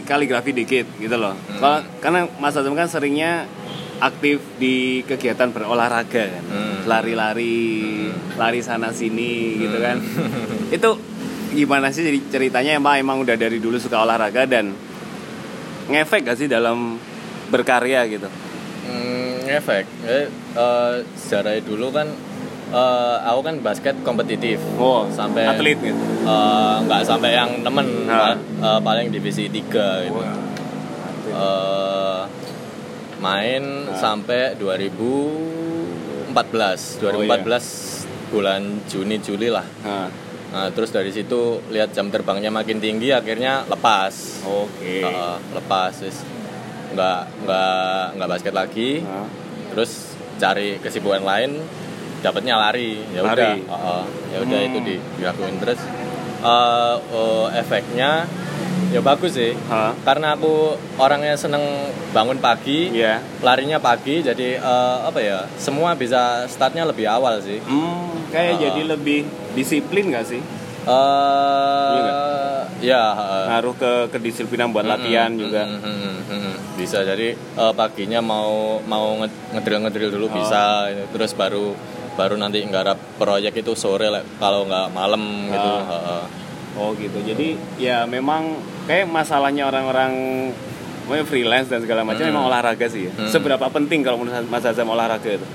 kaligrafi 0.00 0.54
dikit 0.54 0.86
gitu 0.96 1.18
loh. 1.18 1.34
Hmm. 1.34 1.58
Kalau 1.58 1.78
karena 1.98 2.20
Mas 2.38 2.54
Azam 2.54 2.72
kan 2.72 2.86
seringnya 2.86 3.50
aktif 3.98 4.38
di 4.56 5.02
kegiatan 5.04 5.50
berolahraga 5.50 6.24
kan. 6.30 6.44
Hmm. 6.46 6.69
Lari-lari, 6.82 8.08
lari 8.34 8.60
sana 8.60 8.88
sini 8.90 9.58
gitu 9.58 9.78
kan. 9.78 9.96
Itu 10.70 10.96
gimana 11.50 11.90
sih 11.90 12.06
jadi 12.06 12.18
ceritanya 12.30 12.78
emang 12.78 12.94
emang 12.96 13.16
udah 13.20 13.34
dari 13.34 13.58
dulu 13.58 13.74
suka 13.76 13.98
olahraga 13.98 14.46
dan 14.46 14.70
ngefek 15.90 16.22
gak 16.22 16.38
sih 16.38 16.46
dalam 16.46 16.94
berkarya 17.50 18.06
gitu? 18.06 18.30
Hmm, 18.86 19.42
efek. 19.44 19.84
Eh, 20.06 20.26
eh, 20.54 20.94
sejarah 21.18 21.58
dulu 21.58 21.90
kan 21.90 22.06
eh, 22.70 23.16
aku 23.26 23.40
kan 23.42 23.54
basket 23.58 23.98
kompetitif. 24.00 24.62
Oh, 24.78 25.10
sampai 25.10 25.42
atlet 25.44 25.74
gitu. 25.76 25.98
eh, 26.22 26.76
nggak 26.80 27.02
sampai 27.02 27.34
yang 27.34 27.50
temen 27.60 28.06
Nah. 28.06 28.38
eh, 28.38 28.80
paling 28.80 29.10
divisi 29.10 29.50
3 29.50 30.06
gitu. 30.06 30.22
Eh, 31.30 32.22
main 33.18 33.62
Nah. 33.84 33.98
sampai 33.98 34.54
2014. 36.30 37.02
2014 37.02 38.06
bulan 38.30 38.60
Juni 38.86 39.16
Juli 39.18 39.48
lah. 39.48 39.66
Nah, 39.82 40.08
Nah, 40.50 40.66
terus 40.66 40.90
dari 40.90 41.14
situ 41.14 41.62
lihat 41.70 41.94
jam 41.94 42.10
terbangnya 42.10 42.50
makin 42.50 42.82
tinggi 42.82 43.14
akhirnya 43.14 43.62
lepas. 43.64 44.42
Oke. 44.42 44.98
Eh, 44.98 45.36
lepas 45.54 45.94
wis 46.00 46.26
nggak 46.90 47.46
nggak 47.46 48.04
nggak 48.18 48.28
basket 48.28 48.50
lagi 48.50 48.98
Nah, 48.98 49.30
terus 49.70 50.10
cari 50.36 50.82
kesibukan 50.82 51.22
lain 51.22 51.54
dapatnya 52.18 52.58
lari 52.58 52.98
ya 53.14 53.22
udah 53.22 53.30
Lari. 53.30 53.62
Heeh. 53.62 54.02
ya 54.26 54.38
udah 54.42 54.58
Hmm. 54.58 54.66
itu 54.66 54.78
di 54.82 54.96
dilakuin 55.16 55.56
terus 55.56 55.78
eh, 56.42 56.96
eh, 56.98 57.46
efeknya 57.54 58.26
ya 58.90 59.00
bagus 59.00 59.32
sih 59.32 59.54
Hah? 59.66 59.94
karena 60.00 60.34
aku 60.34 60.50
orangnya 60.96 61.34
seneng 61.34 61.62
bangun 62.10 62.38
pagi 62.38 62.90
Iya. 62.90 63.22
larinya 63.40 63.78
pagi 63.78 64.18
jadi 64.20 64.58
eh, 64.58 64.98
apa 65.00 65.18
ya 65.18 65.46
semua 65.56 65.94
bisa 65.94 66.20
startnya 66.46 66.82
lebih 66.82 67.06
awal 67.06 67.38
sih 67.38 67.62
Hmm, 67.62 68.26
kayak 68.28 68.52
Ah. 68.52 68.60
jadi 68.60 68.80
lebih 68.88 69.24
disiplin 69.52 70.10
gak 70.10 70.26
sih? 70.26 70.42
eh 70.82 72.58
Iya 72.80 72.96
ya. 73.12 73.44
Ngaruh 73.46 73.76
ke 73.76 73.92
kedisiplinan 74.08 74.72
buat 74.72 74.82
latihan 74.82 75.28
Mm-mm, 75.28 75.38
juga. 75.38 75.62
mm-mm, 75.62 75.84
mm-mm, 75.84 76.14
mm-mm. 76.26 76.54
bisa 76.74 77.04
jadi 77.04 77.36
eh, 77.36 77.72
paginya 77.76 78.18
mau 78.18 78.80
mau 78.82 79.20
nge- 79.20 79.52
ngedrill 79.52 79.84
ngedrill 79.84 80.10
dulu 80.10 80.26
Oh. 80.26 80.34
bisa 80.34 80.88
terus 81.06 81.30
baru 81.32 81.76
baru 82.10 82.34
nanti 82.34 82.64
nggarap 82.64 82.96
proyek 83.16 83.54
itu 83.54 83.72
sore 83.74 84.08
kalau 84.36 84.64
nggak 84.64 84.88
malam 84.90 85.20
gitu. 85.46 85.72
Heeh. 85.84 86.22
Oh 86.72 86.94
gitu. 86.94 87.18
Jadi 87.20 87.54
ya 87.76 88.04
memang 88.04 88.54
kayak 88.84 89.06
masalahnya 89.06 89.64
orang-orang 89.64 90.12
freelance 91.22 91.66
dan 91.66 91.80
segala 91.80 92.02
macam 92.02 92.20
Hmm. 92.20 92.30
memang 92.30 92.46
olahraga 92.46 92.86
sih. 92.86 93.06
ya. 93.06 93.12
Hmm. 93.12 93.26
Seberapa 93.26 93.66
penting 93.68 94.00
kalau 94.00 94.18
menurut 94.18 94.46
Mas 94.46 94.62
Azam 94.62 94.86
olahraga 94.86 95.26
itu? 95.32 95.46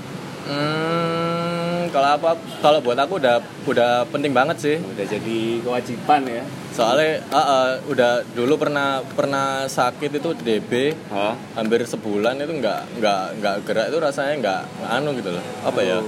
Hmm, 0.46 1.90
kalau 1.90 2.08
apa 2.12 2.30
kalau 2.60 2.78
buat 2.78 2.94
aku 2.94 3.18
udah 3.18 3.36
udah 3.64 3.90
penting 4.06 4.30
banget 4.30 4.56
sih 4.56 4.76
Udah 4.78 5.02
jadi 5.02 5.38
kewajiban 5.58 6.22
ya. 6.24 6.42
soalnya 6.70 7.24
ah, 7.28 7.40
ah, 7.40 7.68
udah 7.84 8.20
dulu 8.30 8.54
pernah 8.56 8.88
pernah 9.10 9.46
sakit 9.66 10.12
itu 10.14 10.30
DB 10.36 10.92
Hah? 11.08 11.34
hampir 11.54 11.82
sebulan 11.82 12.36
itu 12.38 12.52
nggak 12.54 12.80
nggak 12.96 13.22
nggak 13.34 13.56
gerak 13.64 13.86
itu 13.88 13.98
rasanya 13.98 14.34
nggak 14.38 14.60
anu 14.86 15.10
gitu 15.14 15.30
loh 15.30 15.44
apa 15.62 15.80
ya 15.80 15.98
Oh. 15.98 16.04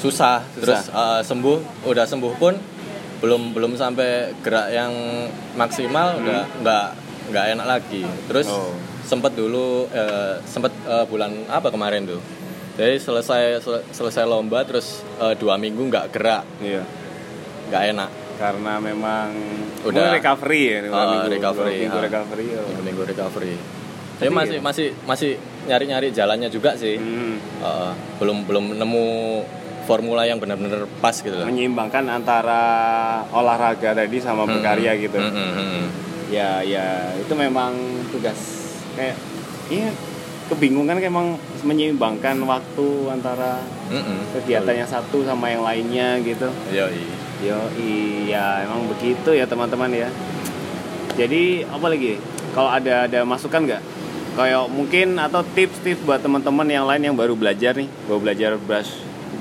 susah, 0.00 0.42
Susah. 0.42 0.58
terus 0.58 0.82
uh, 0.90 1.20
sembuh 1.22 1.58
udah 1.86 2.02
sembuh 2.02 2.34
pun 2.34 2.58
belum 3.22 3.54
belum 3.54 3.72
sampai 3.74 4.10
gerak 4.40 4.68
yang 4.68 4.90
maksimal 5.54 6.18
udah 6.18 6.42
nggak 6.58 6.86
nggak 7.30 7.44
enak 7.54 7.66
lagi 7.68 8.02
terus 8.26 8.44
Hmm. 8.44 8.58
Oh. 8.60 8.74
sempet 9.02 9.32
dulu 9.32 9.86
eh, 9.88 10.42
sempet 10.44 10.74
eh, 10.84 11.06
bulan 11.06 11.30
apa 11.46 11.68
kemarin 11.68 12.02
tuh 12.04 12.18
jadi 12.72 12.96
selesai 12.96 13.60
sel- 13.60 13.84
selesai 13.88 14.24
lomba 14.24 14.62
terus 14.62 15.00
eh, 15.16 15.34
dua 15.36 15.54
minggu 15.54 15.82
nggak 15.84 16.10
gerak 16.10 16.42
Iya. 16.58 16.82
nggak 17.68 17.82
enak 17.90 18.10
karena 18.34 18.74
memang 18.76 19.28
Udah. 19.82 20.10
recovery 20.10 20.62
ya 20.64 20.78
dua 20.82 20.94
Ah, 20.96 21.06
minggu, 21.08 21.28
recovery, 21.30 21.70
dua 21.70 21.82
minggu 21.84 21.94
ah. 21.94 22.02
recovery 22.02 22.46
oh. 22.50 22.64
Minggu 22.64 22.82
minggu 22.82 23.02
recovery 23.06 23.54
Tapi 24.12 24.30
masih 24.30 24.56
ya. 24.56 24.62
masih 24.62 24.86
masih 25.02 25.30
nyari 25.64 25.84
nyari 25.84 26.08
jalannya 26.10 26.48
juga 26.48 26.74
sih 26.74 26.94
Hmm, 26.94 27.38
Uh, 27.58 27.90
belum 28.18 28.42
belum 28.42 28.74
nemu 28.74 29.06
formula 29.82 30.22
yang 30.22 30.36
benar-benar 30.36 30.86
pas 30.98 31.14
gitu 31.14 31.30
loh 31.30 31.44
menyeimbangkan 31.44 32.06
antara 32.06 32.60
olahraga 33.28 33.92
tadi 33.92 34.18
sama 34.18 34.44
Hmm. 34.44 34.52
berkarya 34.54 34.92
gitu 34.96 35.16
Hmm, 35.16 35.30
hmm, 35.30 35.52
hmm. 35.52 35.84
ya 36.28 36.60
ya 36.60 36.86
itu 37.14 37.32
memang 37.32 37.74
tugas 38.08 38.38
kayak 38.92 39.16
iya 39.68 39.90
kebingungan 40.46 40.96
kayak 40.96 41.08
emang 41.08 41.34
menyeimbangkan 41.62 42.36
waktu 42.42 42.86
antara 43.08 43.62
Hmm, 43.86 44.00
hmm. 44.00 44.20
kegiatan 44.34 44.74
yang 44.76 44.88
satu 44.88 45.22
sama 45.22 45.48
yang 45.48 45.62
lainnya 45.62 46.16
gitu 46.20 46.48
Yoi. 46.68 47.04
yo 47.42 47.58
iya 47.76 48.62
emang 48.62 48.86
begitu 48.86 49.32
ya 49.32 49.44
teman-teman 49.44 49.90
ya 49.90 50.08
jadi 51.12 51.66
apa 51.66 51.86
lagi 51.86 52.16
kalau 52.52 52.68
ada 52.68 53.04
ada 53.04 53.20
masukan 53.22 53.62
nggak 53.62 53.82
kayak 54.32 54.64
mungkin 54.66 55.18
atau 55.18 55.44
tips-tips 55.46 56.00
buat 56.02 56.20
teman-teman 56.20 56.64
yang 56.64 56.86
lain 56.86 57.02
yang 57.02 57.16
baru 57.16 57.34
belajar 57.34 57.74
nih 57.74 57.88
baru 58.06 58.18
belajar 58.18 58.50
brush 58.56 58.92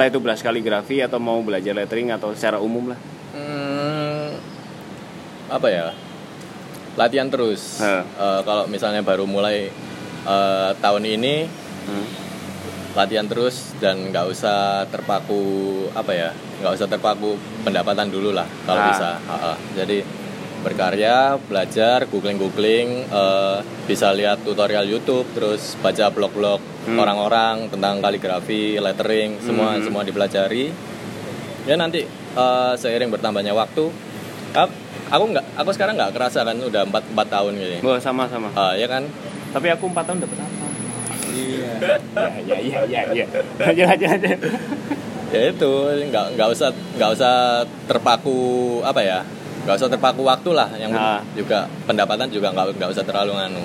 entah 0.02 0.10
itu 0.10 0.18
brush 0.18 0.42
kaligrafi 0.42 0.98
atau 0.98 1.22
mau 1.22 1.38
belajar 1.46 1.78
lettering 1.78 2.10
atau 2.10 2.34
secara 2.34 2.58
umum 2.58 2.90
lah 2.90 2.98
Hmm, 3.38 4.34
apa 5.48 5.68
ya 5.70 5.94
latihan 6.98 7.30
terus. 7.30 7.78
Eh, 7.80 8.02
kalau 8.42 8.66
misalnya 8.66 9.00
baru 9.00 9.30
mulai 9.30 9.70
eh, 10.26 10.70
tahun 10.82 11.06
ini 11.06 11.46
Hmm. 11.82 12.06
latihan 12.92 13.24
terus 13.24 13.78
dan 13.78 14.10
nggak 14.10 14.26
usah 14.28 14.90
terpaku 14.90 15.42
apa 15.94 16.12
ya 16.12 16.30
nggak 16.60 16.74
usah 16.76 16.90
terpaku 16.90 17.38
pendapatan 17.62 18.10
dulu 18.10 18.34
lah 18.34 18.50
kalau 18.66 18.82
Ah. 18.82 18.90
bisa 18.90 19.10
Ha-ha. 19.24 19.54
jadi 19.74 20.02
berkarya 20.62 21.18
belajar 21.42 22.06
googling 22.06 22.38
googling 22.38 22.90
bisa 23.84 24.10
lihat 24.12 24.42
tutorial 24.42 24.86
YouTube 24.86 25.26
terus 25.32 25.74
baca 25.76 26.08
blog-blog 26.08 26.62
Hmm. 26.82 26.98
orang-orang 26.98 27.70
tentang 27.70 28.00
kaligrafi 28.00 28.74
lettering 28.76 29.38
semua 29.40 29.76
Hmm. 29.76 29.84
semua 29.84 30.02
dipelajari. 30.02 30.74
Ya 31.64 31.76
nanti 31.76 32.02
eh, 32.32 32.74
seiring 32.74 33.10
bertambahnya 33.10 33.52
waktu 33.52 33.86
ap- 34.52 34.74
aku 35.08 35.24
nggak 35.28 35.46
aku 35.54 35.70
sekarang 35.72 35.94
nggak 35.94 36.10
kerasa 36.12 36.42
kan 36.42 36.58
udah 36.58 36.82
empat 36.84 37.04
empat 37.08 37.28
tahun 37.28 37.54
gini 37.54 37.78
Oh, 37.82 37.98
sama-sama 37.98 38.50
Ah, 38.54 38.74
ya 38.74 38.88
kan? 38.88 39.06
Tapi 39.52 39.68
aku 39.70 39.86
empat 39.86 40.06
tahun 40.06 40.20
dapat 40.22 40.38
apa 40.40 40.66
iya. 41.30 41.72
Ya 42.42 42.58
ya 42.58 42.80
ya 42.88 43.02
ya 43.14 43.26
aja 43.62 43.84
aja 43.90 44.08
aja 44.12 44.30
ya 45.30 45.42
itu 45.48 45.72
nggak 46.08 46.26
nggak 46.34 46.50
usah 46.50 46.70
nggak 46.98 47.12
usah 47.14 47.36
terpaku 47.86 48.40
apa 48.82 49.00
ya 49.00 49.20
nggak 49.62 49.76
usah 49.76 49.88
terpaku 49.88 50.22
waktu 50.24 50.50
lah 50.52 50.70
yang 50.74 50.90
Nah. 50.90 51.22
juga 51.32 51.70
pendapatan 51.86 52.28
juga 52.28 52.50
nggak 52.50 52.76
nggak 52.76 52.90
usah 52.90 53.04
terlalu 53.04 53.32
nganu 53.36 53.64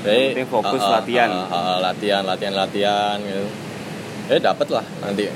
jadi 0.00 0.24
penting 0.32 0.48
fokus 0.50 0.80
ah, 0.80 0.86
ah, 0.86 0.92
latihan. 0.98 1.30
ah, 1.30 1.54
ah, 1.54 1.78
latihan 1.82 2.22
latihan 2.22 2.54
latihan 2.54 3.16
gitu 3.18 3.44
ya 4.26 4.36
dapat 4.42 4.68
lah 4.70 4.84
nanti 5.00 5.28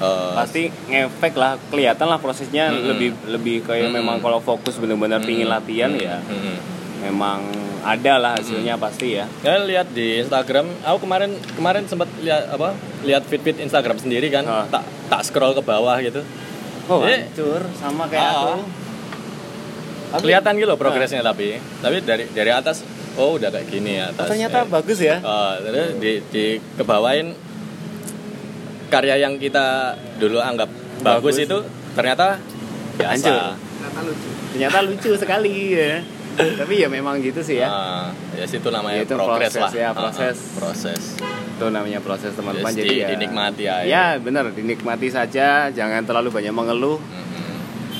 Eh, 0.00 0.32
pasti 0.32 0.62
ngefek 0.88 1.36
lah 1.36 1.60
kelihatan 1.68 2.08
lah 2.08 2.16
prosesnya 2.16 2.72
Mm-mm. 2.72 2.88
lebih 2.88 3.10
lebih 3.28 3.56
kayak 3.60 3.84
Mm-mm. 3.86 4.00
memang 4.00 4.16
kalau 4.18 4.40
fokus 4.40 4.80
benar-benar 4.80 5.20
pingin 5.20 5.44
mm, 5.44 5.52
latihan 5.52 5.92
mm, 5.92 6.00
ya 6.00 6.16
mm, 6.18 6.56
memang 7.02 7.44
ada 7.80 8.16
lah 8.16 8.32
hasilnya 8.32 8.76
pasti 8.76 9.12
ya 9.14 9.28
ya 9.40 9.60
lihat 9.60 9.92
di 9.92 10.16
Instagram 10.18 10.72
aku 10.80 11.04
kemarin 11.04 11.36
kemarin 11.52 11.84
sempat 11.84 12.08
lihat 12.16 12.48
apa 12.48 12.72
lihat 13.04 13.24
feed 13.24 13.42
feed 13.42 13.60
Instagram 13.60 13.96
sendiri 13.96 14.28
kan 14.28 14.40
Ah. 14.42 14.64
tak 14.70 14.88
tak 15.12 15.20
scroll 15.20 15.52
ke 15.52 15.60
bawah 15.60 16.00
gitu 16.00 16.24
oh 16.88 17.04
Eh. 17.04 17.28
hancur 17.28 17.60
sama 17.74 18.08
kayak 18.08 18.24
Ah. 18.24 18.32
aku 18.56 18.64
Tapi- 20.10 20.22
kelihatan 20.22 20.52
gitu 20.54 20.66
loh 20.66 20.76
progresnya 20.76 21.20
tapi 21.20 21.54
tapi 21.78 21.96
dari 22.00 22.24
dari 22.28 22.50
atas 22.50 22.82
oh 23.14 23.34
udah 23.34 23.48
kayak 23.48 23.66
gini 23.66 23.96
ya 23.96 24.10
atas 24.10 24.26
ternyata 24.26 24.58
Eh. 24.60 24.68
bagus 24.68 24.98
ya 24.98 25.16
Eh, 25.16 25.54
terus 25.62 25.88
di, 25.96 26.12
di 26.26 26.44
kebawain 26.74 27.30
karya 28.88 29.14
yang 29.18 29.34
kita 29.36 29.94
dulu 30.18 30.38
anggap 30.38 30.66
bagus, 31.00 31.32
Bagus. 31.32 31.36
itu 31.40 31.58
ternyata 31.92 32.36
biasa. 32.94 33.08
Hancur. 33.08 33.34
Ternyata 33.80 34.00
lucu. 34.02 34.28
ternyata 34.52 34.78
lucu 34.82 35.10
sekali 35.16 35.54
ya 35.72 35.94
tapi 36.60 36.74
ya 36.76 36.88
memang 36.88 37.18
gitu 37.18 37.38
sih 37.40 37.58
ya 37.58 37.66
Ah, 37.66 38.06
ya 38.32 38.44
situ 38.44 38.66
namanya 38.68 38.98
Ya, 38.98 39.04
itu 39.04 39.14
progres 39.14 39.50
proses 39.50 39.62
lah. 39.62 39.70
ya, 39.72 39.86
Ah, 39.86 39.90
ah, 39.90 39.94
proses. 40.00 40.36
proses. 40.52 41.02
itu 41.52 41.66
namanya 41.68 42.00
proses 42.00 42.32
teman-teman 42.32 42.66
Yes, 42.68 42.78
jadi 42.78 42.88
di- 42.88 42.98
ya 42.98 43.08
dinikmati 43.10 43.64
aja. 43.64 43.84
ya 43.84 44.04
benar 44.16 44.48
dinikmati 44.48 45.08
saja 45.08 45.48
jangan 45.68 46.02
terlalu 46.02 46.32
banyak 46.32 46.50
mengeluh 46.50 46.96
Mhm, 46.96 47.19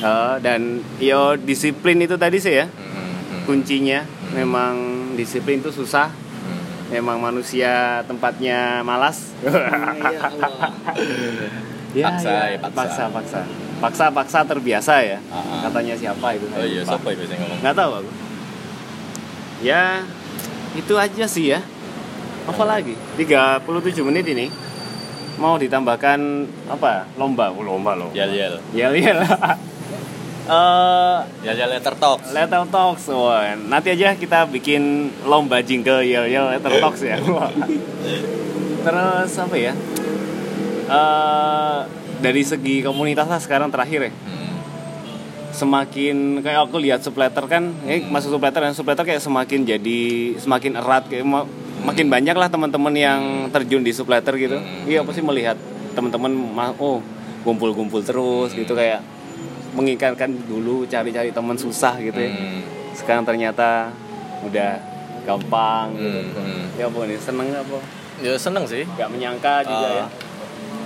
Eh, 0.01 0.35
dan 0.41 0.81
yo 0.97 1.37
disiplin 1.37 2.01
itu 2.01 2.17
tadi 2.17 2.41
sih 2.41 2.57
ya. 2.57 2.67
Mhm, 2.67 2.73
mhm, 2.73 3.41
kuncinya 3.45 4.01
memang 4.33 4.75
disiplin 5.15 5.61
itu 5.61 5.69
susah. 5.69 6.09
Mhm. 6.09 6.59
memang 6.91 7.23
manusia 7.23 8.03
tempatnya 8.09 8.81
malas. 8.83 9.37
Ya. 9.45 9.53
Ya, 11.91 12.07
Paksa, 12.07 12.31
ya. 12.31 12.55
ya, 12.55 12.59
paksa. 12.63 12.79
paksa 12.79 13.05
paksa. 13.11 13.41
Paksa 13.83 14.05
paksa 14.15 14.39
terbiasa 14.47 14.95
ya. 15.03 15.19
Ah, 15.27 15.43
ah. 15.43 15.61
katanya 15.67 15.99
siapa 15.99 16.39
itu? 16.39 16.47
Oh 16.55 16.63
iya, 16.63 16.87
siapa 16.87 17.03
itu 17.11 17.27
yang 17.27 17.43
ngomong? 17.43 17.59
nggak 17.67 17.75
tahu 17.75 17.93
aku. 17.99 18.11
Ya 19.59 20.07
itu 20.79 20.95
aja 20.95 21.27
sih 21.27 21.51
ya. 21.51 21.59
Apa 22.47 22.63
lagi? 22.63 22.95
37 23.19 24.07
menit 24.07 24.23
ini 24.31 24.55
mau 25.43 25.59
ditambahkan 25.59 26.47
apa? 26.71 27.11
Lomba. 27.19 27.51
Oh, 27.51 27.67
lomba 27.67 27.99
loh. 27.99 28.15
Yel 28.15 28.39
yel. 28.39 28.55
ya 28.71 28.95
ya 28.95 29.27
eh 30.51 31.19
Yel 31.47 31.57
yel 31.57 31.71
letter 31.71 31.95
talk. 31.95 32.19
Letter 32.35 32.67
Talks, 32.67 33.07
wah, 33.09 33.55
nanti 33.55 33.95
aja 33.95 34.19
kita 34.19 34.51
bikin 34.51 35.09
lomba 35.23 35.63
jingle 35.63 36.03
yo 36.03 36.27
yo 36.27 36.51
Letter 36.51 36.83
Talks 36.83 37.07
ya. 37.07 37.17
Terus 38.83 39.33
apa 39.39 39.57
ya? 39.57 39.73
Eh 40.91 41.79
dari 42.21 42.43
segi 42.45 42.83
komunitas 42.83 43.31
lah 43.31 43.39
sekarang 43.39 43.71
terakhir 43.71 44.11
ya. 44.11 44.13
Hmm. 44.13 44.59
Semakin 45.55 46.43
kayak 46.45 46.69
aku 46.69 46.77
lihat 46.83 47.01
supletter 47.01 47.47
kan, 47.47 47.73
eh, 47.89 48.05
masuk 48.05 48.37
supletter 48.37 48.61
dan 48.61 48.75
supletter 48.77 49.07
kayak 49.07 49.23
semakin 49.23 49.65
jadi 49.65 50.01
semakin 50.37 50.77
erat 50.77 51.09
kayak 51.09 51.25
ma- 51.25 51.49
makin 51.81 52.13
banyak 52.13 52.37
lah 52.37 52.53
teman-teman 52.53 52.93
yang 52.93 53.21
terjun 53.49 53.81
di 53.87 53.95
supletter 53.95 54.35
gitu. 54.37 54.59
Hmm. 54.59 54.85
Iya 54.85 55.07
pasti 55.07 55.23
melihat 55.23 55.57
teman-teman 55.95 56.31
ma- 56.35 56.77
oh 56.77 57.01
kumpul-kumpul 57.41 58.05
terus 58.05 58.53
gitu 58.53 58.77
kayak 58.77 59.01
mengingatkan 59.73 60.31
dulu 60.45 60.83
cari-cari 60.85 61.31
teman 61.31 61.55
susah 61.55 61.95
gitu 61.99 62.19
ya 62.19 62.31
Hmm. 62.31 62.63
sekarang 62.93 63.23
ternyata 63.23 63.91
udah 64.43 64.73
gampang 65.23 65.95
gitu. 65.95 66.11
Hmm, 66.11 66.27
hmm. 66.35 66.65
ya 66.75 66.85
apa 66.87 66.99
nih 67.05 67.19
seneng 67.19 67.49
apa 67.53 67.79
Ya 68.21 68.37
seneng 68.37 68.65
sih. 68.65 68.85
nggak 68.85 69.09
menyangka 69.09 69.65
juga 69.65 69.87
Ah, 69.87 69.97
ya 69.97 70.07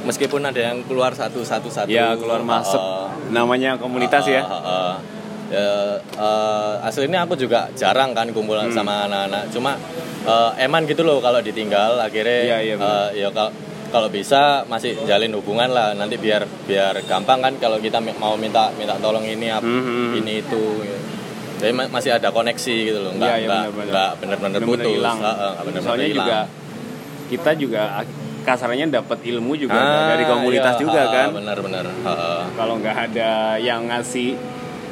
Meskipun 0.05 0.45
ada 0.45 0.61
yang 0.63 0.85
keluar 0.85 1.11
satu 1.11 1.41
satu 1.41 1.73
ya 1.87 2.13
keluar 2.15 2.45
masuk 2.45 2.77
ah, 2.77 3.09
namanya 3.29 3.75
komunitas 3.75 4.23
ya 4.27 4.41
Ah, 4.41 4.53
ah, 4.55 4.63
ah. 4.65 4.95
Ya, 5.47 5.69
eh, 6.15 6.75
aslinya 6.83 7.23
aku 7.23 7.37
juga 7.37 7.69
jarang 7.75 8.11
kan 8.11 8.27
kumpulan 8.31 8.67
Hmm. 8.67 8.75
sama 8.75 9.05
anak-anak. 9.05 9.49
Cuma 9.49 9.77
eh, 10.25 10.51
eman 10.61 10.85
gitu 10.85 11.03
loh 11.03 11.21
kalau 11.21 11.39
ditinggal. 11.39 11.97
Akhirnya 11.99 12.39
Iya, 12.43 12.59
iya, 12.65 12.75
eh, 12.75 13.09
ya 13.15 13.29
kalau 13.31 13.53
kalau 13.95 14.11
bisa 14.11 14.41
masih 14.67 14.99
jalin 15.05 15.31
hubungan 15.33 15.71
lah. 15.71 15.95
Nanti 15.95 16.19
biar 16.19 16.43
biar 16.67 16.99
gampang 17.05 17.39
kan 17.39 17.55
kalau 17.57 17.79
kita 17.79 18.03
mau 18.19 18.35
minta 18.35 18.75
minta 18.75 18.99
tolong 18.99 19.23
ini 19.25 19.47
apa 19.49 19.63
Hmm, 19.63 19.79
hmm, 19.79 19.87
hmm. 19.87 20.19
ini 20.19 20.33
itu. 20.37 20.63
gitu. 20.83 20.99
Jadi 21.55 21.73
ma- 21.73 21.87
masih 21.89 22.11
ada 22.13 22.29
koneksi 22.29 22.75
gitu 22.85 22.99
loh. 22.99 23.15
Enggak 23.15 23.31
Iya, 23.31 23.39
iya, 23.39 23.47
enggak 23.47 23.63
benar-benar. 23.63 23.87
enggak 23.87 24.11
benar-benar 24.13 24.51
Bener-bener 24.59 24.83
putus. 24.83 24.93
hilang 24.93 25.19
benar-benar 25.23 25.81
soalnya 25.81 26.05
hilang. 26.05 26.19
juga 26.21 26.39
kita 27.25 27.51
juga 27.55 27.83
kasarnya 28.45 28.87
dapat 28.93 29.19
ilmu 29.25 29.53
juga 29.57 29.73
Ah, 29.73 30.11
dari 30.11 30.25
komunitas 30.27 30.75
iya, 30.75 30.83
juga 30.83 31.01
ah, 31.01 31.09
kan 31.09 31.29
Benar-benar. 31.33 31.85
Kalau 32.53 32.75
nggak 32.77 32.97
ada 33.09 33.31
yang 33.57 33.87
ngasih 33.87 34.35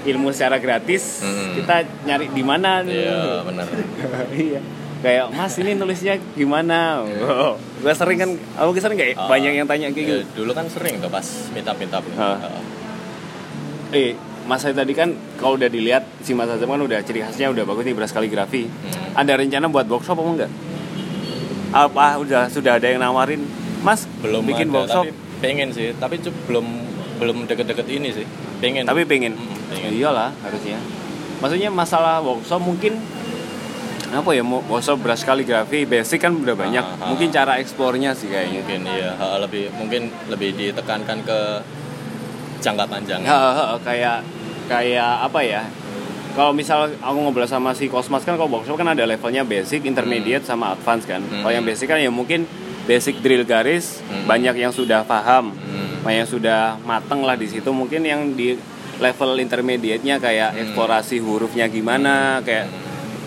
ilmu 0.05 0.31
secara 0.31 0.57
gratis 0.57 1.21
Hmm. 1.21 1.55
kita 1.55 1.77
nyari 2.03 2.27
di 2.29 2.43
mana 2.43 2.81
nih? 2.81 2.95
Iya, 2.97 3.21
benar. 3.45 3.67
iya 4.49 4.61
kayak 4.99 5.27
mas 5.31 5.55
ini 5.57 5.75
nulisnya 5.75 6.15
gimana 6.33 7.03
oh, 7.27 7.59
gue 7.83 7.93
sering 7.93 8.15
kan 8.17 8.31
aku 8.55 8.79
sering 8.79 8.95
kayak 8.95 9.15
Ah. 9.17 9.27
banyak 9.27 9.53
yang 9.53 9.67
tanya 9.67 9.91
kayak 9.91 9.97
gitu 9.99 10.21
Ya, 10.21 10.35
dulu 10.35 10.51
kan 10.53 10.67
sering 10.67 10.97
tuh 10.97 11.09
pas 11.09 11.27
minta-minta. 11.51 11.99
Ah. 12.15 12.39
Ah. 12.39 12.63
eh 13.93 14.15
mas 14.43 14.63
tadi 14.65 14.93
kan 14.93 15.11
kalau 15.37 15.55
udah 15.55 15.67
dilihat 15.67 16.03
si 16.19 16.33
mas 16.33 16.47
Azam 16.47 16.67
kan 16.67 16.79
udah 16.79 16.99
ciri 17.01 17.21
khasnya 17.21 17.47
udah 17.49 17.63
bagus 17.63 17.85
nih 17.85 17.93
beras 17.93 18.11
kaligrafi 18.11 18.67
Hmm. 18.67 19.19
ada 19.19 19.33
rencana 19.37 19.67
buat 19.67 19.87
workshop 19.87 20.17
apa 20.17 20.31
enggak 20.33 20.51
apa 21.73 22.07
udah 22.19 22.43
sudah 22.49 22.77
ada 22.77 22.87
yang 22.87 23.01
nawarin 23.01 23.43
mas 23.81 24.07
belum 24.19 24.43
bikin 24.45 24.69
ada, 24.69 24.77
workshop 24.77 25.05
tapi 25.05 25.15
pengen 25.41 25.69
sih 25.71 25.91
tapi 25.95 26.19
belum 26.21 26.67
belum 27.19 27.37
deket-deket 27.47 27.87
ini 27.89 28.09
sih 28.13 28.27
pengen 28.59 28.83
tapi 28.83 29.03
pengen 29.05 29.35
Mm, 29.35 29.59
pengen. 29.69 29.83
Ya 29.85 29.91
iyalah 30.01 30.31
harusnya 30.39 30.79
maksudnya 31.39 31.69
masalah 31.69 32.19
workshop 32.21 32.61
mungkin 32.61 32.99
apa 34.13 34.31
ya 34.31 34.45
mau 34.45 34.61
workshop 34.63 35.01
beras 35.01 35.23
kaligrafi 35.23 35.83
basic 35.83 36.21
kan 36.21 36.33
udah 36.35 36.53
banyak 36.53 36.81
Ah, 36.81 36.97
ah. 36.97 37.09
mungkin 37.09 37.29
cara 37.29 37.57
eksplornya 37.57 38.13
sih 38.13 38.29
kayaknya 38.29 38.61
mungkin 38.61 38.81
iya 38.87 39.11
ha, 39.15 39.41
lebih 39.41 39.73
mungkin 39.73 40.13
lebih 40.29 40.53
ditekankan 40.53 41.19
ke 41.23 41.39
jangka 42.61 42.85
panjang 42.87 43.21
Ya, 43.23 43.41
kayak 43.81 44.19
kayak 44.65 45.13
apa 45.23 45.41
ya 45.41 45.63
kalau 46.33 46.53
misal 46.53 46.89
aku 46.95 47.19
ngobrol 47.19 47.45
sama 47.45 47.73
si 47.73 47.89
Cosmas 47.89 48.23
kan 48.23 48.37
kalau 48.37 48.49
workshop 48.51 48.77
kan 48.77 48.89
ada 48.89 49.05
levelnya 49.05 49.45
basic, 49.45 49.85
intermediate 49.85 50.41
sama 50.43 50.73
advance 50.73 51.05
kan. 51.05 51.21
Hmm. 51.21 51.45
Kalau 51.45 51.53
yang 51.53 51.61
basic 51.61 51.85
kan 51.87 52.01
ya 52.01 52.09
mungkin 52.09 52.49
basic 52.83 53.21
drill 53.21 53.45
garis 53.45 54.01
Hmm. 54.03 54.25
banyak 54.25 54.57
yang 54.57 54.73
sudah 54.73 55.05
paham, 55.05 55.53
Hmm. 55.53 56.01
banyak 56.01 56.25
yang 56.25 56.31
sudah 56.31 56.81
mateng 56.83 57.21
lah 57.21 57.37
di 57.37 57.53
situ. 57.53 57.69
Mungkin 57.69 58.01
yang 58.01 58.33
di 58.33 58.57
level 58.97 59.37
intermediate-nya 59.37 60.17
kayak 60.17 60.51
Hmm. 60.51 60.61
eksplorasi 60.65 61.21
hurufnya 61.21 61.69
gimana, 61.69 62.41
kayak 62.41 62.65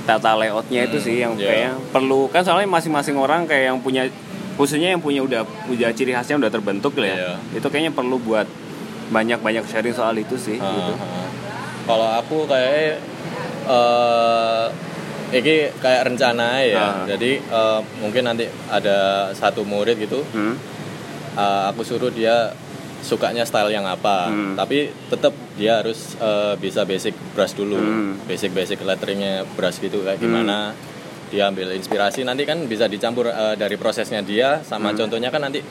tata 0.05 0.31
layoutnya 0.33 0.85
itu 0.85 0.97
sih 0.97 1.19
yang 1.19 1.33
Iya. 1.33 1.45
kayaknya 1.45 1.71
perlu 1.89 2.29
kan 2.29 2.41
soalnya 2.41 2.69
masing-masing 2.69 3.15
orang 3.15 3.43
kayak 3.43 3.73
yang 3.73 3.79
punya 3.79 4.05
khususnya 4.55 4.93
yang 4.93 5.01
punya 5.01 5.19
udah 5.19 5.41
udah 5.67 5.89
ciri 5.91 6.13
khasnya 6.13 6.37
udah 6.37 6.47
terbentuk 6.47 6.93
lah 6.95 7.09
ya. 7.09 7.17
Iya. 7.17 7.33
Itu 7.57 7.67
kayaknya 7.67 7.91
perlu 7.91 8.17
buat 8.17 8.45
banyak-banyak 9.05 9.65
sharing 9.65 9.91
soal 9.91 10.15
itu 10.15 10.33
sih 10.35 10.57
Ah, 10.57 10.69
gitu. 10.71 10.93
ah. 10.95 11.27
Kalau 11.85 12.07
aku 12.15 12.37
kayak 12.45 12.97
eh 13.65 14.65
ini 15.33 15.53
kayak 15.75 16.05
rencana 16.05 16.61
ya. 16.61 16.77
Ah. 16.79 16.95
Jadi 17.05 17.41
eh, 17.41 17.79
mungkin 17.99 18.23
nanti 18.23 18.45
ada 18.67 19.29
satu 19.31 19.61
murid 19.61 19.97
gitu, 19.99 20.21
Hmm. 20.31 20.55
eh, 21.35 21.63
aku 21.67 21.81
suruh 21.81 22.09
dia 22.09 22.53
sukanya 23.05 23.45
style 23.45 23.69
yang 23.69 23.85
apa. 23.85 24.33
Hmm. 24.33 24.57
Tapi 24.57 24.89
tetap 25.13 25.37
dia 25.53 25.85
harus 25.85 26.17
eh, 26.17 26.57
bisa 26.57 26.81
basic 26.83 27.13
brush 27.37 27.53
dulu. 27.53 27.77
Hmm. 27.77 28.17
Basic-basic 28.25 28.81
letteringnya 28.81 29.45
brush 29.53 29.77
gitu 29.77 30.01
kayak 30.01 30.17
gimana. 30.17 30.73
Dia 31.29 31.53
ambil 31.53 31.77
inspirasi 31.77 32.25
nanti 32.25 32.49
kan 32.49 32.65
bisa 32.65 32.89
dicampur 32.89 33.29
eh, 33.29 33.53
dari 33.53 33.77
prosesnya 33.77 34.25
dia 34.25 34.65
sama 34.65 34.97
contohnya 34.97 35.29
kan 35.29 35.45
nanti 35.45 35.61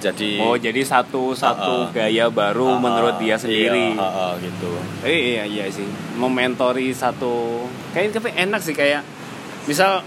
jadi 0.00 0.40
Hmm. 0.40 0.46
Oh 0.48 0.56
jadi 0.56 0.80
satu 0.80 1.36
satu 1.36 1.72
Ah, 1.84 1.84
ah. 1.84 1.92
gaya 1.92 2.32
baru 2.32 2.72
Ah, 2.72 2.80
menurut 2.80 3.20
dia 3.20 3.36
sendiri. 3.36 3.92
Iya, 3.92 4.00
ah, 4.00 4.32
ah, 4.32 4.32
gitu. 4.40 4.72
Eh, 5.04 5.36
iya 5.36 5.44
iya 5.44 5.68
sih. 5.68 5.84
Mementori 6.16 6.88
satu 6.96 7.68
kayak 7.92 8.16
tapi 8.16 8.32
enak 8.32 8.64
sih 8.64 8.72
kayak 8.72 9.04
misal 9.68 10.00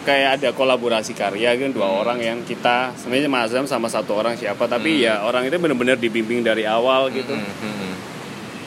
kayak 0.00 0.30
ada 0.36 0.48
kolaborasi 0.50 1.12
karya 1.12 1.52
kan 1.54 1.70
dua 1.70 1.84
Hmm. 1.84 2.00
orang 2.00 2.18
yang 2.18 2.38
kita 2.40 2.92
sebenarnya 2.94 3.28
mazam 3.28 3.64
sama 3.64 3.84
satu 3.86 4.14
orang 4.14 4.32
siapa 4.32 4.64
tapi 4.64 4.96
Hmm. 4.96 5.04
ya 5.04 5.14
orang 5.22 5.44
itu 5.44 5.56
benar-benar 5.56 5.96
dibimbing 5.96 6.40
dari 6.40 6.64
awal 6.64 7.08
gitu. 7.10 7.30
Hmm, 7.30 7.44
hmm, 7.44 7.74
hmm. 7.74 7.94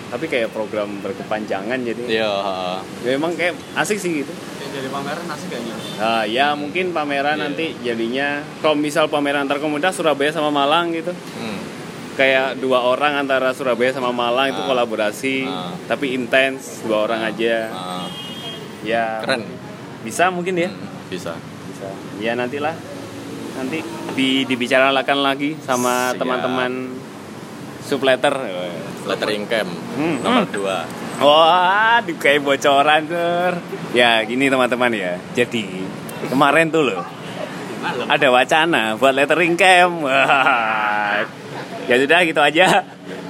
Tapi 0.10 0.26
kayak 0.28 0.50
program 0.50 1.02
berkepanjangan 1.02 1.74
jadi 1.82 2.22
Iya, 2.22 2.30
ah, 2.30 2.46
ah. 2.46 2.80
memang 3.04 3.34
kayak 3.34 3.58
asik 3.74 3.98
sih 3.98 4.22
gitu. 4.22 4.30
Jadi 4.70 4.86
pameran 4.88 5.26
asik 5.28 5.50
kayaknya. 5.50 5.76
Nah, 5.96 6.22
ya 6.24 6.48
mungkin 6.54 6.90
pameran 6.92 7.34
Iya. 7.36 7.44
nanti 7.44 7.66
jadinya 7.80 8.28
kalau 8.60 8.74
misal 8.76 9.06
pameran 9.08 9.44
antar 9.44 9.58
komunitas 9.58 9.94
Surabaya 9.94 10.30
sama 10.30 10.50
Malang 10.50 10.94
gitu. 10.94 11.10
Hmm. 11.12 11.62
kayak 12.14 12.62
dua 12.62 12.78
orang 12.86 13.18
antara 13.18 13.58
Surabaya 13.58 13.90
sama 13.90 14.14
Malang 14.14 14.54
itu 14.54 14.62
Ah. 14.62 14.70
kolaborasi 14.70 15.36
Ah. 15.44 15.74
tapi 15.84 16.14
intens 16.14 16.86
dua 16.86 17.10
orang 17.10 17.26
aja 17.26 17.74
Ah, 17.74 18.06
ya 18.84 19.18
keren. 19.20 19.50
bisa 20.04 20.30
mungkin 20.30 20.54
ya 20.56 20.70
Hmm, 20.70 20.93
bisa. 21.14 21.34
bisa. 21.70 21.90
Ya 22.18 22.34
nantilah. 22.34 22.74
Nanti 23.54 23.86
di 24.18 24.50
dibicarakan 24.50 25.20
lagi 25.22 25.54
sama 25.62 26.18
teman-teman 26.18 26.90
subletter. 27.86 28.34
Lettering 29.04 29.46
camp 29.52 29.68
Hmm, 30.00 30.24
nomor 30.24 30.48
hmm. 30.48 30.56
2. 31.20 31.22
wah 31.22 32.02
kayak 32.02 32.42
bocoran 32.42 33.06
Ter. 33.06 33.54
ya 33.94 34.24
gini 34.26 34.50
teman-teman 34.50 34.90
ya. 34.96 35.14
Jadi 35.38 35.86
kemarin 36.32 36.74
tuh 36.74 36.88
loh 36.90 37.04
ada 37.84 38.28
wacana 38.32 38.96
buat 38.98 39.14
lettering 39.14 39.54
camp. 39.60 40.08
Wah. 40.08 41.22
ya 41.86 41.96
sudah 42.00 42.20
gitu 42.26 42.42
aja. 42.42 42.88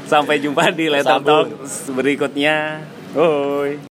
Sampai 0.07 0.39
jumpa 0.39 0.71
di 0.71 0.87
letter 0.87 1.19
talk 1.25 1.47
berikutnya. 1.91 2.85
Hoi 3.17 3.91